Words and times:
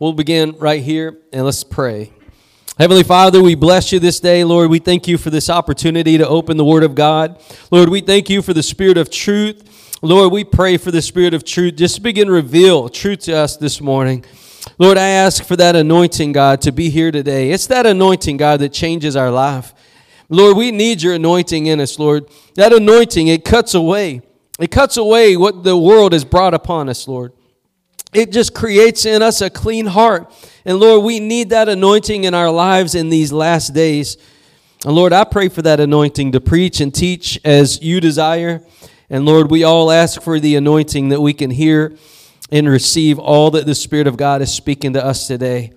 We'll 0.00 0.12
begin 0.12 0.52
right 0.58 0.80
here 0.80 1.18
and 1.32 1.44
let's 1.44 1.64
pray. 1.64 2.12
Heavenly 2.78 3.02
Father, 3.02 3.42
we 3.42 3.56
bless 3.56 3.90
you 3.90 3.98
this 3.98 4.20
day. 4.20 4.44
Lord, 4.44 4.70
we 4.70 4.78
thank 4.78 5.08
you 5.08 5.18
for 5.18 5.30
this 5.30 5.50
opportunity 5.50 6.16
to 6.18 6.28
open 6.28 6.56
the 6.56 6.64
Word 6.64 6.84
of 6.84 6.94
God. 6.94 7.42
Lord, 7.72 7.88
we 7.88 8.00
thank 8.00 8.30
you 8.30 8.40
for 8.40 8.54
the 8.54 8.62
Spirit 8.62 8.96
of 8.96 9.10
truth. 9.10 9.98
Lord, 10.00 10.30
we 10.30 10.44
pray 10.44 10.76
for 10.76 10.92
the 10.92 11.02
Spirit 11.02 11.34
of 11.34 11.42
truth. 11.42 11.74
Just 11.74 12.04
begin 12.04 12.30
reveal 12.30 12.88
truth 12.88 13.18
to 13.22 13.32
us 13.32 13.56
this 13.56 13.80
morning. 13.80 14.24
Lord, 14.78 14.98
I 14.98 15.08
ask 15.08 15.42
for 15.42 15.56
that 15.56 15.74
anointing, 15.74 16.30
God, 16.30 16.60
to 16.60 16.70
be 16.70 16.90
here 16.90 17.10
today. 17.10 17.50
It's 17.50 17.66
that 17.66 17.84
anointing, 17.84 18.36
God, 18.36 18.60
that 18.60 18.72
changes 18.72 19.16
our 19.16 19.32
life. 19.32 19.74
Lord, 20.28 20.56
we 20.56 20.70
need 20.70 21.02
your 21.02 21.14
anointing 21.14 21.66
in 21.66 21.80
us, 21.80 21.98
Lord. 21.98 22.30
That 22.54 22.72
anointing, 22.72 23.26
it 23.26 23.44
cuts 23.44 23.74
away. 23.74 24.22
It 24.60 24.70
cuts 24.70 24.96
away 24.96 25.36
what 25.36 25.64
the 25.64 25.76
world 25.76 26.12
has 26.12 26.24
brought 26.24 26.54
upon 26.54 26.88
us, 26.88 27.08
Lord. 27.08 27.32
It 28.12 28.32
just 28.32 28.54
creates 28.54 29.04
in 29.04 29.22
us 29.22 29.40
a 29.40 29.50
clean 29.50 29.86
heart. 29.86 30.32
And 30.64 30.78
Lord, 30.78 31.04
we 31.04 31.20
need 31.20 31.50
that 31.50 31.68
anointing 31.68 32.24
in 32.24 32.34
our 32.34 32.50
lives 32.50 32.94
in 32.94 33.10
these 33.10 33.32
last 33.32 33.74
days. 33.74 34.16
And 34.84 34.94
Lord, 34.94 35.12
I 35.12 35.24
pray 35.24 35.48
for 35.48 35.62
that 35.62 35.80
anointing 35.80 36.32
to 36.32 36.40
preach 36.40 36.80
and 36.80 36.94
teach 36.94 37.38
as 37.44 37.82
you 37.82 38.00
desire. 38.00 38.62
And 39.10 39.26
Lord, 39.26 39.50
we 39.50 39.64
all 39.64 39.90
ask 39.90 40.22
for 40.22 40.40
the 40.40 40.56
anointing 40.56 41.10
that 41.10 41.20
we 41.20 41.32
can 41.32 41.50
hear 41.50 41.96
and 42.50 42.68
receive 42.68 43.18
all 43.18 43.50
that 43.50 43.66
the 43.66 43.74
Spirit 43.74 44.06
of 44.06 44.16
God 44.16 44.40
is 44.40 44.52
speaking 44.52 44.94
to 44.94 45.04
us 45.04 45.26
today. 45.26 45.72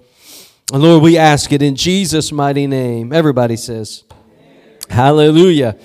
And 0.72 0.82
Lord, 0.82 1.04
we 1.04 1.18
ask 1.18 1.52
it 1.52 1.62
in 1.62 1.76
Jesus' 1.76 2.32
mighty 2.32 2.66
name. 2.66 3.12
Everybody 3.12 3.58
says, 3.58 4.06
Amen. 4.12 4.78
Hallelujah. 4.90 5.76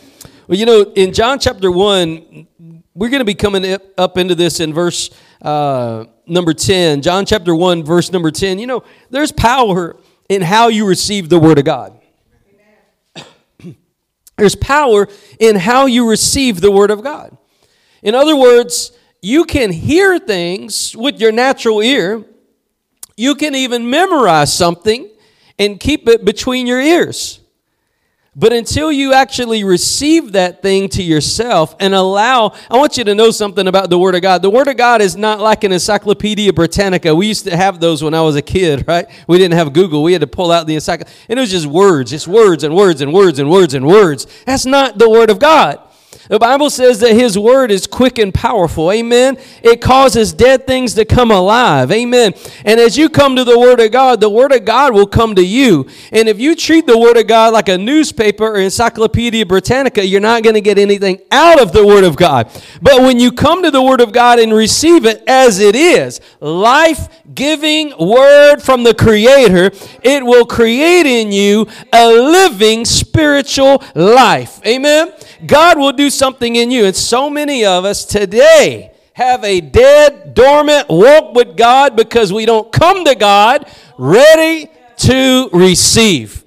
Well, 0.47 0.57
you 0.57 0.67
know, 0.67 0.83
in 0.95 1.13
John 1.13 1.41
chapter 1.41 1.73
1, 1.73 2.47
we're 2.95 3.09
going 3.09 3.21
to 3.21 3.25
be 3.25 3.35
coming 3.35 3.77
up 3.99 4.17
into 4.17 4.37
this 4.37 4.61
in 4.61 4.73
verse 4.73 5.11
uh, 5.47 6.07
number 6.27 6.53
10. 6.53 7.03
John 7.03 7.25
chapter 7.25 7.55
1, 7.55 7.85
verse 7.85 8.11
number 8.13 8.31
10. 8.31 8.59
You 8.59 8.67
know, 8.67 8.83
there's 9.11 9.31
power 9.31 9.97
in 10.29 10.43
how 10.43 10.69
you 10.69 10.87
receive 10.87 11.29
the 11.29 11.39
Word 11.39 11.59
of 11.59 11.65
God. 11.65 11.99
there's 14.37 14.57
power 14.57 15.09
in 15.39 15.57
how 15.57 15.87
you 15.87 16.11
receive 16.11 16.61
the 16.61 16.73
Word 16.73 16.91
of 16.91 17.03
God. 17.03 17.37
In 18.03 18.15
other 18.15 18.37
words, 18.37 18.91
you 19.23 19.45
can 19.45 19.71
hear 19.71 20.19
things 20.19 20.97
with 20.97 21.21
your 21.21 21.31
natural 21.31 21.81
ear. 21.81 22.25
You 23.17 23.37
can 23.37 23.55
even 23.55 23.89
memorize 23.89 24.53
something 24.53 25.09
and 25.59 25.79
keep 25.79 26.09
it 26.09 26.25
between 26.25 26.67
your 26.67 26.81
ears. 26.81 27.41
But 28.39 28.53
until 28.53 28.93
you 28.93 29.15
actually 29.15 29.65
receive 29.65 30.33
that 30.33 30.61
thing 30.61 30.91
to 30.91 31.03
yourself 31.03 31.75
and 31.81 31.95
allow, 31.95 32.53
I 32.71 32.77
want 32.77 32.99
you 32.99 33.05
to 33.05 33.15
know 33.15 33.31
something 33.31 33.67
about 33.67 33.89
the 33.89 33.99
Word 33.99 34.15
of 34.15 34.21
God. 34.21 34.43
The 34.43 34.51
Word 34.51 34.69
of 34.69 34.77
God 34.77 35.01
is 35.01 35.17
not 35.17 35.41
like 35.41 35.65
an 35.65 35.73
Encyclopedia 35.73 36.53
Britannica. 36.53 37.15
We 37.15 37.29
used 37.29 37.45
to 37.47 37.57
have 37.57 37.81
those 37.81 38.05
when 38.05 38.13
I 38.13 38.21
was 38.21 38.37
a 38.37 38.43
kid, 38.43 38.85
right? 38.89 39.07
We 39.27 39.39
didn't 39.39 39.55
have 39.55 39.73
Google. 39.73 40.03
We 40.03 40.13
had 40.13 40.21
to 40.21 40.27
pull 40.27 40.53
out 40.53 40.67
the 40.67 40.75
encyclopedia. 40.75 41.19
And 41.31 41.39
it 41.39 41.41
was 41.41 41.51
just 41.51 41.67
words, 41.67 42.11
just 42.11 42.29
words 42.29 42.63
and 42.63 42.77
words 42.77 43.01
and 43.01 43.11
words 43.11 43.39
and 43.39 43.49
words 43.49 43.73
and 43.73 43.87
words. 43.87 44.27
That's 44.45 44.67
not 44.67 44.99
the 44.99 45.09
Word 45.09 45.31
of 45.31 45.39
God. 45.39 45.81
The 46.29 46.39
Bible 46.39 46.71
says 46.71 47.01
that 47.01 47.13
His 47.15 47.39
word 47.39 47.71
is 47.71 47.87
quick 47.87 48.19
and 48.19 48.33
powerful. 48.33 48.91
Amen. 48.91 49.39
It 49.63 49.81
causes 49.81 50.33
dead 50.33 50.67
things 50.67 50.95
to 50.95 51.05
come 51.05 51.31
alive. 51.31 51.93
Amen. 51.93 52.35
And 52.65 52.81
as 52.81 52.99
you 52.99 53.09
come 53.09 53.37
to 53.37 53.45
the 53.45 53.59
Word 53.59 53.81
of 53.81 53.93
God, 53.93 54.21
the 54.21 54.31
Word 54.31 54.53
of 54.53 54.65
God 54.65 54.93
will 54.93 55.07
come 55.07 55.35
to 55.37 55.45
you. 55.45 55.89
And 56.13 56.29
if 56.29 56.41
you 56.41 56.55
treat 56.57 56.87
the 56.87 56.99
Word 56.99 57.17
of 57.17 57.27
God 57.27 57.53
like 57.53 57.69
a 57.69 57.79
newspaper 57.79 58.45
or 58.45 58.57
Encyclopedia 58.57 59.47
Britannica, 59.47 60.05
you're 60.05 60.21
not 60.21 60.43
going 60.43 60.55
to 60.55 60.61
get 60.61 60.79
anything 60.79 61.21
out 61.31 61.61
of 61.61 61.73
the 61.73 61.87
Word 61.87 62.05
of 62.05 62.17
God. 62.17 62.51
But 62.83 63.03
when 63.03 63.21
you 63.21 63.31
come 63.33 63.63
to 63.63 63.71
the 63.71 63.83
Word 63.83 64.01
of 64.01 64.13
God 64.13 64.39
and 64.39 64.53
receive 64.53 65.05
it 65.07 65.23
as 65.27 65.61
it 65.61 65.77
is, 65.77 66.21
life 66.41 67.09
giving 67.35 67.95
Word 67.99 68.61
from 68.61 68.83
the 68.83 68.95
Creator, 68.95 69.71
it 70.03 70.25
will 70.25 70.45
create 70.45 71.07
in 71.07 71.33
you 71.33 71.67
a 71.93 72.09
living 72.09 72.85
spiritual 72.85 73.83
life. 73.95 74.61
Amen. 74.67 75.13
God 75.45 75.79
will 75.79 75.93
do 75.93 76.09
something 76.17 76.57
in 76.57 76.71
you. 76.71 76.85
And 76.87 76.97
so 76.97 77.31
many 77.31 77.65
of 77.65 77.85
us 77.85 78.05
today 78.05 78.93
have 79.15 79.45
a 79.45 79.61
dead, 79.61 80.35
dormant 80.35 80.89
walk 80.89 81.35
with 81.35 81.57
God 81.57 81.97
because 81.97 82.33
we 82.33 82.45
don't 82.45 82.71
come 82.73 83.05
to 83.05 83.15
God 83.15 83.67
ready 83.97 84.69
to 84.99 85.49
receive. 85.53 86.45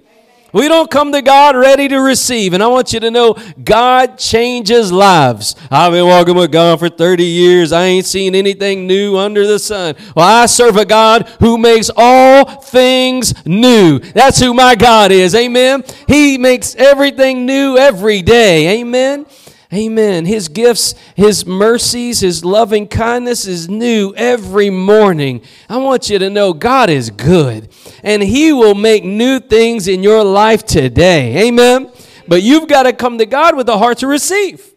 We 0.51 0.67
don't 0.67 0.89
come 0.89 1.11
to 1.11 1.21
God 1.21 1.55
ready 1.55 1.87
to 1.87 1.99
receive. 1.99 2.53
And 2.53 2.63
I 2.63 2.67
want 2.67 2.91
you 2.91 2.99
to 3.01 3.11
know 3.11 3.35
God 3.63 4.17
changes 4.17 4.91
lives. 4.91 5.55
I've 5.69 5.91
been 5.91 6.07
walking 6.07 6.35
with 6.35 6.51
God 6.51 6.79
for 6.79 6.89
30 6.89 7.23
years. 7.23 7.71
I 7.71 7.83
ain't 7.83 8.05
seen 8.05 8.33
anything 8.33 8.87
new 8.87 9.17
under 9.17 9.45
the 9.45 9.59
sun. 9.59 9.95
Well, 10.15 10.25
I 10.25 10.47
serve 10.47 10.77
a 10.77 10.85
God 10.85 11.27
who 11.39 11.57
makes 11.57 11.91
all 11.95 12.45
things 12.61 13.33
new. 13.45 13.99
That's 13.99 14.39
who 14.39 14.53
my 14.53 14.75
God 14.75 15.11
is. 15.11 15.35
Amen. 15.35 15.83
He 16.07 16.37
makes 16.37 16.73
everything 16.75 17.45
new 17.45 17.77
every 17.77 18.21
day. 18.21 18.79
Amen. 18.79 19.27
Amen. 19.71 20.25
His 20.25 20.47
gifts, 20.47 20.95
His 21.15 21.45
mercies, 21.45 22.21
His 22.21 22.43
loving 22.43 22.87
kindness 22.87 23.45
is 23.45 23.69
new 23.69 24.13
every 24.15 24.71
morning. 24.71 25.41
I 25.69 25.77
want 25.77 26.09
you 26.09 26.17
to 26.17 26.29
know 26.29 26.53
God 26.53 26.89
is 26.89 27.11
good 27.11 27.71
and 28.03 28.23
He 28.23 28.51
will 28.51 28.73
make 28.73 29.03
new 29.03 29.39
things 29.39 29.87
in 29.87 30.01
your 30.01 30.23
life 30.23 30.65
today. 30.65 31.47
Amen. 31.47 31.91
But 32.27 32.41
you've 32.41 32.67
got 32.67 32.83
to 32.83 32.93
come 32.93 33.19
to 33.19 33.27
God 33.27 33.55
with 33.55 33.69
a 33.69 33.77
heart 33.77 33.99
to 33.99 34.07
receive. 34.07 34.73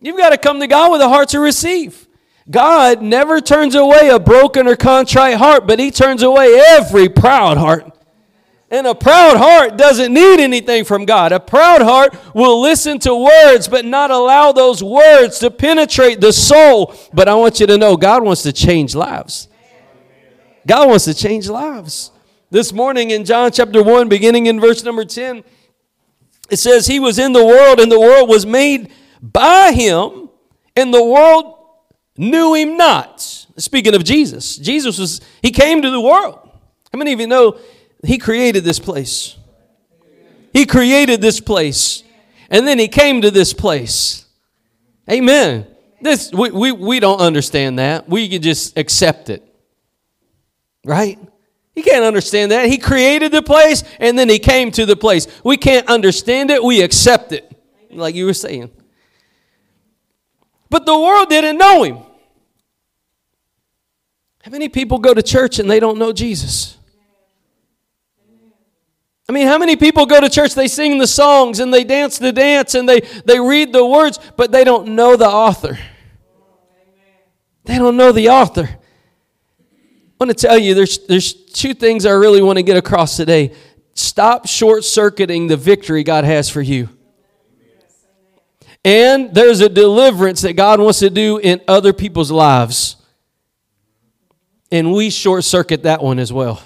You've 0.00 0.18
got 0.18 0.30
to 0.30 0.38
come 0.38 0.60
to 0.60 0.66
God 0.66 0.92
with 0.92 1.00
a 1.00 1.08
heart 1.08 1.30
to 1.30 1.40
receive. 1.40 2.06
God 2.50 3.00
never 3.00 3.40
turns 3.40 3.74
away 3.74 4.08
a 4.08 4.18
broken 4.18 4.66
or 4.66 4.76
contrite 4.76 5.36
heart, 5.36 5.66
but 5.66 5.78
He 5.78 5.90
turns 5.90 6.22
away 6.22 6.60
every 6.68 7.08
proud 7.08 7.56
heart. 7.56 7.96
And 8.72 8.86
a 8.86 8.94
proud 8.94 9.36
heart 9.36 9.76
doesn't 9.76 10.14
need 10.14 10.38
anything 10.38 10.84
from 10.84 11.04
God. 11.04 11.32
A 11.32 11.40
proud 11.40 11.82
heart 11.82 12.16
will 12.34 12.60
listen 12.60 13.00
to 13.00 13.14
words, 13.14 13.66
but 13.66 13.84
not 13.84 14.12
allow 14.12 14.52
those 14.52 14.80
words 14.80 15.40
to 15.40 15.50
penetrate 15.50 16.20
the 16.20 16.32
soul. 16.32 16.94
But 17.12 17.28
I 17.28 17.34
want 17.34 17.58
you 17.58 17.66
to 17.66 17.76
know 17.76 17.96
God 17.96 18.22
wants 18.22 18.42
to 18.44 18.52
change 18.52 18.94
lives. 18.94 19.48
God 20.66 20.88
wants 20.88 21.04
to 21.06 21.14
change 21.14 21.48
lives. 21.48 22.12
This 22.50 22.72
morning 22.72 23.10
in 23.10 23.24
John 23.24 23.50
chapter 23.50 23.82
1, 23.82 24.08
beginning 24.08 24.46
in 24.46 24.60
verse 24.60 24.84
number 24.84 25.04
10, 25.04 25.42
it 26.48 26.56
says, 26.58 26.86
He 26.86 27.00
was 27.00 27.18
in 27.18 27.32
the 27.32 27.44
world, 27.44 27.80
and 27.80 27.90
the 27.90 27.98
world 27.98 28.28
was 28.28 28.46
made 28.46 28.92
by 29.20 29.72
Him, 29.72 30.28
and 30.76 30.94
the 30.94 31.02
world 31.02 31.56
knew 32.16 32.54
Him 32.54 32.76
not. 32.76 33.20
Speaking 33.56 33.94
of 33.94 34.04
Jesus, 34.04 34.56
Jesus 34.56 34.98
was, 34.98 35.20
He 35.42 35.50
came 35.50 35.82
to 35.82 35.90
the 35.90 36.00
world. 36.00 36.38
How 36.92 36.98
many 36.98 37.12
of 37.12 37.20
you 37.20 37.26
know 37.26 37.58
he 38.04 38.18
created 38.18 38.64
this 38.64 38.78
place. 38.78 39.36
He 40.52 40.66
created 40.66 41.20
this 41.20 41.40
place. 41.40 42.02
And 42.50 42.66
then 42.66 42.78
he 42.78 42.88
came 42.88 43.22
to 43.22 43.30
this 43.30 43.52
place. 43.52 44.26
Amen. 45.10 45.66
This 46.00 46.32
we, 46.32 46.50
we, 46.50 46.72
we 46.72 47.00
don't 47.00 47.20
understand 47.20 47.78
that. 47.78 48.08
We 48.08 48.28
can 48.28 48.42
just 48.42 48.76
accept 48.76 49.28
it. 49.30 49.44
Right? 50.84 51.18
He 51.74 51.82
can't 51.82 52.04
understand 52.04 52.50
that. 52.52 52.68
He 52.68 52.78
created 52.78 53.32
the 53.32 53.42
place 53.42 53.84
and 53.98 54.18
then 54.18 54.28
he 54.28 54.38
came 54.38 54.70
to 54.72 54.86
the 54.86 54.96
place. 54.96 55.26
We 55.44 55.56
can't 55.56 55.88
understand 55.88 56.50
it, 56.50 56.62
we 56.62 56.82
accept 56.82 57.32
it. 57.32 57.46
Like 57.90 58.14
you 58.14 58.26
were 58.26 58.34
saying. 58.34 58.70
But 60.68 60.86
the 60.86 60.98
world 60.98 61.28
didn't 61.28 61.58
know 61.58 61.82
him. 61.82 61.98
How 64.42 64.50
many 64.50 64.68
people 64.68 64.98
go 64.98 65.12
to 65.12 65.22
church 65.22 65.58
and 65.58 65.70
they 65.70 65.80
don't 65.80 65.98
know 65.98 66.12
Jesus? 66.12 66.78
I 69.30 69.32
mean, 69.32 69.46
how 69.46 69.58
many 69.58 69.76
people 69.76 70.06
go 70.06 70.20
to 70.20 70.28
church, 70.28 70.56
they 70.56 70.66
sing 70.66 70.98
the 70.98 71.06
songs 71.06 71.60
and 71.60 71.72
they 71.72 71.84
dance 71.84 72.18
the 72.18 72.32
dance 72.32 72.74
and 72.74 72.88
they, 72.88 72.98
they 73.24 73.38
read 73.38 73.72
the 73.72 73.86
words, 73.86 74.18
but 74.36 74.50
they 74.50 74.64
don't 74.64 74.96
know 74.96 75.14
the 75.14 75.28
author. 75.28 75.78
They 77.62 77.78
don't 77.78 77.96
know 77.96 78.10
the 78.10 78.30
author. 78.30 78.68
I 78.68 80.14
want 80.18 80.36
to 80.36 80.48
tell 80.48 80.58
you 80.58 80.74
there's, 80.74 81.06
there's 81.06 81.32
two 81.32 81.74
things 81.74 82.06
I 82.06 82.10
really 82.10 82.42
want 82.42 82.56
to 82.56 82.64
get 82.64 82.76
across 82.76 83.16
today. 83.16 83.54
Stop 83.94 84.48
short 84.48 84.82
circuiting 84.82 85.46
the 85.46 85.56
victory 85.56 86.02
God 86.02 86.24
has 86.24 86.50
for 86.50 86.60
you. 86.60 86.88
And 88.84 89.32
there's 89.32 89.60
a 89.60 89.68
deliverance 89.68 90.40
that 90.40 90.54
God 90.54 90.80
wants 90.80 90.98
to 90.98 91.08
do 91.08 91.38
in 91.38 91.60
other 91.68 91.92
people's 91.92 92.32
lives. 92.32 92.96
And 94.72 94.92
we 94.92 95.08
short 95.08 95.44
circuit 95.44 95.84
that 95.84 96.02
one 96.02 96.18
as 96.18 96.32
well. 96.32 96.60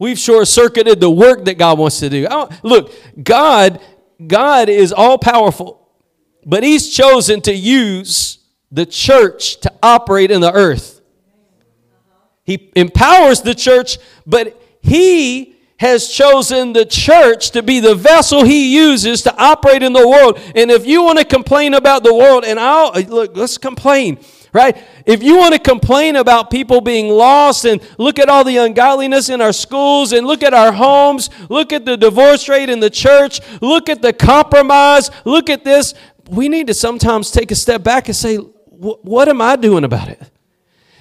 We've 0.00 0.18
short 0.18 0.48
circuited 0.48 0.98
the 0.98 1.10
work 1.10 1.44
that 1.44 1.58
God 1.58 1.78
wants 1.78 2.00
to 2.00 2.08
do. 2.08 2.26
Look, 2.62 2.90
God, 3.22 3.80
God 4.26 4.70
is 4.70 4.94
all 4.94 5.18
powerful, 5.18 5.88
but 6.44 6.64
He's 6.64 6.88
chosen 6.88 7.42
to 7.42 7.54
use 7.54 8.38
the 8.72 8.86
church 8.86 9.60
to 9.60 9.72
operate 9.82 10.30
in 10.30 10.40
the 10.40 10.52
earth. 10.52 11.02
He 12.44 12.72
empowers 12.74 13.42
the 13.42 13.54
church, 13.54 13.98
but 14.26 14.60
He 14.80 15.56
has 15.80 16.08
chosen 16.08 16.72
the 16.72 16.86
church 16.86 17.50
to 17.50 17.62
be 17.62 17.80
the 17.80 17.94
vessel 17.94 18.44
he 18.44 18.74
uses 18.74 19.22
to 19.22 19.34
operate 19.38 19.82
in 19.82 19.94
the 19.94 20.06
world. 20.06 20.38
And 20.54 20.70
if 20.70 20.86
you 20.86 21.02
want 21.02 21.18
to 21.18 21.24
complain 21.24 21.72
about 21.72 22.04
the 22.04 22.12
world, 22.12 22.44
and 22.44 22.60
I'll 22.60 22.92
look, 22.92 23.34
let's 23.34 23.56
complain. 23.56 24.18
Right? 24.52 24.76
If 25.06 25.22
you 25.22 25.36
want 25.36 25.54
to 25.54 25.60
complain 25.60 26.16
about 26.16 26.50
people 26.50 26.80
being 26.80 27.08
lost 27.08 27.64
and 27.64 27.80
look 27.98 28.18
at 28.18 28.28
all 28.28 28.44
the 28.44 28.56
ungodliness 28.56 29.28
in 29.28 29.40
our 29.40 29.52
schools 29.52 30.12
and 30.12 30.26
look 30.26 30.42
at 30.42 30.54
our 30.54 30.72
homes, 30.72 31.30
look 31.48 31.72
at 31.72 31.84
the 31.84 31.96
divorce 31.96 32.48
rate 32.48 32.68
in 32.68 32.80
the 32.80 32.90
church, 32.90 33.40
look 33.60 33.88
at 33.88 34.02
the 34.02 34.12
compromise, 34.12 35.10
look 35.24 35.50
at 35.50 35.64
this, 35.64 35.94
we 36.28 36.48
need 36.48 36.66
to 36.68 36.74
sometimes 36.74 37.30
take 37.30 37.50
a 37.50 37.56
step 37.56 37.82
back 37.82 38.08
and 38.08 38.16
say, 38.16 38.36
what 38.36 39.28
am 39.28 39.40
I 39.40 39.56
doing 39.56 39.84
about 39.84 40.08
it? 40.08 40.22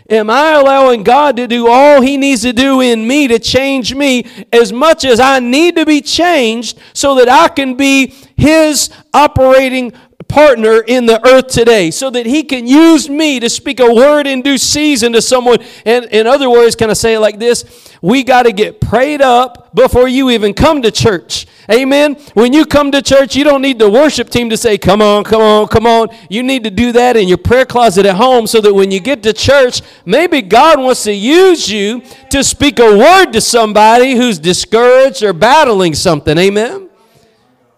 Am 0.10 0.28
I 0.30 0.54
allowing 0.54 1.04
God 1.04 1.38
to 1.38 1.48
do 1.48 1.70
all 1.70 2.02
He 2.02 2.18
needs 2.18 2.42
to 2.42 2.52
do 2.52 2.82
in 2.82 3.08
me 3.08 3.28
to 3.28 3.38
change 3.38 3.94
me 3.94 4.26
as 4.52 4.74
much 4.74 5.06
as 5.06 5.20
I 5.20 5.40
need 5.40 5.76
to 5.76 5.86
be 5.86 6.02
changed 6.02 6.80
so 6.94 7.14
that 7.16 7.30
I 7.30 7.48
can 7.48 7.76
be 7.76 8.16
His 8.36 8.90
operating 9.14 9.94
partner 10.28 10.82
in 10.82 11.06
the 11.06 11.26
earth 11.28 11.48
today 11.48 11.90
so 11.92 12.10
that 12.10 12.26
he 12.26 12.44
can 12.44 12.68
use 12.68 13.10
me 13.10 13.40
to 13.40 13.50
speak 13.50 13.80
a 13.80 13.94
word 13.94 14.28
in 14.28 14.42
due 14.42 14.58
season 14.58 15.14
to 15.14 15.22
someone. 15.22 15.60
And 15.86 16.06
in 16.06 16.28
other 16.28 16.50
words, 16.50 16.76
can 16.76 16.90
I 16.90 16.94
say 16.94 17.16
it 17.16 17.20
like 17.20 17.40
this? 17.40 17.90
We 18.02 18.24
got 18.24 18.44
to 18.44 18.52
get 18.52 18.80
prayed 18.80 19.22
up 19.22 19.74
before 19.74 20.08
you 20.08 20.30
even 20.30 20.54
come 20.54 20.82
to 20.82 20.92
church. 20.92 21.48
Amen. 21.72 22.16
When 22.34 22.54
you 22.54 22.66
come 22.66 22.92
to 22.92 23.02
church, 23.02 23.36
you 23.36 23.44
don't 23.44 23.62
need 23.62 23.80
the 23.80 23.90
worship 23.90 24.30
team 24.30 24.50
to 24.50 24.58
say, 24.58 24.78
Come 24.78 25.02
on, 25.02 25.24
come 25.24 25.42
on, 25.42 25.68
come 25.68 25.86
on. 25.86 26.10
You 26.30 26.44
need 26.44 26.64
to 26.64 26.72
do 26.72 26.92
that 26.94 27.16
in 27.16 27.28
your 27.28 27.38
prayer 27.38 27.66
closet 27.66 28.06
at 28.06 28.16
home 28.16 28.48
so 28.48 28.60
that 28.62 28.74
when 28.74 28.92
you 28.92 29.00
get 29.00 29.24
to 29.24 29.34
church, 29.34 29.82
maybe 30.06 30.42
God 30.42 30.80
wants 30.80 31.04
to 31.04 31.14
use 31.14 31.70
you 31.70 32.02
to 32.30 32.44
speak 32.44 32.80
a 32.80 32.98
word 32.98 33.32
to 33.32 33.42
somebody 33.42 34.16
who's 34.16 34.40
discouraged 34.40 35.24
or 35.24 35.34
battling 35.34 35.94
something. 35.94 36.38
Amen. 36.38 36.90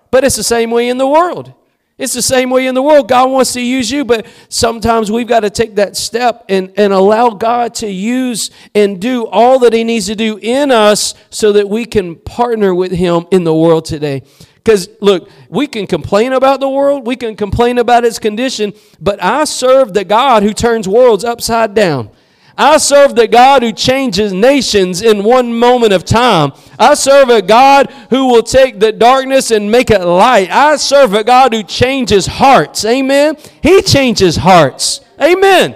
But 0.10 0.24
it's 0.24 0.36
the 0.36 0.44
same 0.44 0.72
way 0.72 0.90
in 0.90 0.98
the 0.98 1.08
world. 1.08 1.54
It's 2.02 2.14
the 2.14 2.22
same 2.24 2.50
way 2.50 2.66
in 2.66 2.74
the 2.74 2.82
world. 2.82 3.08
God 3.08 3.30
wants 3.30 3.54
to 3.54 3.62
use 3.62 3.92
you, 3.92 4.04
but 4.04 4.26
sometimes 4.50 5.12
we've 5.12 5.28
got 5.28 5.42
to 5.42 5.52
take 5.52 5.76
that 5.76 5.96
step 5.96 6.44
and, 6.50 6.74
and 6.76 6.92
allow 6.92 7.30
God 7.30 7.76
to 7.76 7.88
use 7.88 8.50
and 8.74 9.00
do 9.00 9.28
all 9.28 9.60
that 9.60 9.72
He 9.72 9.84
needs 9.84 10.08
to 10.08 10.16
do 10.16 10.40
in 10.42 10.72
us 10.72 11.14
so 11.30 11.52
that 11.52 11.70
we 11.70 11.86
can 11.86 12.16
partner 12.16 12.74
with 12.74 12.92
Him 12.92 13.28
in 13.30 13.44
the 13.44 13.54
world 13.54 13.86
today. 13.86 14.24
Because, 14.56 14.90
look, 15.00 15.30
we 15.48 15.68
can 15.68 15.86
complain 15.86 16.34
about 16.34 16.60
the 16.60 16.70
world, 16.70 17.06
we 17.06 17.16
can 17.16 17.36
complain 17.36 17.78
about 17.78 18.04
its 18.04 18.18
condition, 18.18 18.74
but 19.00 19.22
I 19.22 19.44
serve 19.44 19.94
the 19.94 20.04
God 20.04 20.42
who 20.42 20.54
turns 20.54 20.88
worlds 20.88 21.24
upside 21.24 21.76
down. 21.76 22.10
I 22.58 22.78
serve 22.78 23.16
the 23.16 23.28
God 23.28 23.64
who 23.64 23.72
changes 23.72 24.34
nations 24.34 25.02
in 25.02 25.24
one 25.24 25.58
moment 25.58 25.94
of 25.94 26.04
time. 26.04 26.52
I 26.78 26.94
serve 26.94 27.30
a 27.30 27.42
God 27.42 27.92
who 28.10 28.28
will 28.28 28.44
take 28.44 28.80
the 28.80 28.92
darkness 28.92 29.52
and 29.52 29.72
make 29.72 29.90
it 29.90 30.04
light. 30.04 30.50
I 30.52 30.76
serve 30.76 31.14
a 31.14 31.24
God 31.24 31.54
who 31.54 31.64
changes 31.64 32.28
hearts. 32.28 32.86
Amen. 32.86 33.38
He 33.64 33.82
changes 33.82 34.38
hearts. 34.38 35.02
Amen. 35.20 35.76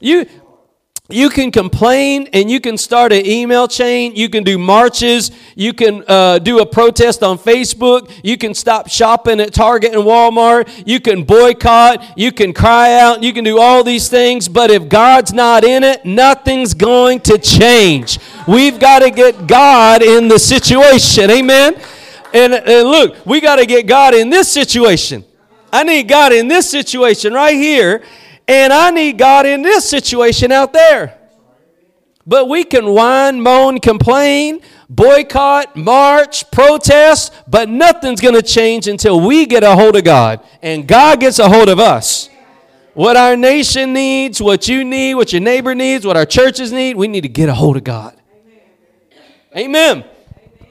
You 0.00 0.26
you 1.12 1.30
can 1.30 1.50
complain 1.50 2.28
and 2.32 2.50
you 2.50 2.60
can 2.60 2.76
start 2.76 3.12
an 3.12 3.26
email 3.26 3.68
chain. 3.68 4.14
You 4.14 4.28
can 4.28 4.44
do 4.44 4.58
marches. 4.58 5.30
You 5.54 5.72
can 5.72 6.04
uh, 6.06 6.38
do 6.38 6.60
a 6.60 6.66
protest 6.66 7.22
on 7.22 7.38
Facebook. 7.38 8.10
You 8.22 8.36
can 8.36 8.54
stop 8.54 8.88
shopping 8.88 9.40
at 9.40 9.52
Target 9.52 9.94
and 9.94 10.02
Walmart. 10.02 10.84
You 10.86 11.00
can 11.00 11.24
boycott. 11.24 12.18
You 12.18 12.32
can 12.32 12.52
cry 12.52 12.94
out. 12.94 13.22
You 13.22 13.32
can 13.32 13.44
do 13.44 13.58
all 13.58 13.84
these 13.84 14.08
things. 14.08 14.48
But 14.48 14.70
if 14.70 14.88
God's 14.88 15.32
not 15.32 15.64
in 15.64 15.84
it, 15.84 16.04
nothing's 16.04 16.74
going 16.74 17.20
to 17.20 17.38
change. 17.38 18.18
We've 18.46 18.78
got 18.78 19.00
to 19.00 19.10
get 19.10 19.46
God 19.46 20.02
in 20.02 20.28
the 20.28 20.38
situation. 20.38 21.30
Amen. 21.30 21.74
And, 22.32 22.54
and 22.54 22.88
look, 22.88 23.26
we 23.26 23.40
got 23.40 23.56
to 23.56 23.66
get 23.66 23.86
God 23.86 24.14
in 24.14 24.30
this 24.30 24.50
situation. 24.52 25.24
I 25.72 25.84
need 25.84 26.08
God 26.08 26.32
in 26.32 26.48
this 26.48 26.68
situation 26.68 27.32
right 27.32 27.54
here 27.54 28.02
and 28.50 28.72
I 28.72 28.90
need 28.90 29.16
God 29.16 29.46
in 29.46 29.62
this 29.62 29.88
situation 29.88 30.50
out 30.50 30.72
there. 30.72 31.16
But 32.26 32.48
we 32.48 32.64
can 32.64 32.84
whine, 32.90 33.40
moan, 33.40 33.78
complain, 33.78 34.60
boycott, 34.88 35.76
march, 35.76 36.50
protest, 36.50 37.32
but 37.46 37.68
nothing's 37.68 38.20
going 38.20 38.34
to 38.34 38.42
change 38.42 38.88
until 38.88 39.20
we 39.20 39.46
get 39.46 39.62
a 39.62 39.76
hold 39.76 39.94
of 39.94 40.02
God 40.02 40.40
and 40.62 40.86
God 40.86 41.20
gets 41.20 41.38
a 41.38 41.48
hold 41.48 41.68
of 41.68 41.78
us. 41.78 42.28
What 42.94 43.16
our 43.16 43.36
nation 43.36 43.92
needs, 43.92 44.42
what 44.42 44.66
you 44.66 44.82
need, 44.82 45.14
what 45.14 45.32
your 45.32 45.42
neighbor 45.42 45.76
needs, 45.76 46.04
what 46.04 46.16
our 46.16 46.26
churches 46.26 46.72
need, 46.72 46.96
we 46.96 47.06
need 47.06 47.20
to 47.20 47.28
get 47.28 47.48
a 47.48 47.54
hold 47.54 47.76
of 47.76 47.84
God. 47.84 48.20
Amen. 49.56 50.04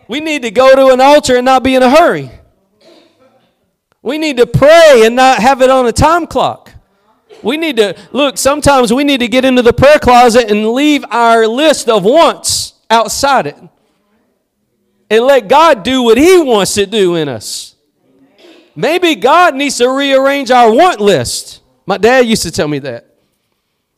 We 0.09 0.19
need 0.19 0.41
to 0.41 0.51
go 0.51 0.75
to 0.75 0.93
an 0.93 0.99
altar 0.99 1.37
and 1.37 1.45
not 1.45 1.63
be 1.63 1.75
in 1.75 1.83
a 1.83 1.89
hurry. 1.89 2.29
We 4.01 4.17
need 4.17 4.35
to 4.35 4.45
pray 4.45 5.03
and 5.05 5.15
not 5.15 5.39
have 5.39 5.61
it 5.61 5.69
on 5.69 5.87
a 5.87 5.93
time 5.93 6.27
clock. 6.27 6.68
We 7.41 7.57
need 7.57 7.77
to, 7.77 7.95
look, 8.11 8.37
sometimes 8.37 8.91
we 8.91 9.03
need 9.03 9.19
to 9.19 9.27
get 9.27 9.45
into 9.45 9.61
the 9.61 9.73
prayer 9.73 9.99
closet 9.99 10.51
and 10.51 10.69
leave 10.69 11.05
our 11.09 11.47
list 11.47 11.87
of 11.87 12.03
wants 12.03 12.73
outside 12.89 13.47
it. 13.47 13.57
And 15.09 15.23
let 15.25 15.47
God 15.47 15.83
do 15.83 16.03
what 16.03 16.17
He 16.17 16.39
wants 16.39 16.73
to 16.75 16.85
do 16.85 17.15
in 17.15 17.29
us. 17.29 17.75
Maybe 18.75 19.15
God 19.15 19.55
needs 19.55 19.77
to 19.77 19.89
rearrange 19.89 20.51
our 20.51 20.71
want 20.71 21.01
list. 21.01 21.61
My 21.85 21.97
dad 21.97 22.25
used 22.25 22.43
to 22.43 22.51
tell 22.51 22.67
me 22.67 22.79
that. 22.79 23.09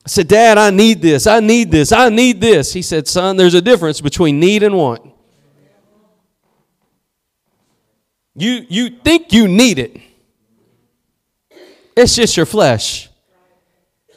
I 0.05 0.09
said, 0.09 0.27
Dad, 0.27 0.57
I 0.57 0.71
need 0.71 1.01
this, 1.01 1.27
I 1.27 1.39
need 1.39 1.69
this, 1.69 1.91
I 1.91 2.09
need 2.09 2.41
this. 2.41 2.73
He 2.73 2.81
said, 2.81 3.07
Son, 3.07 3.37
there's 3.37 3.53
a 3.53 3.61
difference 3.61 4.01
between 4.01 4.39
need 4.39 4.63
and 4.63 4.75
want. 4.75 5.13
You, 8.35 8.65
you 8.67 8.89
think 8.89 9.33
you 9.33 9.47
need 9.47 9.77
it, 9.77 10.01
it's 11.95 12.15
just 12.15 12.35
your 12.35 12.47
flesh. 12.47 13.10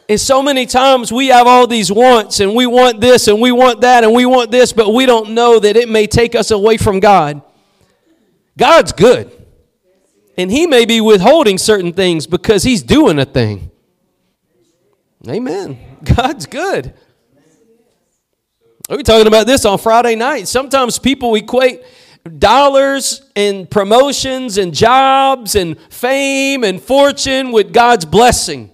And 0.08 0.20
so 0.20 0.42
many 0.42 0.66
times 0.66 1.10
we 1.10 1.28
have 1.28 1.46
all 1.46 1.66
these 1.66 1.90
wants 1.90 2.40
and 2.40 2.54
we 2.54 2.66
want 2.66 3.00
this 3.00 3.26
and 3.26 3.40
we 3.40 3.52
want 3.52 3.80
that 3.80 4.04
and 4.04 4.12
we 4.12 4.26
want 4.26 4.50
this, 4.50 4.72
but 4.72 4.92
we 4.92 5.06
don't 5.06 5.30
know 5.30 5.58
that 5.58 5.76
it 5.76 5.88
may 5.88 6.06
take 6.06 6.34
us 6.34 6.50
away 6.50 6.76
from 6.76 7.00
God. 7.00 7.40
God's 8.58 8.92
good. 8.92 9.32
And 10.36 10.50
He 10.50 10.66
may 10.66 10.84
be 10.84 11.00
withholding 11.00 11.56
certain 11.56 11.92
things 11.92 12.26
because 12.26 12.62
He's 12.62 12.82
doing 12.82 13.18
a 13.18 13.24
thing. 13.24 13.70
Amen. 15.26 15.78
God's 16.04 16.46
good. 16.46 16.92
We 18.90 18.96
are 18.96 19.02
talking 19.02 19.26
about 19.26 19.46
this 19.46 19.64
on 19.64 19.78
Friday 19.78 20.14
night. 20.14 20.46
Sometimes 20.46 20.98
people 20.98 21.34
equate 21.36 21.82
dollars 22.38 23.22
and 23.34 23.70
promotions 23.70 24.58
and 24.58 24.74
jobs 24.74 25.54
and 25.54 25.78
fame 25.90 26.64
and 26.64 26.82
fortune 26.82 27.52
with 27.52 27.72
God's 27.72 28.04
blessing. 28.04 28.70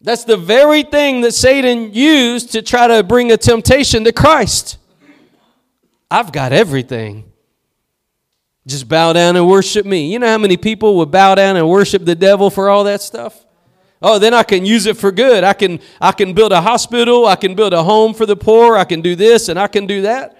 That's 0.00 0.24
the 0.24 0.36
very 0.36 0.84
thing 0.84 1.22
that 1.22 1.32
Satan 1.32 1.92
used 1.92 2.52
to 2.52 2.62
try 2.62 2.86
to 2.86 3.02
bring 3.02 3.32
a 3.32 3.36
temptation 3.36 4.04
to 4.04 4.12
Christ. 4.12 4.78
I've 6.10 6.32
got 6.32 6.52
everything. 6.52 7.32
Just 8.66 8.88
bow 8.88 9.12
down 9.12 9.34
and 9.36 9.48
worship 9.48 9.84
me. 9.86 10.12
You 10.12 10.18
know 10.18 10.28
how 10.28 10.38
many 10.38 10.56
people 10.56 10.96
would 10.98 11.10
bow 11.10 11.34
down 11.34 11.56
and 11.56 11.68
worship 11.68 12.04
the 12.04 12.14
devil 12.14 12.50
for 12.50 12.68
all 12.68 12.84
that 12.84 13.02
stuff? 13.02 13.44
Oh, 14.00 14.18
then 14.18 14.32
I 14.32 14.44
can 14.44 14.64
use 14.64 14.86
it 14.86 14.96
for 14.96 15.10
good. 15.10 15.42
I 15.42 15.52
can 15.52 15.80
I 16.00 16.12
can 16.12 16.32
build 16.32 16.52
a 16.52 16.60
hospital, 16.60 17.26
I 17.26 17.34
can 17.34 17.54
build 17.54 17.72
a 17.72 17.82
home 17.82 18.14
for 18.14 18.26
the 18.26 18.36
poor, 18.36 18.76
I 18.76 18.84
can 18.84 19.00
do 19.00 19.16
this 19.16 19.48
and 19.48 19.58
I 19.58 19.66
can 19.66 19.86
do 19.86 20.02
that. 20.02 20.36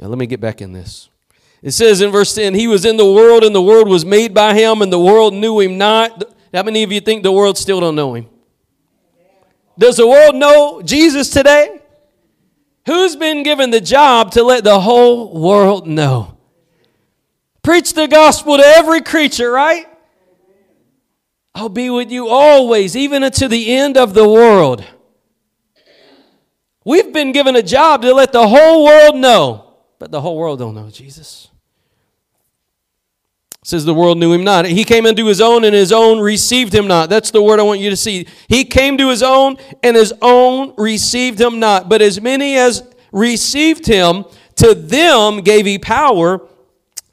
Now 0.00 0.06
let 0.06 0.18
me 0.18 0.26
get 0.26 0.40
back 0.40 0.60
in 0.60 0.72
this. 0.72 1.08
It 1.62 1.72
says 1.72 2.00
in 2.00 2.10
verse 2.10 2.34
10, 2.34 2.54
He 2.54 2.68
was 2.68 2.84
in 2.84 2.96
the 2.96 3.10
world, 3.10 3.42
and 3.42 3.54
the 3.54 3.62
world 3.62 3.88
was 3.88 4.04
made 4.04 4.32
by 4.32 4.54
Him, 4.54 4.82
and 4.82 4.92
the 4.92 4.98
world 4.98 5.34
knew 5.34 5.58
Him 5.60 5.76
not. 5.76 6.24
How 6.54 6.62
many 6.62 6.82
of 6.82 6.92
you 6.92 7.00
think 7.00 7.22
the 7.22 7.32
world 7.32 7.58
still 7.58 7.80
don't 7.80 7.96
know 7.96 8.14
Him? 8.14 8.28
Does 9.78 9.96
the 9.96 10.06
world 10.06 10.34
know 10.34 10.82
Jesus 10.82 11.30
today? 11.30 11.80
Who's 12.86 13.16
been 13.16 13.42
given 13.42 13.70
the 13.70 13.80
job 13.80 14.32
to 14.32 14.42
let 14.42 14.64
the 14.64 14.80
whole 14.80 15.40
world 15.40 15.86
know? 15.86 16.38
Preach 17.62 17.92
the 17.92 18.08
gospel 18.08 18.56
to 18.56 18.64
every 18.64 19.02
creature, 19.02 19.50
right? 19.50 19.86
I'll 21.54 21.68
be 21.68 21.90
with 21.90 22.10
you 22.10 22.28
always, 22.28 22.96
even 22.96 23.24
unto 23.24 23.48
the 23.48 23.74
end 23.74 23.96
of 23.96 24.14
the 24.14 24.28
world. 24.28 24.84
We've 26.84 27.12
been 27.12 27.32
given 27.32 27.56
a 27.56 27.62
job 27.62 28.02
to 28.02 28.14
let 28.14 28.32
the 28.32 28.46
whole 28.46 28.84
world 28.84 29.16
know 29.16 29.67
but 29.98 30.10
the 30.10 30.20
whole 30.20 30.36
world 30.36 30.58
don't 30.58 30.74
know 30.74 30.90
Jesus. 30.90 31.48
It 33.62 33.68
says 33.68 33.84
the 33.84 33.94
world 33.94 34.18
knew 34.18 34.32
him 34.32 34.44
not. 34.44 34.66
He 34.66 34.84
came 34.84 35.04
into 35.04 35.26
his 35.26 35.40
own, 35.40 35.64
and 35.64 35.74
his 35.74 35.92
own 35.92 36.20
received 36.20 36.74
him 36.74 36.86
not. 36.86 37.10
That's 37.10 37.30
the 37.30 37.42
word 37.42 37.60
I 37.60 37.64
want 37.64 37.80
you 37.80 37.90
to 37.90 37.96
see. 37.96 38.26
He 38.48 38.64
came 38.64 38.96
to 38.98 39.08
his 39.08 39.22
own, 39.22 39.56
and 39.82 39.96
his 39.96 40.12
own 40.22 40.74
received 40.76 41.40
him 41.40 41.58
not. 41.58 41.88
But 41.88 42.00
as 42.00 42.20
many 42.20 42.56
as 42.56 42.82
received 43.12 43.86
him, 43.86 44.24
to 44.56 44.74
them 44.74 45.40
gave 45.40 45.66
he 45.66 45.78
power 45.78 46.46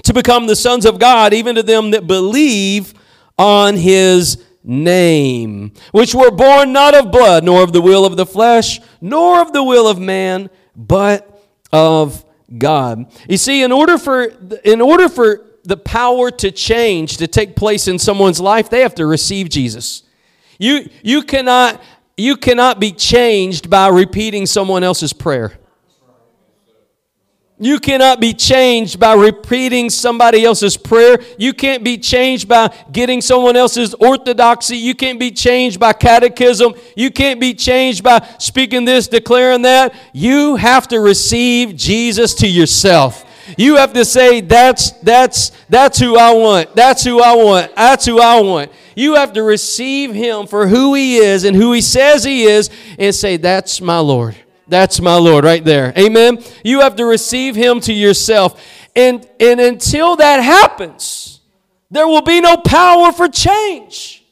to 0.03 0.13
become 0.13 0.47
the 0.47 0.55
sons 0.55 0.85
of 0.85 0.99
God, 0.99 1.33
even 1.33 1.55
to 1.55 1.63
them 1.63 1.91
that 1.91 2.07
believe 2.07 2.93
on 3.37 3.75
his 3.75 4.43
name, 4.63 5.71
which 5.91 6.15
were 6.15 6.31
born 6.31 6.73
not 6.73 6.95
of 6.95 7.11
blood, 7.11 7.43
nor 7.43 7.63
of 7.63 7.71
the 7.73 7.81
will 7.81 8.05
of 8.05 8.17
the 8.17 8.25
flesh, 8.25 8.79
nor 8.99 9.41
of 9.41 9.53
the 9.53 9.63
will 9.63 9.87
of 9.87 9.99
man, 9.99 10.49
but 10.75 11.43
of 11.71 12.24
God. 12.57 13.11
You 13.27 13.37
see, 13.37 13.63
in 13.63 13.71
order 13.71 13.97
for 13.97 14.23
in 14.63 14.81
order 14.81 15.09
for 15.09 15.45
the 15.65 15.77
power 15.77 16.29
to 16.31 16.51
change 16.51 17.17
to 17.17 17.27
take 17.27 17.55
place 17.55 17.87
in 17.87 17.99
someone's 17.99 18.39
life, 18.39 18.69
they 18.69 18.81
have 18.81 18.95
to 18.95 19.05
receive 19.05 19.49
Jesus. 19.49 20.03
You, 20.57 20.89
you, 21.03 21.23
cannot, 21.23 21.81
you 22.15 22.37
cannot 22.37 22.79
be 22.79 22.91
changed 22.91 23.69
by 23.69 23.89
repeating 23.89 24.45
someone 24.45 24.83
else's 24.83 25.11
prayer. 25.11 25.59
You 27.57 27.79
cannot 27.79 28.19
be 28.19 28.33
changed 28.33 28.99
by 28.99 29.13
repeating 29.13 29.89
somebody 29.89 30.43
else's 30.43 30.75
prayer. 30.75 31.19
You 31.37 31.53
can't 31.53 31.85
be 31.85 31.97
changed 31.97 32.49
by 32.49 32.73
getting 32.91 33.21
someone 33.21 33.55
else's 33.55 33.93
orthodoxy. 33.93 34.75
You 34.75 34.93
can't 34.93 35.17
be 35.17 35.31
changed 35.31 35.79
by 35.79 35.93
catechism. 35.93 36.73
You 36.97 37.11
can't 37.11 37.39
be 37.39 37.53
changed 37.53 38.03
by 38.03 38.27
speaking 38.39 38.83
this, 38.83 39.07
declaring 39.07 39.61
that. 39.61 39.95
You 40.11 40.57
have 40.57 40.89
to 40.89 40.99
receive 40.99 41.77
Jesus 41.77 42.33
to 42.35 42.47
yourself. 42.47 43.23
You 43.57 43.77
have 43.77 43.93
to 43.93 44.03
say, 44.03 44.41
that's, 44.41 44.91
that's, 44.91 45.51
that's 45.69 45.97
who 45.97 46.17
I 46.17 46.33
want. 46.33 46.75
That's 46.75 47.05
who 47.05 47.21
I 47.21 47.35
want. 47.35 47.73
That's 47.75 48.05
who 48.05 48.19
I 48.19 48.41
want. 48.41 48.69
You 48.95 49.15
have 49.15 49.31
to 49.33 49.43
receive 49.43 50.13
him 50.13 50.47
for 50.47 50.67
who 50.67 50.93
he 50.93 51.17
is 51.17 51.45
and 51.45 51.55
who 51.55 51.71
he 51.71 51.81
says 51.81 52.25
he 52.25 52.43
is 52.43 52.69
and 52.99 53.15
say, 53.15 53.37
that's 53.37 53.79
my 53.79 53.99
Lord. 53.99 54.35
That's 54.67 54.99
my 54.99 55.15
Lord 55.15 55.43
right 55.45 55.63
there. 55.63 55.93
Amen. 55.97 56.43
You 56.63 56.81
have 56.81 56.95
to 56.95 57.05
receive 57.05 57.55
him 57.55 57.79
to 57.81 57.93
yourself. 57.93 58.61
And, 58.95 59.27
and 59.39 59.59
until 59.59 60.15
that 60.15 60.37
happens, 60.37 61.41
there 61.91 62.07
will 62.07 62.21
be 62.21 62.41
no 62.41 62.57
power 62.57 63.11
for 63.11 63.27
change. 63.27 64.24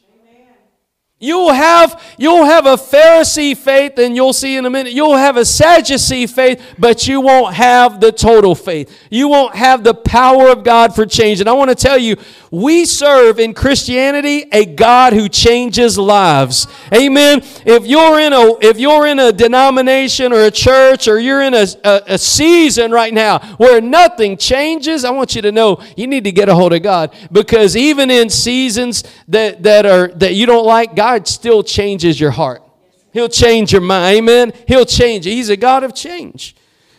You'll 1.23 1.53
have, 1.53 2.03
you'll 2.17 2.43
have 2.43 2.65
a 2.65 2.75
Pharisee 2.75 3.55
faith, 3.55 3.97
and 3.97 4.13
you'll 4.13 4.33
see 4.33 4.57
in 4.57 4.65
a 4.65 4.69
minute, 4.69 4.91
you'll 4.91 5.15
have 5.15 5.37
a 5.37 5.45
Sadducee 5.45 6.27
faith, 6.27 6.61
but 6.77 7.07
you 7.07 7.21
won't 7.21 7.53
have 7.53 8.01
the 8.01 8.11
total 8.11 8.55
faith. 8.55 8.93
You 9.09 9.29
won't 9.29 9.55
have 9.55 9.85
the 9.85 9.93
power 9.93 10.49
of 10.49 10.65
God 10.65 10.93
for 10.93 11.05
change. 11.05 11.39
And 11.39 11.47
I 11.47 11.53
want 11.53 11.69
to 11.69 11.75
tell 11.75 11.97
you, 11.97 12.17
we 12.51 12.83
serve 12.83 13.39
in 13.39 13.53
Christianity 13.53 14.45
a 14.51 14.65
God 14.65 15.13
who 15.13 15.29
changes 15.29 15.97
lives. 15.97 16.67
Amen. 16.93 17.39
If 17.65 17.87
you're 17.87 18.19
in 18.19 18.33
a, 18.33 18.57
if 18.59 18.77
you're 18.77 19.07
in 19.07 19.17
a 19.17 19.31
denomination 19.31 20.33
or 20.33 20.41
a 20.41 20.51
church 20.51 21.07
or 21.07 21.19
you're 21.19 21.41
in 21.41 21.53
a, 21.53 21.65
a, 21.85 22.01
a 22.09 22.17
season 22.17 22.91
right 22.91 23.13
now 23.13 23.39
where 23.55 23.79
nothing 23.79 24.35
changes, 24.35 25.05
I 25.05 25.11
want 25.11 25.35
you 25.35 25.41
to 25.43 25.53
know 25.53 25.81
you 25.95 26.05
need 26.05 26.25
to 26.25 26.31
get 26.33 26.49
a 26.49 26.53
hold 26.53 26.73
of 26.73 26.83
God 26.83 27.15
because 27.31 27.77
even 27.77 28.11
in 28.11 28.29
seasons 28.29 29.03
that, 29.29 29.63
that 29.63 29.85
are, 29.85 30.09
that 30.09 30.35
you 30.35 30.45
don't 30.45 30.65
like, 30.65 30.95
God 30.95 31.12
God 31.13 31.27
still 31.27 31.61
changes 31.61 32.19
your 32.19 32.31
heart. 32.31 32.63
He'll 33.11 33.29
change 33.29 33.71
your 33.71 33.81
mind. 33.81 34.17
Amen. 34.17 34.53
He'll 34.67 34.85
change. 34.85 35.25
He's 35.25 35.49
a 35.49 35.57
God 35.57 35.83
of 35.83 35.93
change. 35.93 36.55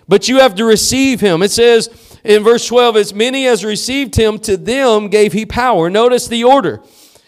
But 0.06 0.28
you 0.28 0.38
have 0.38 0.54
to 0.54 0.64
receive 0.64 1.20
him. 1.20 1.42
It 1.42 1.50
says 1.50 1.88
in 2.22 2.44
verse 2.44 2.64
12, 2.68 2.96
as 2.96 3.12
many 3.12 3.48
as 3.48 3.64
received 3.64 4.14
him, 4.14 4.38
to 4.40 4.56
them 4.56 5.08
gave 5.08 5.32
he 5.32 5.44
power. 5.44 5.90
Notice 5.90 6.28
the 6.28 6.44
order. 6.44 6.80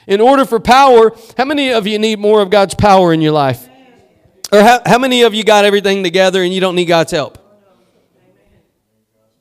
In 0.06 0.20
order 0.20 0.44
for 0.44 0.60
power, 0.60 1.12
how 1.36 1.44
many 1.44 1.72
of 1.72 1.88
you 1.88 1.98
need 1.98 2.20
more 2.20 2.40
of 2.40 2.50
God's 2.50 2.74
power 2.74 3.12
in 3.12 3.20
your 3.20 3.32
life? 3.32 3.68
Or 4.52 4.60
how, 4.60 4.80
how 4.86 4.98
many 4.98 5.22
of 5.22 5.34
you 5.34 5.42
got 5.42 5.64
everything 5.64 6.04
together 6.04 6.40
and 6.44 6.54
you 6.54 6.60
don't 6.60 6.76
need 6.76 6.84
God's 6.84 7.10
help? 7.10 7.38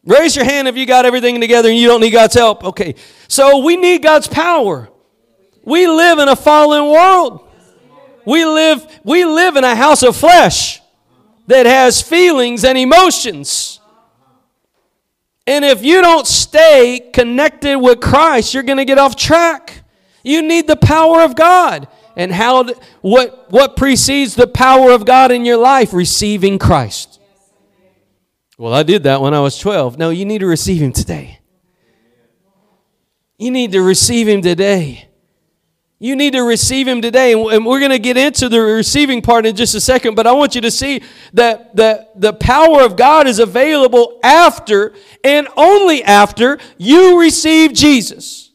Raise 0.04 0.36
your 0.36 0.46
hand 0.46 0.68
if 0.68 0.76
you 0.76 0.88
got 0.88 1.06
everything 1.06 1.40
together 1.40 1.70
and 1.70 1.78
you 1.78 1.88
don't 1.88 2.02
need 2.02 2.12
God's 2.12 2.34
help. 2.34 2.64
Okay. 2.64 2.96
So 3.28 3.64
we 3.64 3.78
need 3.78 4.02
God's 4.02 4.28
power. 4.28 4.90
We 5.66 5.88
live 5.88 6.20
in 6.20 6.30
a 6.30 6.36
fallen 6.36 6.86
world. 6.92 7.48
We 8.26 8.46
live, 8.46 8.88
we 9.04 9.26
live 9.26 9.56
in 9.56 9.64
a 9.64 9.76
house 9.76 10.04
of 10.04 10.16
flesh 10.16 10.82
that 11.48 11.66
has 11.66 12.02
feelings 12.02 12.64
and 12.64 12.78
emotions. 12.78 13.80
And 15.48 15.64
if 15.64 15.84
you 15.84 16.02
don't 16.02 16.26
stay 16.26 17.12
connected 17.14 17.78
with 17.78 18.00
Christ, 18.00 18.54
you're 18.54 18.64
going 18.64 18.78
to 18.78 18.86
get 18.86 18.98
off 18.98 19.16
track. 19.16 19.84
You 20.24 20.42
need 20.42 20.66
the 20.66 20.76
power 20.76 21.22
of 21.22 21.36
God. 21.36 21.88
And 22.16 22.32
how 22.32 22.64
what 23.02 23.52
what 23.52 23.76
precedes 23.76 24.36
the 24.36 24.48
power 24.48 24.92
of 24.92 25.06
God 25.06 25.32
in 25.32 25.46
your 25.46 25.58
life? 25.58 25.94
Receiving 25.94 26.58
Christ. 26.58 27.20
Well, 28.58 28.74
I 28.74 28.84
did 28.84 29.04
that 29.04 29.22
when 29.22 29.34
I 29.34 29.42
was 29.42 29.58
12. 29.60 29.98
No, 29.98 30.10
you 30.12 30.26
need 30.26 30.40
to 30.40 30.48
receive 30.48 30.82
him 30.82 30.94
today. 30.94 31.40
You 33.38 33.52
need 33.52 33.74
to 33.74 33.82
receive 33.82 34.30
him 34.30 34.42
today. 34.42 35.10
You 35.98 36.16
need 36.16 36.34
to 36.34 36.42
receive 36.42 36.88
him 36.88 37.02
today. 37.02 37.34
And 37.34 37.66
we're 37.66 37.80
going 37.80 37.92
to 37.92 38.00
get 38.00 38.18
into 38.18 38.50
the 38.50 38.60
receiving 38.60 39.22
part 39.22 39.46
in 39.46 39.56
just 39.56 39.76
a 39.76 39.82
second, 39.82 40.16
but 40.16 40.28
I 40.28 40.34
want 40.34 40.56
you 40.56 40.62
to 40.62 40.72
see 40.72 41.02
that 41.34 41.76
the, 41.76 42.08
the 42.16 42.34
power 42.34 42.82
of 42.82 42.98
God 42.98 43.28
is 43.28 43.40
available 43.40 44.20
after 44.24 44.94
and 45.24 45.48
only 45.56 46.04
after 46.04 46.60
you 46.78 47.20
receive 47.20 47.74
Jesus. 47.74 48.52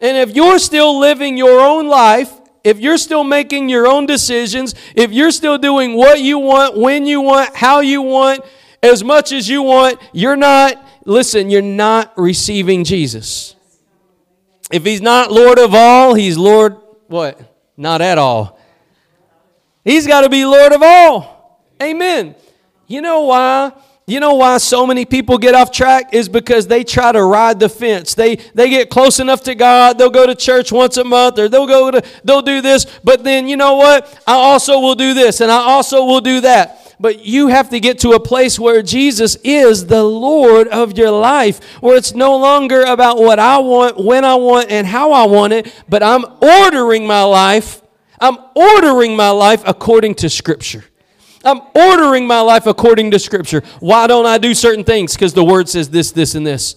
And 0.00 0.16
if 0.16 0.34
you're 0.34 0.58
still 0.58 0.98
living 0.98 1.36
your 1.36 1.60
own 1.60 1.86
life, 1.86 2.32
if 2.64 2.80
you're 2.80 2.98
still 2.98 3.24
making 3.24 3.68
your 3.68 3.86
own 3.86 4.06
decisions, 4.06 4.74
if 4.96 5.12
you're 5.12 5.30
still 5.30 5.58
doing 5.58 5.94
what 5.94 6.20
you 6.20 6.38
want, 6.38 6.76
when 6.76 7.06
you 7.06 7.20
want, 7.20 7.54
how 7.54 7.80
you 7.80 8.02
want, 8.02 8.40
as 8.82 9.04
much 9.04 9.30
as 9.30 9.48
you 9.48 9.62
want, 9.62 10.00
you're 10.12 10.36
not, 10.36 10.74
listen, 11.04 11.50
you're 11.50 11.62
not 11.62 12.12
receiving 12.16 12.82
Jesus. 12.82 13.54
If 14.72 14.84
he's 14.84 15.02
not 15.02 15.30
Lord 15.30 15.58
of 15.58 15.74
all, 15.74 16.14
he's 16.14 16.38
Lord, 16.38 16.76
what? 17.06 17.38
Not 17.76 18.00
at 18.00 18.18
all. 18.18 18.58
He's 19.84 20.06
got 20.06 20.22
to 20.22 20.28
be 20.28 20.44
Lord 20.44 20.72
of 20.72 20.82
all. 20.82 21.62
Amen. 21.82 22.34
You 22.86 23.02
know 23.02 23.22
why? 23.22 23.72
You 24.06 24.18
know 24.18 24.34
why 24.34 24.58
so 24.58 24.86
many 24.86 25.04
people 25.04 25.38
get 25.38 25.54
off 25.54 25.70
track 25.70 26.12
is 26.12 26.28
because 26.28 26.66
they 26.66 26.84
try 26.84 27.12
to 27.12 27.22
ride 27.22 27.60
the 27.60 27.68
fence. 27.68 28.14
They 28.14 28.36
they 28.54 28.68
get 28.68 28.90
close 28.90 29.20
enough 29.20 29.42
to 29.44 29.54
God, 29.54 29.96
they'll 29.96 30.10
go 30.10 30.26
to 30.26 30.34
church 30.34 30.72
once 30.72 30.96
a 30.96 31.04
month 31.04 31.38
or 31.38 31.48
they'll 31.48 31.66
go 31.66 31.90
to 31.90 32.02
they'll 32.24 32.42
do 32.42 32.60
this, 32.60 32.84
but 33.04 33.22
then 33.22 33.46
you 33.46 33.56
know 33.56 33.76
what? 33.76 34.20
I 34.26 34.34
also 34.34 34.80
will 34.80 34.96
do 34.96 35.14
this 35.14 35.40
and 35.40 35.50
I 35.50 35.58
also 35.58 36.04
will 36.04 36.20
do 36.20 36.40
that. 36.40 36.81
But 37.02 37.26
you 37.26 37.48
have 37.48 37.68
to 37.70 37.80
get 37.80 37.98
to 37.98 38.10
a 38.10 38.20
place 38.20 38.60
where 38.60 38.80
Jesus 38.80 39.34
is 39.42 39.86
the 39.86 40.04
Lord 40.04 40.68
of 40.68 40.96
your 40.96 41.10
life, 41.10 41.60
where 41.80 41.96
it's 41.96 42.14
no 42.14 42.36
longer 42.36 42.82
about 42.82 43.18
what 43.18 43.40
I 43.40 43.58
want, 43.58 43.98
when 43.98 44.24
I 44.24 44.36
want, 44.36 44.70
and 44.70 44.86
how 44.86 45.10
I 45.10 45.26
want 45.26 45.52
it, 45.52 45.74
but 45.88 46.04
I'm 46.04 46.24
ordering 46.40 47.04
my 47.04 47.24
life. 47.24 47.82
I'm 48.20 48.38
ordering 48.54 49.16
my 49.16 49.30
life 49.30 49.64
according 49.66 50.14
to 50.16 50.30
Scripture. 50.30 50.84
I'm 51.44 51.60
ordering 51.74 52.28
my 52.28 52.40
life 52.40 52.66
according 52.66 53.10
to 53.10 53.18
Scripture. 53.18 53.64
Why 53.80 54.06
don't 54.06 54.26
I 54.26 54.38
do 54.38 54.54
certain 54.54 54.84
things? 54.84 55.14
Because 55.14 55.34
the 55.34 55.42
Word 55.42 55.68
says 55.68 55.90
this, 55.90 56.12
this, 56.12 56.36
and 56.36 56.46
this. 56.46 56.76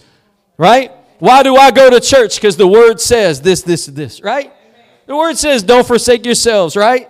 Right? 0.56 0.90
Why 1.20 1.44
do 1.44 1.54
I 1.54 1.70
go 1.70 1.88
to 1.88 2.00
church? 2.00 2.34
Because 2.34 2.56
the 2.56 2.66
Word 2.66 3.00
says 3.00 3.42
this, 3.42 3.62
this, 3.62 3.86
and 3.86 3.96
this. 3.96 4.20
Right? 4.20 4.52
The 5.06 5.14
Word 5.14 5.38
says, 5.38 5.62
don't 5.62 5.86
forsake 5.86 6.26
yourselves. 6.26 6.74
Right? 6.76 7.08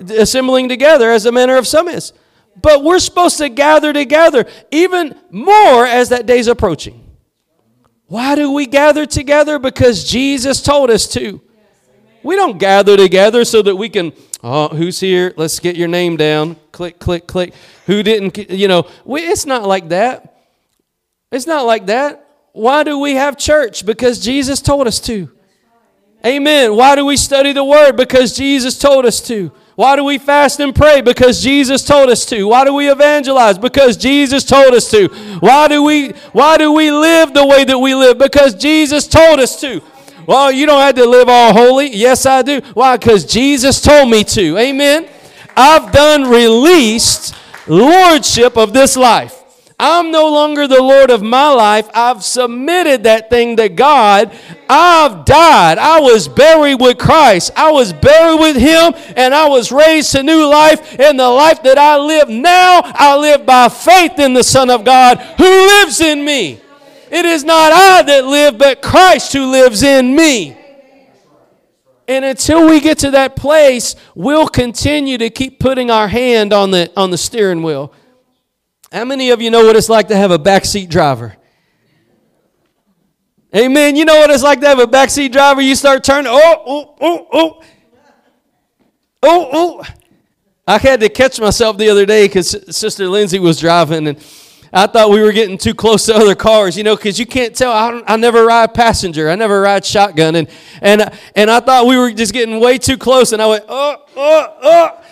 Assembling 0.00 0.68
together 0.68 1.12
as 1.12 1.26
a 1.26 1.30
manner 1.30 1.56
of 1.56 1.68
some 1.68 1.86
is. 1.86 2.12
But 2.60 2.82
we're 2.82 2.98
supposed 2.98 3.38
to 3.38 3.48
gather 3.48 3.92
together 3.92 4.46
even 4.70 5.14
more 5.30 5.86
as 5.86 6.08
that 6.08 6.26
day's 6.26 6.48
approaching. 6.48 7.02
Why 8.06 8.34
do 8.34 8.52
we 8.52 8.66
gather 8.66 9.04
together? 9.04 9.58
Because 9.58 10.04
Jesus 10.04 10.62
told 10.62 10.90
us 10.90 11.08
to. 11.08 11.40
We 12.22 12.34
don't 12.34 12.58
gather 12.58 12.96
together 12.96 13.44
so 13.44 13.62
that 13.62 13.76
we 13.76 13.88
can, 13.88 14.12
oh, 14.42 14.68
who's 14.68 14.98
here? 14.98 15.32
Let's 15.36 15.60
get 15.60 15.76
your 15.76 15.88
name 15.88 16.16
down. 16.16 16.56
Click, 16.72 16.98
click, 16.98 17.26
click. 17.26 17.54
Who 17.86 18.02
didn't, 18.02 18.50
you 18.50 18.68
know, 18.68 18.88
we, 19.04 19.20
it's 19.20 19.46
not 19.46 19.64
like 19.64 19.90
that. 19.90 20.34
It's 21.30 21.46
not 21.46 21.66
like 21.66 21.86
that. 21.86 22.26
Why 22.52 22.84
do 22.84 22.98
we 22.98 23.14
have 23.14 23.36
church? 23.36 23.84
Because 23.84 24.18
Jesus 24.18 24.60
told 24.60 24.86
us 24.86 24.98
to. 25.00 25.30
Amen. 26.24 26.74
Why 26.74 26.96
do 26.96 27.04
we 27.04 27.16
study 27.16 27.52
the 27.52 27.64
Word? 27.64 27.96
Because 27.96 28.36
Jesus 28.36 28.78
told 28.78 29.04
us 29.04 29.20
to. 29.28 29.52
Why 29.76 29.94
do 29.94 30.04
we 30.04 30.16
fast 30.16 30.58
and 30.58 30.74
pray? 30.74 31.02
Because 31.02 31.42
Jesus 31.42 31.84
told 31.84 32.08
us 32.08 32.24
to. 32.26 32.48
Why 32.48 32.64
do 32.64 32.72
we 32.72 32.90
evangelize? 32.90 33.58
Because 33.58 33.98
Jesus 33.98 34.42
told 34.42 34.72
us 34.72 34.90
to. 34.90 35.08
Why 35.40 35.68
do 35.68 35.82
we 35.82 36.08
why 36.32 36.56
do 36.56 36.72
we 36.72 36.90
live 36.90 37.34
the 37.34 37.46
way 37.46 37.64
that 37.64 37.78
we 37.78 37.94
live? 37.94 38.16
Because 38.16 38.54
Jesus 38.54 39.06
told 39.06 39.38
us 39.38 39.60
to. 39.60 39.82
Well, 40.26 40.50
you 40.50 40.64
don't 40.64 40.80
have 40.80 40.94
to 40.94 41.04
live 41.04 41.28
all 41.28 41.52
holy. 41.52 41.94
Yes, 41.94 42.24
I 42.24 42.40
do. 42.40 42.62
Why? 42.72 42.96
Because 42.96 43.26
Jesus 43.26 43.82
told 43.82 44.10
me 44.10 44.24
to. 44.24 44.56
Amen. 44.56 45.08
I've 45.54 45.92
done 45.92 46.24
released 46.24 47.34
lordship 47.68 48.56
of 48.56 48.72
this 48.72 48.96
life. 48.96 49.45
I'm 49.78 50.10
no 50.10 50.30
longer 50.30 50.66
the 50.66 50.82
Lord 50.82 51.10
of 51.10 51.22
my 51.22 51.50
life. 51.52 51.88
I've 51.92 52.24
submitted 52.24 53.04
that 53.04 53.28
thing 53.28 53.56
to 53.58 53.68
God. 53.68 54.34
I've 54.70 55.26
died. 55.26 55.76
I 55.76 56.00
was 56.00 56.28
buried 56.28 56.80
with 56.80 56.96
Christ. 56.96 57.50
I 57.54 57.70
was 57.70 57.92
buried 57.92 58.40
with 58.40 58.56
Him 58.56 58.94
and 59.16 59.34
I 59.34 59.48
was 59.48 59.70
raised 59.70 60.12
to 60.12 60.22
new 60.22 60.48
life. 60.48 60.98
And 60.98 61.20
the 61.20 61.28
life 61.28 61.62
that 61.64 61.76
I 61.76 61.98
live 61.98 62.30
now, 62.30 62.80
I 62.84 63.18
live 63.18 63.44
by 63.44 63.68
faith 63.68 64.18
in 64.18 64.32
the 64.32 64.44
Son 64.44 64.70
of 64.70 64.82
God 64.84 65.18
who 65.18 65.44
lives 65.44 66.00
in 66.00 66.24
me. 66.24 66.60
It 67.10 67.26
is 67.26 67.44
not 67.44 67.70
I 67.72 68.02
that 68.02 68.24
live, 68.24 68.56
but 68.56 68.80
Christ 68.80 69.34
who 69.34 69.50
lives 69.50 69.82
in 69.82 70.16
me. 70.16 70.56
And 72.08 72.24
until 72.24 72.66
we 72.66 72.80
get 72.80 72.98
to 73.00 73.10
that 73.10 73.36
place, 73.36 73.94
we'll 74.14 74.48
continue 74.48 75.18
to 75.18 75.28
keep 75.28 75.58
putting 75.58 75.90
our 75.90 76.08
hand 76.08 76.52
on 76.52 76.70
the, 76.70 76.90
on 76.96 77.10
the 77.10 77.18
steering 77.18 77.62
wheel. 77.62 77.92
How 78.96 79.04
many 79.04 79.28
of 79.28 79.42
you 79.42 79.50
know 79.50 79.66
what 79.66 79.76
it's 79.76 79.90
like 79.90 80.08
to 80.08 80.16
have 80.16 80.30
a 80.30 80.38
backseat 80.38 80.88
driver? 80.88 81.36
Amen. 83.54 83.94
You 83.94 84.06
know 84.06 84.16
what 84.16 84.30
it's 84.30 84.42
like 84.42 84.60
to 84.60 84.66
have 84.68 84.78
a 84.78 84.86
backseat 84.86 85.32
driver? 85.32 85.60
You 85.60 85.74
start 85.74 86.02
turning, 86.02 86.32
oh, 86.34 86.62
oh, 86.66 86.96
oh, 86.98 87.26
oh. 87.30 87.62
Oh, 89.22 89.50
oh. 89.52 89.84
I 90.66 90.78
had 90.78 91.00
to 91.00 91.10
catch 91.10 91.38
myself 91.38 91.76
the 91.76 91.90
other 91.90 92.06
day 92.06 92.26
because 92.26 92.74
Sister 92.74 93.06
Lindsay 93.06 93.38
was 93.38 93.60
driving 93.60 94.08
and 94.08 94.24
I 94.72 94.86
thought 94.86 95.10
we 95.10 95.20
were 95.20 95.32
getting 95.32 95.58
too 95.58 95.74
close 95.74 96.06
to 96.06 96.14
other 96.14 96.34
cars, 96.34 96.74
you 96.74 96.82
know, 96.82 96.96
because 96.96 97.18
you 97.18 97.26
can't 97.26 97.54
tell. 97.54 97.72
I, 97.72 98.02
I, 98.06 98.16
never 98.16 98.46
ride 98.46 98.72
passenger. 98.72 99.28
I 99.28 99.34
never 99.34 99.60
ride 99.60 99.84
shotgun. 99.84 100.36
And, 100.36 100.48
and, 100.80 101.12
and 101.34 101.50
I 101.50 101.60
thought 101.60 101.86
we 101.86 101.98
were 101.98 102.12
just 102.12 102.32
getting 102.32 102.60
way 102.60 102.78
too 102.78 102.96
close. 102.96 103.34
And 103.34 103.42
I 103.42 103.46
went, 103.46 103.66
oh, 103.68 103.96
oh, 104.16 104.56
oh. 104.62 105.02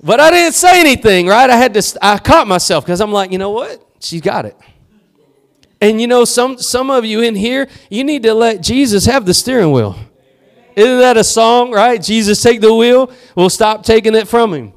But 0.00 0.20
I 0.20 0.30
didn't 0.30 0.54
say 0.54 0.80
anything, 0.80 1.26
right? 1.26 1.50
I 1.50 1.56
had 1.56 1.74
to, 1.74 1.98
I 2.00 2.18
caught 2.18 2.46
myself 2.46 2.84
because 2.84 3.00
I'm 3.00 3.12
like, 3.12 3.32
you 3.32 3.38
know 3.38 3.50
what? 3.50 3.84
She's 4.00 4.20
got 4.20 4.44
it. 4.44 4.56
And 5.80 6.00
you 6.00 6.06
know, 6.06 6.24
some, 6.24 6.58
some 6.58 6.90
of 6.90 7.04
you 7.04 7.22
in 7.22 7.34
here, 7.34 7.68
you 7.90 8.04
need 8.04 8.22
to 8.24 8.34
let 8.34 8.62
Jesus 8.62 9.06
have 9.06 9.26
the 9.26 9.34
steering 9.34 9.72
wheel. 9.72 9.96
Isn't 10.76 10.98
that 10.98 11.16
a 11.16 11.24
song, 11.24 11.72
right? 11.72 12.00
Jesus, 12.00 12.40
take 12.40 12.60
the 12.60 12.72
wheel. 12.72 13.10
We'll 13.34 13.50
stop 13.50 13.82
taking 13.82 14.14
it 14.14 14.28
from 14.28 14.54
him. 14.54 14.72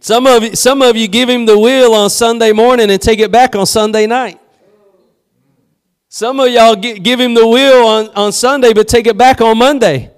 Some 0.00 0.26
of, 0.26 0.42
you, 0.42 0.56
some 0.56 0.82
of 0.82 0.96
you 0.96 1.08
give 1.08 1.28
him 1.28 1.46
the 1.46 1.58
wheel 1.58 1.94
on 1.94 2.10
Sunday 2.10 2.52
morning 2.52 2.90
and 2.90 3.00
take 3.00 3.20
it 3.20 3.30
back 3.32 3.56
on 3.56 3.64
Sunday 3.66 4.06
night. 4.06 4.40
Some 6.08 6.38
of 6.38 6.48
y'all 6.48 6.76
give 6.76 7.18
him 7.18 7.34
the 7.34 7.46
wheel 7.46 7.86
on, 7.86 8.08
on 8.10 8.32
Sunday 8.32 8.72
but 8.72 8.86
take 8.86 9.06
it 9.06 9.16
back 9.16 9.40
on 9.40 9.58
Monday. 9.58 10.12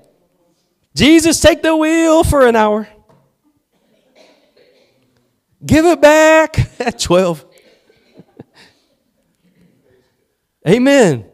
Jesus, 0.94 1.40
take 1.40 1.62
the 1.62 1.76
wheel 1.76 2.24
for 2.24 2.46
an 2.46 2.56
hour. 2.56 2.88
Give 5.66 5.84
it 5.84 6.00
back 6.00 6.70
at 6.80 6.98
12. 6.98 7.44
Amen. 10.66 11.26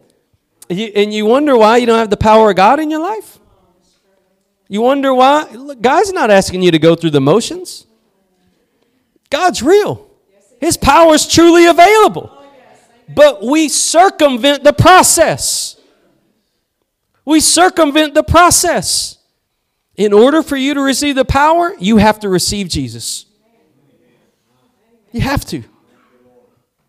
And 0.69 1.13
you 1.13 1.27
wonder 1.27 1.57
why 1.57 1.77
you 1.79 1.87
don't 1.87 1.99
have 1.99 2.11
the 2.11 2.17
power 2.17 2.51
of 2.51 2.57
God 2.57 2.81
in 2.81 2.91
your 2.91 3.01
life? 3.01 3.39
You 4.69 4.81
wonder 4.81 5.13
why? 5.13 5.45
Look, 5.53 5.83
God's 5.83 6.13
not 6.13 6.31
asking 6.31 6.63
you 6.63 6.71
to 6.71 6.79
go 6.79 6.95
through 6.95 7.11
the 7.11 7.21
motions. 7.21 7.87
God's 9.29 9.63
real. 9.63 10.11
His 10.61 10.77
power 10.77 11.15
is 11.15 11.27
truly 11.27 11.67
available. 11.67 12.31
But 13.09 13.43
we 13.43 13.69
circumvent 13.69 14.65
the 14.65 14.73
process. 14.73 15.77
We 17.25 17.41
circumvent 17.41 18.15
the 18.15 18.23
process. 18.23 19.19
In 19.97 20.13
order 20.13 20.43
for 20.43 20.57
you 20.57 20.75
to 20.75 20.81
receive 20.81 21.17
the 21.17 21.25
power, 21.25 21.75
you 21.79 21.99
have 21.99 22.21
to 22.21 22.29
receive 22.29 22.69
Jesus. 22.69 23.27
You 25.13 25.21
have 25.21 25.45
to. 25.47 25.63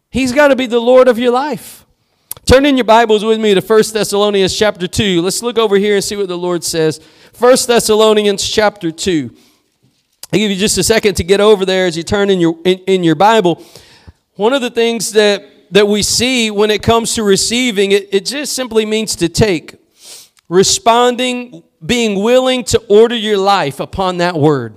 He's 0.10 0.32
got 0.32 0.48
to 0.48 0.56
be 0.56 0.66
the 0.66 0.80
Lord 0.80 1.08
of 1.08 1.20
your 1.20 1.32
life. 1.32 1.86
Turn 2.46 2.66
in 2.66 2.78
your 2.78 2.86
Bibles 2.86 3.24
with 3.24 3.40
me 3.40 3.54
to 3.54 3.62
1 3.62 3.84
Thessalonians 3.94 4.58
chapter 4.58 4.88
2. 4.88 5.22
Let's 5.22 5.42
look 5.42 5.58
over 5.58 5.78
here 5.78 5.96
and 5.96 6.04
see 6.04 6.16
what 6.16 6.28
the 6.28 6.38
Lord 6.38 6.64
says. 6.64 7.00
1 7.38 7.58
Thessalonians 7.68 8.48
chapter 8.48 8.92
2. 8.92 9.36
I'll 10.32 10.40
give 10.40 10.52
you 10.52 10.58
just 10.58 10.78
a 10.78 10.84
second 10.84 11.16
to 11.16 11.24
get 11.24 11.42
over 11.42 11.66
there 11.66 11.86
as 11.86 11.98
you 11.98 12.04
turn 12.04 12.30
in 12.30 12.40
your, 12.40 12.58
in, 12.64 12.80
in 12.80 13.04
your 13.04 13.16
Bible. 13.16 13.64
One 14.36 14.54
of 14.54 14.62
the 14.62 14.70
things 14.70 15.14
that, 15.14 15.44
that 15.72 15.88
we 15.88 16.02
see 16.02 16.50
when 16.50 16.72
it 16.72 16.82
comes 16.82 17.16
to 17.16 17.24
receiving, 17.24 17.92
it, 17.92 18.14
it 18.14 18.26
just 18.26 18.54
simply 18.54 18.86
means 18.86 19.16
to 19.18 19.30
take. 19.30 19.76
Responding, 20.50 21.64
being 21.86 22.22
willing 22.24 22.64
to 22.66 22.80
order 22.88 23.16
your 23.16 23.38
life 23.38 23.80
upon 23.80 24.18
that 24.18 24.36
word. 24.36 24.76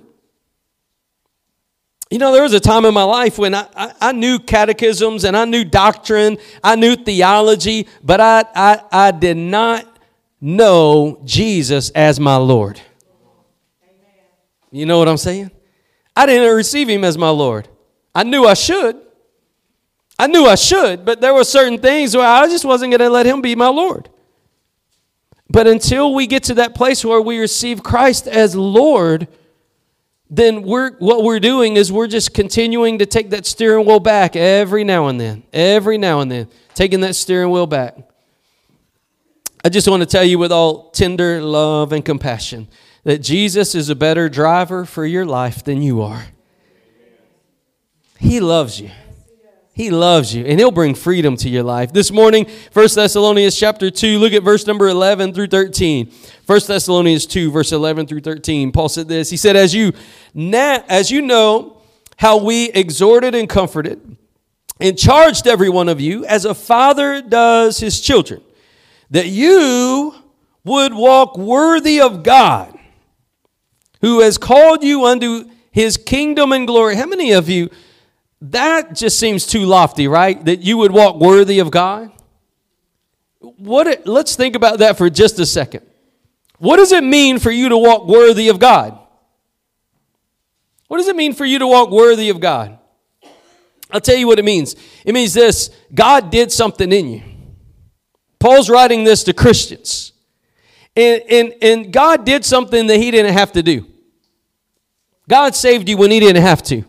You 2.10 2.18
know, 2.18 2.32
there 2.32 2.42
was 2.42 2.52
a 2.52 2.60
time 2.60 2.84
in 2.84 2.94
my 2.94 3.02
life 3.02 3.36
when 3.36 3.54
I, 3.54 3.66
I, 3.75 3.92
I, 4.00 4.12
knew 4.12 4.38
catechisms 4.38 5.25
and 5.25 5.36
I 5.36 5.44
knew 5.44 5.64
doctrine, 5.64 6.38
I 6.62 6.76
knew 6.76 6.94
theology, 6.94 7.88
but 8.02 8.20
I, 8.20 8.44
I, 8.54 8.80
I 8.92 9.10
did 9.10 9.36
not 9.36 9.98
know 10.40 11.20
Jesus 11.25 11.90
as 11.90 12.20
my 12.20 12.36
Lord. 12.36 12.80
You 14.70 14.86
know 14.86 14.98
what 14.98 15.08
I'm 15.08 15.16
saying? 15.16 15.50
I 16.14 16.26
didn't 16.26 16.54
receive 16.54 16.88
him 16.88 17.02
as 17.02 17.18
my 17.18 17.30
Lord. 17.30 17.68
I 18.14 18.22
knew 18.22 18.44
I 18.44 18.54
should. 18.54 19.00
I 20.19 20.28
knew 20.28 20.47
I 20.47 20.54
should, 20.54 21.04
but 21.04 21.21
there 21.21 21.34
were 21.34 21.45
certain 21.45 21.78
things 21.78 22.16
where 22.16 22.26
I 22.26 22.47
just 22.47 22.64
wasn't 22.64 22.92
going 22.92 23.00
to 23.00 23.10
let 23.10 23.26
him 23.26 23.42
be 23.42 23.54
my 23.54 23.69
Lord. 23.69 24.08
But 25.50 25.66
until 25.66 26.14
we 26.14 26.26
get 26.26 26.45
to 26.45 26.54
that 26.54 26.75
place 26.75 27.04
where 27.04 27.21
we 27.21 27.38
receive 27.38 27.82
Christ 27.82 28.26
as 28.26 28.56
Lord, 28.56 29.28
then 30.28 30.62
we're 30.62 30.93
what 30.99 31.23
we're 31.23 31.41
doing 31.41 31.76
is 31.76 31.93
we're 31.93 32.08
just 32.08 32.34
continuing 32.34 32.99
to 32.99 33.06
take 33.06 33.30
that 33.30 33.47
steering 33.47 33.86
wheel 33.86 34.00
back 34.00 34.34
every 34.34 34.82
now 34.82 35.06
and 35.06 35.21
then 35.21 35.45
every 35.52 35.99
now 35.99 36.21
and 36.21 36.30
then 36.30 36.49
taking 36.75 37.00
that 37.00 37.15
steering 37.15 37.50
wheel 37.50 37.67
back. 37.67 37.97
I 39.65 39.69
just 39.69 39.89
want 39.89 40.02
to 40.02 40.06
tell 40.06 40.25
you 40.25 40.39
with 40.39 40.52
all 40.52 40.91
tender 40.91 41.41
love 41.41 41.93
and 41.93 42.04
compassion 42.04 42.69
that 43.04 43.19
jesus 43.19 43.75
is 43.75 43.89
a 43.89 43.95
better 43.95 44.28
driver 44.28 44.84
for 44.84 45.06
your 45.06 45.25
life 45.25 45.62
than 45.62 45.80
you 45.80 46.02
are. 46.02 46.26
He 48.19 48.41
loves 48.41 48.80
you 48.80 48.91
he 49.76 49.91
loves 49.91 50.34
you 50.34 50.43
and 50.47 50.58
he'll 50.58 50.71
bring 50.71 50.95
freedom 50.95 51.36
to 51.36 51.50
your 51.50 51.62
life. 51.62 51.93
This 51.93 52.10
morning, 52.10 52.47
1 52.73 52.89
Thessalonians 52.95 53.54
chapter 53.54 53.91
2, 53.91 54.19
look 54.19 54.32
at 54.32 54.43
verse 54.43 54.67
number 54.67 54.89
11 54.89 55.34
through 55.34 55.49
13. 55.49 56.10
1 56.47 56.60
Thessalonians 56.67 57.26
2, 57.26 57.50
verse 57.50 57.73
11 57.73 58.06
through 58.06 58.21
13. 58.21 58.73
Paul 58.73 58.89
said 58.89 59.06
this. 59.06 59.28
He 59.28 59.36
said, 59.36 59.54
As 59.54 59.75
you, 59.75 59.93
as 60.34 61.10
you 61.10 61.21
know 61.21 61.82
how 62.17 62.43
we 62.43 62.71
exhorted 62.71 63.34
and 63.34 63.50
comforted 63.50 64.17
and 64.80 64.99
charged 64.99 65.47
every 65.47 65.69
one 65.69 65.91
of 65.91 66.00
you 66.00 66.25
as 66.25 66.47
a 66.47 66.54
father 66.54 67.21
does 67.21 67.78
his 67.78 68.00
children, 68.00 68.41
that 69.10 69.26
you 69.26 70.15
would 70.65 70.95
walk 70.95 71.36
worthy 71.36 72.00
of 72.00 72.23
God, 72.23 72.78
who 74.00 74.21
has 74.21 74.39
called 74.39 74.82
you 74.82 75.04
unto 75.04 75.50
his 75.71 75.99
kingdom 75.99 76.52
and 76.52 76.67
glory. 76.67 76.97
How 76.97 77.04
many 77.04 77.32
of 77.32 77.50
you 77.50 77.69
that 78.40 78.94
just 78.94 79.18
seems 79.18 79.46
too 79.46 79.64
lofty, 79.64 80.08
right? 80.08 80.44
That 80.44 80.60
you 80.60 80.76
would 80.78 80.92
walk 80.92 81.16
worthy 81.16 81.58
of 81.58 81.70
God. 81.70 82.12
What 83.40 83.86
it, 83.86 84.06
let's 84.06 84.36
think 84.36 84.56
about 84.56 84.78
that 84.80 84.99
for 84.99 85.08
just 85.08 85.38
a 85.38 85.46
second. 85.46 85.86
What 86.58 86.76
does 86.76 86.92
it 86.92 87.04
mean 87.04 87.38
for 87.38 87.50
you 87.50 87.68
to 87.68 87.76
walk 87.76 88.06
worthy 88.06 88.49
of 88.49 88.58
God? 88.58 88.99
What 90.88 90.99
does 90.99 91.08
it 91.08 91.16
mean 91.16 91.32
for 91.32 91.44
you 91.44 91.58
to 91.58 91.66
walk 91.66 91.90
worthy 91.90 92.28
of 92.30 92.40
God? 92.40 92.78
I'll 93.90 94.00
tell 94.00 94.16
you 94.16 94.26
what 94.26 94.38
it 94.38 94.44
means. 94.44 94.75
It 95.04 95.14
means 95.14 95.32
this 95.34 95.70
God 95.94 96.30
did 96.30 96.50
something 96.52 96.90
in 96.92 97.08
you. 97.08 97.22
Paul's 98.38 98.68
writing 98.68 99.04
this 99.04 99.25
to 99.25 99.32
Christians. 99.32 100.12
And, 100.94 101.22
and, 101.28 101.54
and 101.60 101.92
God 101.92 102.25
did 102.25 102.44
something 102.44 102.86
that 102.86 102.96
he 102.96 103.10
didn't 103.10 103.34
have 103.34 103.52
to 103.52 103.62
do. 103.62 103.86
God 105.28 105.54
saved 105.54 105.88
you 105.88 105.96
when 105.96 106.10
he 106.10 106.20
didn't 106.20 106.42
have 106.42 106.62
to. 106.64 106.84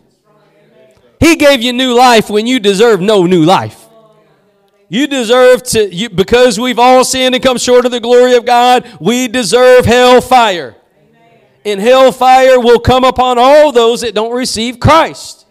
He 1.20 1.36
gave 1.36 1.62
you 1.62 1.72
new 1.72 1.94
life 1.94 2.30
when 2.30 2.46
you 2.46 2.60
deserve 2.60 3.00
no 3.00 3.26
new 3.26 3.44
life. 3.44 3.86
You 4.88 5.06
deserve 5.06 5.62
to, 5.64 5.94
you, 5.94 6.08
because 6.08 6.58
we've 6.58 6.78
all 6.78 7.04
sinned 7.04 7.34
and 7.34 7.44
come 7.44 7.58
short 7.58 7.84
of 7.84 7.92
the 7.92 8.00
glory 8.00 8.34
of 8.36 8.46
God, 8.46 8.88
we 9.00 9.28
deserve 9.28 9.84
hellfire. 9.84 10.76
And 11.64 11.80
hellfire 11.80 12.58
will 12.58 12.78
come 12.78 13.04
upon 13.04 13.36
all 13.38 13.72
those 13.72 14.00
that 14.00 14.14
don't 14.14 14.34
receive 14.34 14.80
Christ. 14.80 15.46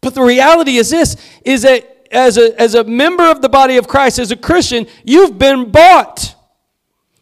But 0.00 0.14
the 0.14 0.22
reality 0.22 0.76
is 0.76 0.90
this 0.90 1.16
is 1.44 1.62
that 1.62 2.06
as 2.10 2.36
a, 2.36 2.60
as 2.60 2.74
a 2.74 2.84
member 2.84 3.24
of 3.24 3.40
the 3.40 3.48
body 3.48 3.76
of 3.76 3.88
Christ, 3.88 4.18
as 4.18 4.30
a 4.30 4.36
Christian, 4.36 4.86
you've 5.04 5.38
been 5.38 5.70
bought. 5.70 6.34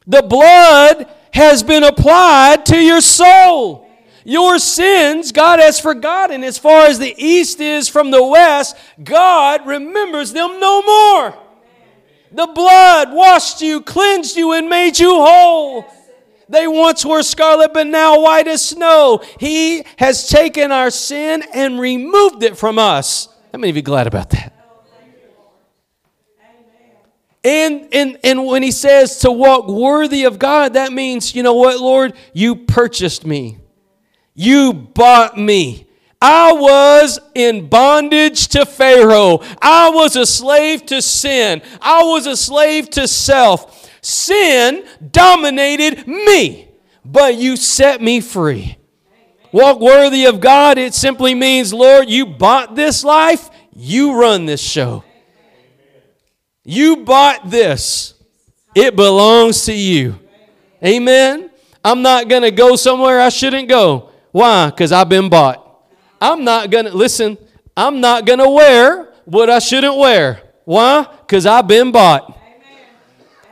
The 0.07 0.23
blood 0.23 1.09
has 1.33 1.63
been 1.63 1.85
applied 1.85 2.67
to 2.67 2.77
your 2.77 3.01
soul. 3.01 3.86
Your 4.27 4.59
sins 4.59 5.31
God 5.31 5.61
has 5.61 5.79
forgotten. 5.79 6.43
As 6.43 6.59
far 6.59 6.87
as 6.87 6.99
the 6.99 7.15
east 7.17 7.61
is 7.61 7.89
from 7.89 8.11
the 8.11 8.25
west, 8.25 8.77
God 9.03 9.65
remembers 9.65 10.33
them 10.33 10.59
no 10.59 10.83
more. 10.83 11.39
The 12.33 12.49
blood 12.49 13.13
washed 13.13 13.63
you, 13.63 13.81
cleansed 13.81 14.37
you, 14.37 14.53
and 14.53 14.69
made 14.69 14.99
you 14.99 15.11
whole. 15.11 15.85
They 16.49 16.67
once 16.67 17.07
were 17.07 17.23
scarlet, 17.23 17.73
but 17.73 17.87
now 17.87 18.21
white 18.21 18.49
as 18.49 18.65
snow. 18.65 19.23
He 19.39 19.85
has 19.97 20.29
taken 20.29 20.73
our 20.73 20.91
sin 20.91 21.45
and 21.55 21.79
removed 21.79 22.43
it 22.43 22.57
from 22.57 22.81
us. 22.81 23.29
How 23.53 23.61
many 23.61 23.71
of 23.71 23.77
you 23.77 23.83
glad 23.83 24.09
about 24.09 24.31
that? 24.31 24.53
And, 27.45 27.89
and, 27.93 28.19
and 28.25 28.45
when 28.45 28.65
he 28.65 28.73
says 28.73 29.21
to 29.21 29.31
walk 29.31 29.69
worthy 29.69 30.25
of 30.25 30.41
God, 30.41 30.73
that 30.73 30.93
means, 30.93 31.33
you 31.33 31.45
know 31.45 31.55
what, 31.55 31.79
Lord? 31.79 32.15
You 32.33 32.57
purchased 32.57 33.25
me. 33.25 33.59
You 34.37 34.75
bought 34.75 35.39
me. 35.39 35.87
I 36.21 36.53
was 36.53 37.19
in 37.35 37.69
bondage 37.69 38.49
to 38.49 38.67
Pharaoh. 38.67 39.41
I 39.61 39.91
was 39.91 40.15
a 40.15 40.27
slave 40.27 40.87
to 40.87 41.01
sin. 41.03 41.63
I 41.81 42.05
was 42.05 42.27
a 42.27 42.37
slave 42.37 42.91
to 42.91 43.09
self. 43.09 43.91
Sin 44.03 44.87
dominated 45.11 46.07
me, 46.07 46.69
but 47.05 47.37
you 47.37 47.57
set 47.57 48.01
me 48.01 48.21
free. 48.21 48.77
Walk 49.53 49.81
worthy 49.81 50.27
of 50.27 50.41
God, 50.41 50.77
it 50.77 50.93
simply 50.95 51.35
means, 51.35 51.73
Lord, 51.73 52.11
you 52.11 52.27
bought 52.27 52.77
this 52.77 53.03
life, 53.03 53.49
you 53.75 54.21
run 54.21 54.45
this 54.45 54.61
show. 54.61 55.03
You 56.63 56.99
bought 56.99 57.49
this, 57.49 58.15
it 58.75 58.97
belongs 58.97 59.65
to 59.65 59.73
you. 59.73 60.19
Amen. 60.85 61.51
I'm 61.83 62.03
not 62.03 62.29
going 62.29 62.43
to 62.43 62.51
go 62.51 62.77
somewhere 62.77 63.21
I 63.21 63.29
shouldn't 63.29 63.69
go. 63.69 64.11
Why? 64.37 64.69
Because 64.69 64.93
I've 64.93 65.09
been 65.09 65.31
bought. 65.31 65.65
I'm 66.21 66.45
not 66.45 66.69
going 66.71 66.85
to, 66.85 66.95
listen, 66.95 67.39
I'm 67.75 68.03
not 68.03 68.27
going 68.27 68.39
to 68.39 68.51
wear 68.51 69.15
what 69.25 69.49
I 69.49 69.61
shouldn't 69.61 69.97
wear. 69.97 70.43
Why? 70.67 71.07
Because 71.21 71.47
I've 71.47 71.67
been 71.67 71.91
bought. 71.91 72.39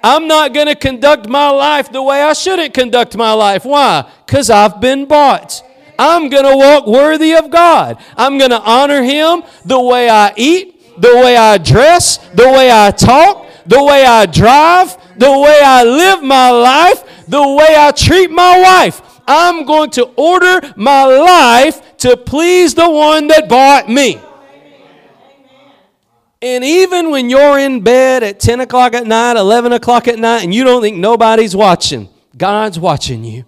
I'm 0.03 0.29
not 0.29 0.53
going 0.53 0.67
to 0.67 0.75
conduct 0.75 1.27
my 1.27 1.49
life 1.49 1.91
the 1.91 2.03
way 2.03 2.21
I 2.21 2.35
shouldn't 2.35 2.75
conduct 2.75 3.17
my 3.17 3.33
life. 3.33 3.65
Why? 3.65 4.07
Because 4.27 4.51
I've 4.51 4.79
been 4.79 5.07
bought. 5.07 5.63
I'm 5.99 6.29
going 6.29 6.45
to 6.45 6.55
walk 6.55 6.87
worthy 6.87 7.33
of 7.33 7.51
God. 7.51 7.97
I'm 8.15 8.37
going 8.37 8.51
to 8.51 8.61
honor 8.61 9.03
Him 9.03 9.43
the 9.65 9.81
way 9.81 10.11
I 10.11 10.35
eat, 10.37 11.01
the 11.01 11.17
way 11.17 11.35
I 11.35 11.57
dress, 11.57 12.19
the 12.35 12.45
way 12.45 12.71
I 12.71 12.91
talk, 12.91 13.47
the 13.65 13.83
way 13.83 14.05
I 14.05 14.27
drive, 14.27 14.99
the 15.17 15.31
way 15.31 15.61
I 15.65 15.83
live 15.83 16.23
my 16.23 16.51
life, 16.51 17.27
the 17.27 17.41
way 17.41 17.75
I 17.75 17.91
treat 17.93 18.31
my 18.31 18.61
wife. 18.61 19.01
I'm 19.27 19.65
going 19.65 19.91
to 19.91 20.05
order 20.17 20.61
my 20.77 21.05
life 21.05 21.97
to 21.99 22.17
please 22.17 22.75
the 22.75 22.89
one 22.89 23.29
that 23.29 23.49
bought 23.49 23.89
me. 23.89 24.21
And 26.43 26.63
even 26.63 27.11
when 27.11 27.31
you're 27.31 27.59
in 27.59 27.81
bed 27.81 28.23
at 28.23 28.39
10 28.39 28.61
o'clock 28.61 28.93
at 28.93 29.07
night, 29.07 29.39
11 29.39 29.73
o'clock 29.73 30.09
at 30.09 30.19
night, 30.19 30.45
and 30.45 30.55
you 30.55 30.63
don't 30.63 30.83
think 30.83 30.99
nobody's 30.99 31.57
watching, 31.57 32.09
God's 32.37 32.79
watching 32.79 33.25
you. 33.25 33.45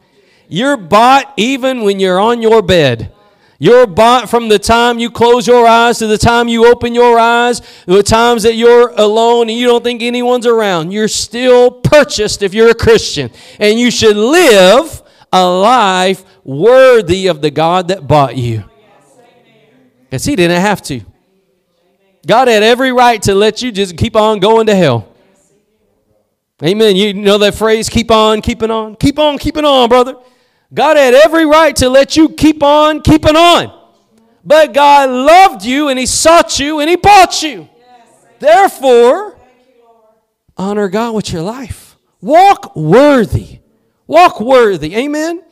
You're 0.48 0.78
bought 0.78 1.34
even 1.36 1.82
when 1.82 2.00
you're 2.00 2.18
on 2.18 2.40
your 2.40 2.62
bed. 2.62 3.12
You're 3.58 3.86
bought 3.86 4.28
from 4.28 4.48
the 4.48 4.58
time 4.58 4.98
you 4.98 5.10
close 5.10 5.46
your 5.46 5.66
eyes 5.66 5.98
to 5.98 6.06
the 6.06 6.18
time 6.18 6.46
you 6.48 6.66
open 6.66 6.94
your 6.94 7.18
eyes, 7.18 7.62
the 7.86 8.02
times 8.02 8.42
that 8.42 8.54
you're 8.54 8.90
alone 8.96 9.48
and 9.48 9.58
you 9.58 9.66
don't 9.66 9.82
think 9.82 10.02
anyone's 10.02 10.46
around. 10.46 10.90
You're 10.90 11.08
still 11.08 11.70
purchased 11.70 12.42
if 12.42 12.52
you're 12.52 12.70
a 12.70 12.74
Christian. 12.74 13.30
And 13.58 13.78
you 13.78 13.90
should 13.90 14.16
live 14.16 15.02
a 15.32 15.44
life 15.44 16.24
worthy 16.44 17.26
of 17.26 17.40
the 17.42 17.50
God 17.50 17.88
that 17.88 18.06
bought 18.06 18.36
you. 18.36 18.64
Because 20.04 20.24
He 20.24 20.36
didn't 20.36 20.60
have 20.60 20.82
to. 20.82 21.00
God 22.26 22.48
had 22.48 22.62
every 22.62 22.92
right 22.92 23.22
to 23.22 23.34
let 23.34 23.62
you 23.62 23.70
just 23.70 23.96
keep 23.96 24.16
on 24.16 24.40
going 24.40 24.66
to 24.66 24.74
hell. 24.74 25.12
Amen. 26.62 26.96
You 26.96 27.12
know 27.14 27.38
that 27.38 27.54
phrase, 27.54 27.88
keep 27.88 28.10
on 28.10 28.40
keeping 28.40 28.70
on? 28.70 28.96
Keep 28.96 29.18
on 29.18 29.38
keeping 29.38 29.64
on, 29.64 29.88
brother. 29.88 30.16
God 30.72 30.96
had 30.96 31.14
every 31.14 31.46
right 31.46 31.76
to 31.76 31.88
let 31.88 32.16
you 32.16 32.30
keep 32.30 32.62
on 32.62 33.02
keeping 33.02 33.36
on. 33.36 33.72
But 34.44 34.72
God 34.72 35.10
loved 35.10 35.64
you 35.64 35.88
and 35.88 35.98
He 35.98 36.06
sought 36.06 36.58
you 36.58 36.80
and 36.80 36.88
He 36.88 36.96
bought 36.96 37.42
you. 37.42 37.68
Therefore, 38.38 39.38
honor 40.56 40.88
God 40.88 41.14
with 41.14 41.32
your 41.32 41.42
life. 41.42 41.96
Walk 42.20 42.74
worthy. 42.74 43.60
Walk 44.06 44.40
worthy. 44.40 44.94
Amen. 44.94 45.42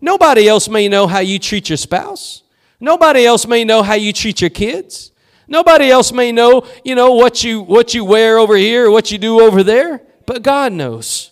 Nobody 0.00 0.48
else 0.48 0.68
may 0.68 0.88
know 0.88 1.06
how 1.06 1.20
you 1.20 1.38
treat 1.38 1.68
your 1.68 1.78
spouse. 1.78 2.42
Nobody 2.78 3.24
else 3.24 3.46
may 3.46 3.64
know 3.64 3.82
how 3.82 3.94
you 3.94 4.12
treat 4.12 4.40
your 4.40 4.50
kids. 4.50 5.12
Nobody 5.48 5.90
else 5.90 6.12
may 6.12 6.32
know, 6.32 6.66
you 6.84 6.94
know, 6.94 7.12
what 7.12 7.44
you 7.44 7.62
what 7.62 7.94
you 7.94 8.04
wear 8.04 8.38
over 8.38 8.56
here 8.56 8.86
or 8.86 8.90
what 8.90 9.10
you 9.10 9.18
do 9.18 9.40
over 9.40 9.62
there, 9.62 10.02
but 10.26 10.42
God 10.42 10.72
knows. 10.72 11.30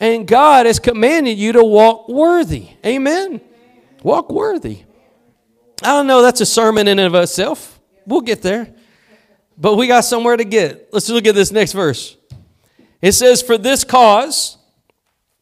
And 0.00 0.26
God 0.26 0.66
has 0.66 0.78
commanded 0.78 1.38
you 1.38 1.52
to 1.52 1.62
walk 1.62 2.08
worthy. 2.08 2.68
Amen. 2.84 3.40
Walk 4.02 4.30
worthy. 4.30 4.84
I 5.82 5.88
don't 5.88 6.06
know, 6.06 6.22
that's 6.22 6.40
a 6.40 6.46
sermon 6.46 6.88
in 6.88 6.98
and 6.98 7.14
of 7.14 7.22
itself. 7.22 7.80
We'll 8.06 8.20
get 8.20 8.42
there. 8.42 8.72
But 9.58 9.76
we 9.76 9.86
got 9.86 10.00
somewhere 10.04 10.36
to 10.36 10.44
get. 10.44 10.88
Let's 10.92 11.08
look 11.08 11.26
at 11.26 11.34
this 11.34 11.52
next 11.52 11.72
verse. 11.72 12.16
It 13.00 13.12
says, 13.12 13.42
For 13.42 13.58
this 13.58 13.84
cause 13.84 14.58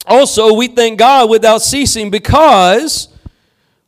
also 0.07 0.55
we 0.55 0.69
thank 0.69 0.99
God 0.99 1.31
without 1.31 1.63
ceasing, 1.63 2.11
because 2.11 3.09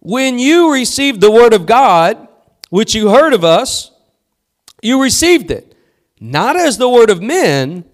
when 0.00 0.38
you 0.38 0.72
received 0.72 1.20
the 1.20 1.30
word 1.30 1.54
of 1.54 1.66
God, 1.66 2.28
which 2.70 2.94
you 2.94 3.10
heard 3.10 3.34
of 3.34 3.44
us, 3.44 3.90
you 4.82 5.02
received 5.02 5.50
it, 5.50 5.74
not 6.20 6.56
as 6.56 6.78
the 6.78 6.88
word 6.88 7.10
of 7.10 7.22
men, 7.22 7.84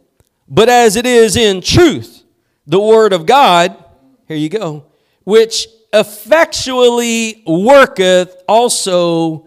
but 0.49 0.69
as 0.69 0.97
it 0.97 1.05
is 1.05 1.37
in 1.37 1.61
truth, 1.61 2.25
the 2.67 2.81
word 2.81 3.13
of 3.13 3.27
God, 3.27 3.77
here 4.27 4.37
you 4.37 4.49
go, 4.49 4.87
which 5.25 5.67
effectually 5.93 7.43
worketh 7.47 8.43
also 8.49 9.47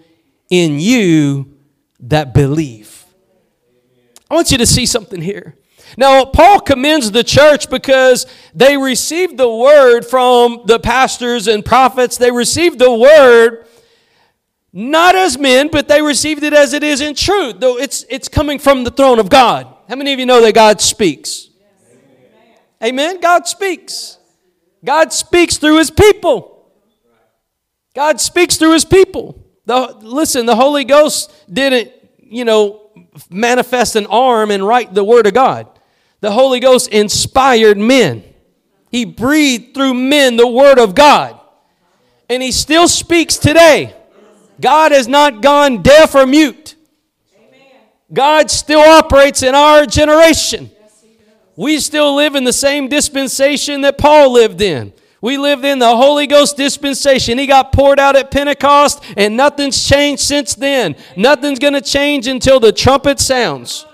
in 0.49 0.79
you 0.79 1.57
that 1.99 2.34
believe. 2.34 3.05
I 4.29 4.36
want 4.36 4.51
you 4.51 4.57
to 4.57 4.65
see 4.65 4.86
something 4.86 5.21
here. 5.21 5.55
Now, 5.97 6.25
Paul 6.25 6.60
commends 6.60 7.12
the 7.12 7.23
church 7.23 7.69
because 7.69 8.25
they 8.54 8.77
received 8.77 9.38
the 9.38 9.49
word 9.49 10.06
from 10.06 10.62
the 10.65 10.80
pastors 10.80 11.47
and 11.47 11.65
prophets. 11.65 12.17
They 12.17 12.32
received 12.32 12.80
the 12.80 12.93
word 12.93 13.67
not 14.73 15.15
as 15.15 15.38
men, 15.38 15.69
but 15.69 15.88
they 15.88 16.01
received 16.01 16.43
it 16.43 16.54
as 16.54 16.73
it 16.73 16.84
is 16.84 17.01
in 17.01 17.13
truth, 17.13 17.60
though 17.60 17.77
it's, 17.77 18.06
it's 18.10 18.27
coming 18.27 18.58
from 18.58 18.84
the 18.84 18.91
throne 18.91 19.19
of 19.19 19.30
God. 19.30 19.67
How 19.89 19.95
many 19.95 20.13
of 20.13 20.19
you 20.19 20.25
know 20.25 20.41
that 20.41 20.56
God 20.56 20.80
speaks? 20.80 21.49
Amen. 22.82 23.19
God 23.19 23.47
speaks. 23.47 24.17
God 24.84 25.12
speaks 25.13 25.58
through 25.58 25.77
his 25.77 25.91
people. 25.91 26.71
God 27.93 28.21
speaks 28.21 28.56
through 28.56 28.73
his 28.73 28.86
people. 28.86 29.45
The, 29.65 29.97
listen, 30.01 30.45
the 30.45 30.56
Holy 30.56 30.86
Ghost 30.86 31.32
didn't, 31.54 31.91
you 32.17 32.45
know, 32.45 32.89
manifest 33.30 33.95
an 33.95 34.08
arm 34.08 34.51
and 34.51 34.65
write 34.65 34.93
the 34.93 35.04
word 35.04 35.27
of 35.27 35.34
God. 35.34 35.67
The 36.21 36.31
Holy 36.31 36.60
Ghost 36.60 36.89
inspired 36.89 37.77
men. 37.77 38.23
He 38.89 39.05
breathed 39.05 39.73
through 39.73 39.95
men 39.95 40.38
the 40.38 40.47
word 40.47 40.79
of 40.79 40.95
God. 40.95 41.39
And 42.29 42.41
he 42.41 42.51
still 42.51 42.88
speaks 42.88 43.38
today. 43.38 43.95
God 44.60 44.91
has 44.91 45.07
not 45.07 45.41
gone 45.41 45.81
deaf 45.81 46.15
or 46.15 46.25
mute. 46.25 46.75
God 48.13 48.51
still 48.51 48.81
operates 48.81 49.41
in 49.41 49.55
our 49.55 49.86
generation. 49.86 50.69
We 51.55 51.79
still 51.79 52.15
live 52.15 52.36
in 52.36 52.43
the 52.43 52.53
same 52.53 52.88
dispensation 52.88 53.81
that 53.81 53.97
Paul 53.97 54.31
lived 54.31 54.62
in. 54.62 54.93
We 55.21 55.38
lived 55.38 55.65
in 55.65 55.79
the 55.79 55.95
Holy 55.95 56.27
Ghost 56.27 56.57
dispensation. 56.57 57.38
He 57.38 57.45
got 57.45 57.71
poured 57.71 57.99
out 57.99 58.15
at 58.15 58.31
Pentecost, 58.31 59.03
and 59.15 59.38
nothing's 59.38 59.88
changed 59.88 60.23
since 60.23 60.55
then. 60.55 60.95
Nothing's 61.15 61.60
going 61.60 61.73
to 61.73 61.81
change 61.81 62.27
until 62.27 62.60
the 62.60 62.71
trumpet 62.71 63.19
sounds. 63.19 63.86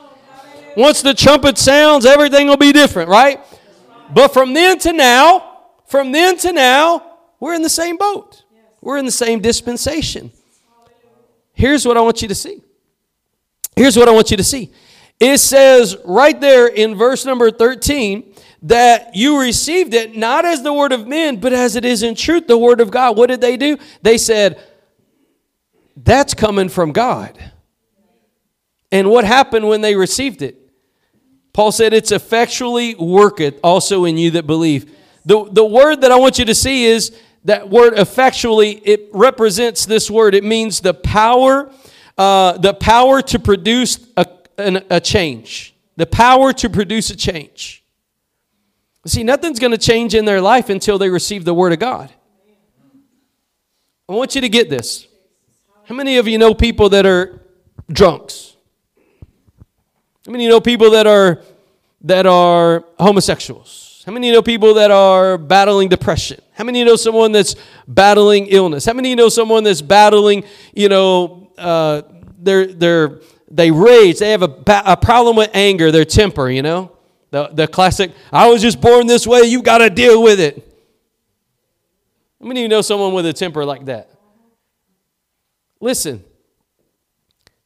Once 0.77 1.01
the 1.01 1.11
trumpet 1.11 1.57
sounds, 1.57 2.05
everything 2.05 2.45
will 2.45 2.55
be 2.55 2.71
different, 2.71 3.09
right? 3.09 3.39
But 4.13 4.27
from 4.27 4.53
then 4.53 4.77
to 4.79 4.93
now, 4.93 5.61
from 5.87 6.11
then 6.11 6.37
to 6.37 6.53
now, 6.53 7.17
we're 7.39 7.55
in 7.55 7.63
the 7.63 7.69
same 7.69 7.97
boat. 7.97 8.43
We're 8.79 8.99
in 8.99 9.05
the 9.05 9.11
same 9.11 9.39
dispensation. 9.39 10.31
Here's 11.53 11.83
what 11.83 11.97
I 11.97 12.01
want 12.01 12.21
you 12.21 12.27
to 12.27 12.35
see. 12.35 12.61
Here's 13.75 13.97
what 13.97 14.07
I 14.07 14.11
want 14.11 14.29
you 14.29 14.37
to 14.37 14.43
see. 14.43 14.71
It 15.19 15.39
says 15.39 15.97
right 16.05 16.39
there 16.39 16.67
in 16.67 16.93
verse 16.93 17.25
number 17.25 17.49
13 17.49 18.35
that 18.61 19.15
you 19.15 19.41
received 19.41 19.95
it 19.95 20.15
not 20.15 20.45
as 20.45 20.61
the 20.61 20.73
word 20.73 20.91
of 20.91 21.07
men, 21.07 21.37
but 21.37 21.53
as 21.53 21.75
it 21.75 21.85
is 21.85 22.03
in 22.03 22.13
truth 22.13 22.45
the 22.45 22.55
word 22.55 22.81
of 22.81 22.91
God. 22.91 23.17
What 23.17 23.31
did 23.31 23.41
they 23.41 23.57
do? 23.57 23.79
They 24.03 24.19
said, 24.19 24.61
That's 25.95 26.35
coming 26.35 26.69
from 26.69 26.91
God. 26.91 27.35
And 28.91 29.09
what 29.09 29.25
happened 29.25 29.67
when 29.67 29.81
they 29.81 29.95
received 29.95 30.43
it? 30.43 30.66
Paul 31.57 31.71
said, 31.71 31.91
It's 31.91 32.11
effectually 32.11 32.93
worketh 32.93 33.59
also 33.63 34.05
in 34.05 34.15
you 34.15 34.29
that 34.31 34.45
believe. 34.45 34.95
The, 35.25 35.49
the 35.51 35.65
word 35.65 36.01
that 36.01 36.11
I 36.11 36.15
want 36.17 36.37
you 36.37 36.45
to 36.45 36.53
see 36.53 36.85
is 36.85 37.19
that 37.45 37.67
word 37.67 37.97
effectually, 37.97 38.73
it 38.73 39.09
represents 39.11 39.87
this 39.87 40.11
word. 40.11 40.35
It 40.35 40.43
means 40.43 40.81
the 40.81 40.93
power, 40.93 41.71
uh, 42.15 42.59
the 42.59 42.75
power 42.75 43.23
to 43.23 43.39
produce 43.39 43.97
a, 44.15 44.27
an, 44.59 44.85
a 44.91 45.01
change. 45.01 45.73
The 45.95 46.05
power 46.05 46.53
to 46.53 46.69
produce 46.69 47.09
a 47.09 47.15
change. 47.15 47.83
See, 49.07 49.23
nothing's 49.23 49.57
going 49.57 49.71
to 49.71 49.79
change 49.79 50.13
in 50.13 50.25
their 50.25 50.41
life 50.41 50.69
until 50.69 50.99
they 50.99 51.09
receive 51.09 51.43
the 51.43 51.55
word 51.55 51.73
of 51.73 51.79
God. 51.79 52.11
I 54.07 54.13
want 54.13 54.35
you 54.35 54.41
to 54.41 54.49
get 54.49 54.69
this. 54.69 55.07
How 55.85 55.95
many 55.95 56.17
of 56.17 56.27
you 56.27 56.37
know 56.37 56.53
people 56.53 56.89
that 56.89 57.07
are 57.07 57.41
drunks? 57.91 58.46
How 60.27 60.33
many 60.33 60.43
you 60.43 60.49
know 60.49 60.59
people 60.59 60.91
that 60.91 61.07
are 61.07 61.39
that 62.01 62.25
are 62.25 62.83
homosexuals? 62.99 64.03
How 64.05 64.11
many 64.11 64.27
you 64.27 64.33
know 64.33 64.41
people 64.41 64.73
that 64.73 64.91
are 64.91 65.37
battling 65.37 65.87
depression? 65.87 66.41
How 66.51 66.65
many 66.65 66.79
you 66.79 66.85
know 66.85 66.97
someone 66.97 67.31
that's 67.31 67.55
battling 67.87 68.47
illness? 68.47 68.83
How 68.83 68.91
many 68.91 69.09
you 69.09 69.15
know 69.15 69.29
someone 69.29 69.63
that's 69.63 69.81
battling, 69.81 70.43
you 70.73 70.89
know, 70.89 71.49
uh, 71.57 72.01
they're, 72.39 72.67
they're, 72.67 73.21
they 73.49 73.71
rage, 73.71 74.19
they 74.19 74.31
have 74.31 74.43
a, 74.43 74.53
a 74.67 74.97
problem 74.97 75.37
with 75.37 75.49
anger, 75.53 75.91
their 75.91 76.03
temper, 76.03 76.49
you 76.49 76.61
know? 76.61 76.91
The, 77.31 77.47
the 77.53 77.67
classic, 77.67 78.11
I 78.31 78.49
was 78.49 78.61
just 78.61 78.81
born 78.81 79.07
this 79.07 79.25
way, 79.25 79.43
you 79.43 79.61
got 79.61 79.77
to 79.77 79.89
deal 79.89 80.21
with 80.21 80.41
it. 80.41 80.57
How 82.41 82.47
many 82.47 82.61
of 82.61 82.63
you 82.63 82.69
know 82.69 82.81
someone 82.81 83.13
with 83.13 83.25
a 83.25 83.33
temper 83.33 83.63
like 83.63 83.85
that? 83.85 84.09
Listen, 85.79 86.23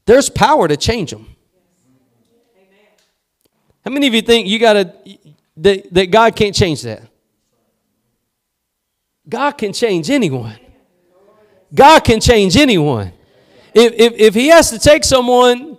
there's 0.06 0.30
power 0.30 0.68
to 0.68 0.78
change 0.78 1.10
them. 1.10 1.31
How 3.84 3.92
many 3.92 4.08
of 4.08 4.14
you 4.14 4.22
think 4.22 4.48
you 4.48 4.60
got 4.60 4.74
to 4.74 4.94
that, 5.58 5.94
that 5.94 6.12
God 6.12 6.36
can't 6.36 6.56
change 6.56 6.82
that? 6.84 7.04
God 9.28 9.52
can 9.52 9.74
change 9.74 10.10
anyone. 10.10 10.58
God 11.74 12.02
can 12.02 12.20
change 12.20 12.58
anyone. 12.58 13.14
If, 13.74 13.94
if, 13.94 14.14
if 14.14 14.34
he 14.34 14.48
has 14.48 14.70
to 14.72 14.80
take 14.80 15.04
someone, 15.04 15.78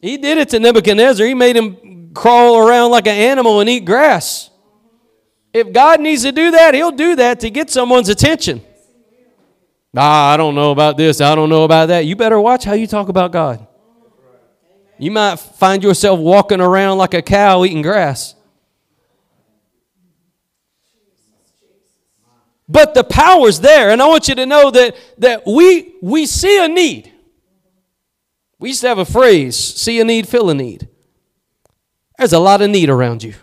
he 0.00 0.16
did 0.16 0.38
it 0.38 0.48
to 0.50 0.58
Nebuchadnezzar. 0.58 1.24
He 1.24 1.34
made 1.34 1.56
him 1.56 2.12
crawl 2.12 2.58
around 2.58 2.90
like 2.90 3.06
an 3.06 3.16
animal 3.16 3.60
and 3.60 3.70
eat 3.70 3.84
grass. 3.84 4.50
If 5.52 5.72
God 5.72 6.00
needs 6.00 6.22
to 6.22 6.32
do 6.32 6.50
that, 6.50 6.74
he'll 6.74 6.90
do 6.90 7.14
that 7.16 7.40
to 7.40 7.50
get 7.50 7.70
someone's 7.70 8.08
attention. 8.08 8.62
Ah, 9.96 10.32
I 10.32 10.36
don't 10.36 10.54
know 10.54 10.70
about 10.70 10.96
this. 10.96 11.20
I 11.20 11.34
don't 11.34 11.50
know 11.50 11.64
about 11.64 11.86
that. 11.88 12.06
You 12.06 12.16
better 12.16 12.40
watch 12.40 12.64
how 12.64 12.72
you 12.72 12.86
talk 12.86 13.08
about 13.08 13.30
God. 13.30 13.66
You 14.98 15.10
might 15.10 15.36
find 15.36 15.82
yourself 15.82 16.20
walking 16.20 16.60
around 16.60 16.98
like 16.98 17.14
a 17.14 17.22
cow 17.22 17.64
eating 17.64 17.82
grass. 17.82 18.34
But 22.68 22.94
the 22.94 23.04
power's 23.04 23.60
there. 23.60 23.90
And 23.90 24.00
I 24.00 24.06
want 24.06 24.28
you 24.28 24.34
to 24.34 24.46
know 24.46 24.70
that, 24.70 24.96
that 25.18 25.46
we, 25.46 25.94
we 26.00 26.24
see 26.26 26.64
a 26.64 26.68
need. 26.68 27.12
We 28.58 28.70
used 28.70 28.80
to 28.82 28.88
have 28.88 28.98
a 28.98 29.04
phrase 29.04 29.56
see 29.56 30.00
a 30.00 30.04
need, 30.04 30.28
fill 30.28 30.48
a 30.48 30.54
need. 30.54 30.88
There's 32.16 32.32
a 32.32 32.38
lot 32.38 32.62
of 32.62 32.70
need 32.70 32.88
around 32.88 33.22
you. 33.22 33.34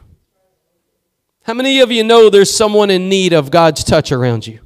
How 1.43 1.53
many 1.53 1.79
of 1.81 1.91
you 1.91 2.03
know 2.03 2.29
there's 2.29 2.55
someone 2.55 2.89
in 2.89 3.09
need 3.09 3.33
of 3.33 3.51
God's 3.51 3.83
touch 3.83 4.11
around 4.11 4.47
you? 4.47 4.59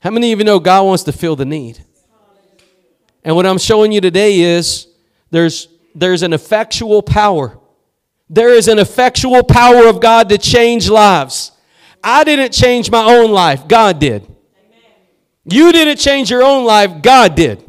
How 0.00 0.10
many 0.10 0.32
of 0.32 0.38
you 0.38 0.44
know 0.44 0.58
God 0.58 0.84
wants 0.84 1.02
to 1.04 1.12
fill 1.12 1.36
the 1.36 1.44
need? 1.44 1.84
And 3.24 3.36
what 3.36 3.46
I'm 3.46 3.58
showing 3.58 3.92
you 3.92 4.00
today 4.00 4.40
is 4.40 4.86
there's, 5.30 5.68
there's 5.94 6.22
an 6.22 6.32
effectual 6.32 7.02
power. 7.02 7.58
There 8.28 8.54
is 8.54 8.68
an 8.68 8.78
effectual 8.78 9.42
power 9.42 9.86
of 9.86 10.00
God 10.00 10.28
to 10.28 10.38
change 10.38 10.88
lives. 10.88 11.52
I 12.02 12.24
didn't 12.24 12.52
change 12.52 12.90
my 12.90 13.04
own 13.04 13.30
life, 13.30 13.68
God 13.68 13.98
did. 13.98 14.26
You 15.44 15.72
didn't 15.72 15.98
change 15.98 16.30
your 16.30 16.42
own 16.42 16.64
life, 16.64 17.02
God 17.02 17.34
did. 17.34 17.64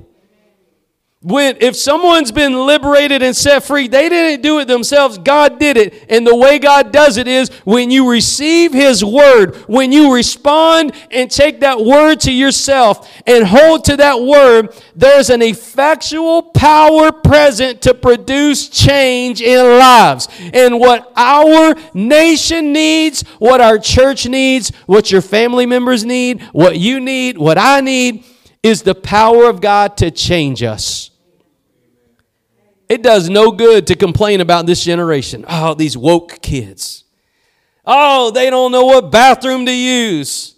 When, 1.23 1.57
if 1.61 1.75
someone's 1.75 2.31
been 2.31 2.65
liberated 2.65 3.21
and 3.21 3.35
set 3.35 3.63
free, 3.63 3.87
they 3.87 4.09
didn't 4.09 4.41
do 4.41 4.57
it 4.57 4.67
themselves. 4.67 5.19
God 5.19 5.59
did 5.59 5.77
it. 5.77 6.07
And 6.09 6.25
the 6.25 6.35
way 6.35 6.57
God 6.57 6.91
does 6.91 7.17
it 7.17 7.27
is 7.27 7.49
when 7.63 7.91
you 7.91 8.09
receive 8.09 8.73
His 8.73 9.05
word, 9.05 9.55
when 9.67 9.91
you 9.91 10.15
respond 10.15 10.93
and 11.11 11.29
take 11.29 11.59
that 11.59 11.79
word 11.79 12.21
to 12.21 12.31
yourself 12.31 13.07
and 13.27 13.45
hold 13.45 13.85
to 13.85 13.97
that 13.97 14.19
word, 14.19 14.75
there's 14.95 15.29
an 15.29 15.43
effectual 15.43 16.41
power 16.41 17.11
present 17.11 17.83
to 17.83 17.93
produce 17.93 18.67
change 18.67 19.43
in 19.43 19.63
lives. 19.77 20.27
And 20.55 20.79
what 20.79 21.13
our 21.15 21.75
nation 21.93 22.73
needs, 22.73 23.21
what 23.37 23.61
our 23.61 23.77
church 23.77 24.25
needs, 24.25 24.71
what 24.87 25.11
your 25.11 25.21
family 25.21 25.67
members 25.67 26.03
need, 26.03 26.41
what 26.51 26.79
you 26.79 26.99
need, 26.99 27.37
what 27.37 27.59
I 27.59 27.81
need, 27.81 28.25
is 28.63 28.81
the 28.81 28.95
power 28.95 29.47
of 29.47 29.61
God 29.61 29.97
to 29.97 30.09
change 30.09 30.63
us. 30.63 31.10
It 32.91 33.01
does 33.01 33.29
no 33.29 33.51
good 33.51 33.87
to 33.87 33.95
complain 33.95 34.41
about 34.41 34.65
this 34.65 34.83
generation. 34.83 35.45
Oh, 35.47 35.73
these 35.73 35.95
woke 35.95 36.41
kids. 36.41 37.05
Oh, 37.85 38.31
they 38.31 38.49
don't 38.49 38.73
know 38.73 38.83
what 38.83 39.09
bathroom 39.09 39.65
to 39.65 39.71
use. 39.71 40.55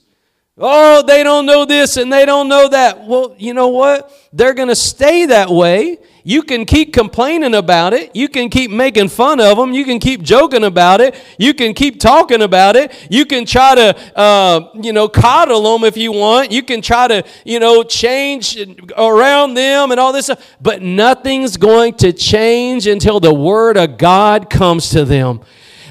Oh, 0.58 1.04
they 1.04 1.22
don't 1.22 1.46
know 1.46 1.66
this 1.66 1.96
and 1.96 2.12
they 2.12 2.26
don't 2.26 2.48
know 2.48 2.70
that. 2.70 3.06
Well, 3.06 3.36
you 3.38 3.54
know 3.54 3.68
what? 3.68 4.12
They're 4.34 4.56
going 4.56 4.70
to 4.70 4.76
stay 4.76 5.28
that 5.28 5.52
way 5.52 6.00
you 6.24 6.42
can 6.42 6.66
keep 6.66 6.94
complaining 6.94 7.54
about 7.54 7.94
it. 7.94 8.16
You 8.16 8.30
can 8.30 8.50
keep 8.50 8.72
making 8.72 9.10
fun 9.10 9.42
of 9.42 9.58
them. 9.58 9.74
You 9.74 9.84
can 9.84 10.00
keep 10.00 10.22
joking 10.22 10.64
about 10.64 11.02
it. 11.02 11.16
You 11.38 11.54
can 11.54 11.74
keep 11.74 12.00
talking 12.00 12.42
about 12.42 12.78
it. 12.78 12.94
You 13.10 13.26
can 13.26 13.46
try 13.46 13.76
to, 13.76 14.18
uh, 14.18 14.70
you 14.82 14.94
know, 14.94 15.10
coddle 15.10 15.74
them 15.74 15.84
if 15.84 15.98
you 15.98 16.14
want. 16.14 16.52
You 16.52 16.64
can 16.64 16.82
try 16.82 17.10
to, 17.10 17.26
you 17.44 17.60
know, 17.60 17.84
change 17.84 18.58
around 18.98 19.56
them 19.56 19.92
and 19.92 20.00
all 20.00 20.14
this 20.14 20.26
stuff. 20.26 20.56
But 20.62 20.82
nothing's 20.82 21.58
going 21.58 21.96
to 21.96 22.14
change 22.14 22.88
until 22.88 23.20
the 23.20 23.34
Word 23.34 23.76
of 23.76 23.98
God 23.98 24.50
comes 24.50 24.90
to 24.92 25.04
them. 25.04 25.42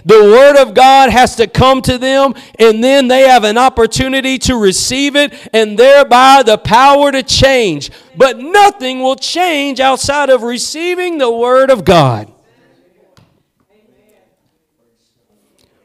The 0.04 0.20
Word 0.20 0.60
of 0.60 0.74
God 0.74 1.10
has 1.10 1.36
to 1.36 1.46
come 1.46 1.80
to 1.82 1.98
them, 1.98 2.34
and 2.58 2.82
then 2.82 3.08
they 3.08 3.28
have 3.28 3.44
an 3.44 3.56
opportunity 3.56 4.38
to 4.38 4.56
receive 4.56 5.16
it, 5.16 5.32
and 5.52 5.78
thereby 5.78 6.42
the 6.44 6.58
power 6.58 7.12
to 7.12 7.22
change. 7.22 7.90
But 8.16 8.38
nothing 8.38 9.00
will 9.00 9.16
change 9.16 9.80
outside 9.80 10.28
of 10.30 10.42
receiving 10.42 11.18
the 11.18 11.30
Word 11.30 11.70
of 11.70 11.84
God. 11.84 12.32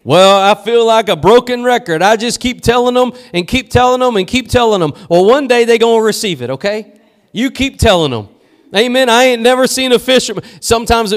Well, 0.03 0.39
I 0.41 0.55
feel 0.55 0.85
like 0.85 1.09
a 1.09 1.17
broken 1.17 1.63
record. 1.63 2.01
I 2.01 2.15
just 2.15 2.39
keep 2.39 2.61
telling 2.61 2.93
them 2.93 3.11
and 3.33 3.45
keep 3.45 3.69
telling 3.69 3.99
them 3.99 4.15
and 4.15 4.25
keep 4.25 4.47
telling 4.49 4.79
them. 4.79 4.93
Well, 5.09 5.25
one 5.25 5.49
day 5.49 5.65
they're 5.65 5.77
going 5.77 5.99
to 5.99 6.05
receive 6.05 6.41
it, 6.41 6.49
okay? 6.49 6.93
You 7.33 7.51
keep 7.51 7.77
telling 7.77 8.11
them. 8.11 8.29
Amen. 8.75 9.09
I 9.09 9.25
ain't 9.25 9.41
never 9.41 9.65
seen 9.65 9.93
a 9.93 9.99
fisherman. 9.99 10.43
Sometimes 10.59 11.13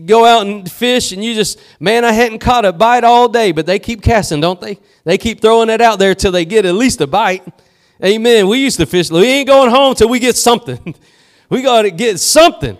go 0.00 0.24
out 0.24 0.46
and 0.46 0.70
fish, 0.70 1.12
and 1.12 1.22
you 1.22 1.34
just, 1.34 1.60
man, 1.78 2.04
I 2.04 2.12
hadn't 2.12 2.40
caught 2.40 2.64
a 2.64 2.72
bite 2.72 3.04
all 3.04 3.28
day, 3.28 3.52
but 3.52 3.64
they 3.66 3.78
keep 3.78 4.02
casting, 4.02 4.40
don't 4.40 4.60
they? 4.60 4.78
They 5.04 5.16
keep 5.16 5.40
throwing 5.40 5.70
it 5.70 5.80
out 5.80 5.98
there 5.98 6.14
till 6.14 6.32
they 6.32 6.44
get 6.44 6.66
at 6.66 6.74
least 6.74 7.00
a 7.00 7.06
bite. 7.06 7.46
Amen. 8.04 8.48
We 8.48 8.58
used 8.58 8.78
to 8.78 8.86
fish. 8.86 9.10
We 9.10 9.24
ain't 9.24 9.48
going 9.48 9.70
home 9.70 9.94
till 9.94 10.08
we 10.08 10.18
get 10.18 10.36
something. 10.36 10.94
we 11.48 11.62
got 11.62 11.82
to 11.82 11.90
get 11.90 12.18
something. 12.18 12.76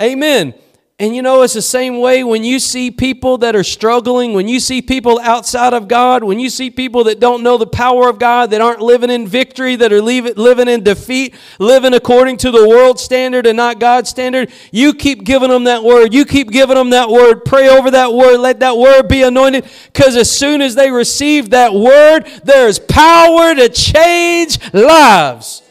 Amen. 0.00 0.54
And 1.00 1.14
you 1.14 1.22
know, 1.22 1.42
it's 1.42 1.54
the 1.54 1.62
same 1.62 2.00
way 2.00 2.24
when 2.24 2.42
you 2.42 2.58
see 2.58 2.90
people 2.90 3.38
that 3.38 3.54
are 3.54 3.62
struggling, 3.62 4.32
when 4.32 4.48
you 4.48 4.58
see 4.58 4.82
people 4.82 5.20
outside 5.20 5.72
of 5.72 5.86
God, 5.86 6.24
when 6.24 6.40
you 6.40 6.50
see 6.50 6.70
people 6.70 7.04
that 7.04 7.20
don't 7.20 7.44
know 7.44 7.56
the 7.56 7.68
power 7.68 8.08
of 8.08 8.18
God, 8.18 8.50
that 8.50 8.60
aren't 8.60 8.80
living 8.80 9.08
in 9.08 9.24
victory, 9.24 9.76
that 9.76 9.92
are 9.92 10.02
living 10.02 10.66
in 10.66 10.82
defeat, 10.82 11.36
living 11.60 11.94
according 11.94 12.38
to 12.38 12.50
the 12.50 12.68
world 12.68 12.98
standard 12.98 13.46
and 13.46 13.56
not 13.56 13.78
God's 13.78 14.10
standard, 14.10 14.50
you 14.72 14.92
keep 14.92 15.22
giving 15.22 15.50
them 15.50 15.64
that 15.64 15.84
word. 15.84 16.12
You 16.12 16.24
keep 16.24 16.50
giving 16.50 16.74
them 16.74 16.90
that 16.90 17.08
word. 17.08 17.44
Pray 17.44 17.68
over 17.68 17.92
that 17.92 18.12
word. 18.12 18.38
Let 18.38 18.58
that 18.58 18.76
word 18.76 19.06
be 19.06 19.22
anointed. 19.22 19.68
Because 19.92 20.16
as 20.16 20.28
soon 20.28 20.60
as 20.60 20.74
they 20.74 20.90
receive 20.90 21.50
that 21.50 21.72
word, 21.72 22.24
there's 22.42 22.80
power 22.80 23.54
to 23.54 23.68
change 23.68 24.58
lives. 24.74 25.62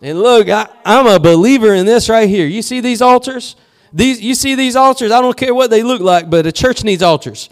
And 0.00 0.20
look, 0.20 0.48
I, 0.48 0.68
I'm 0.84 1.08
a 1.08 1.18
believer 1.18 1.74
in 1.74 1.84
this 1.84 2.08
right 2.08 2.28
here. 2.28 2.46
You 2.46 2.62
see 2.62 2.78
these 2.78 3.02
altars? 3.02 3.56
These, 3.94 4.20
you 4.20 4.34
see 4.34 4.56
these 4.56 4.74
altars? 4.74 5.12
I 5.12 5.20
don't 5.20 5.36
care 5.36 5.54
what 5.54 5.70
they 5.70 5.84
look 5.84 6.00
like, 6.00 6.28
but 6.28 6.46
a 6.46 6.52
church 6.52 6.82
needs 6.82 7.02
altars. 7.02 7.48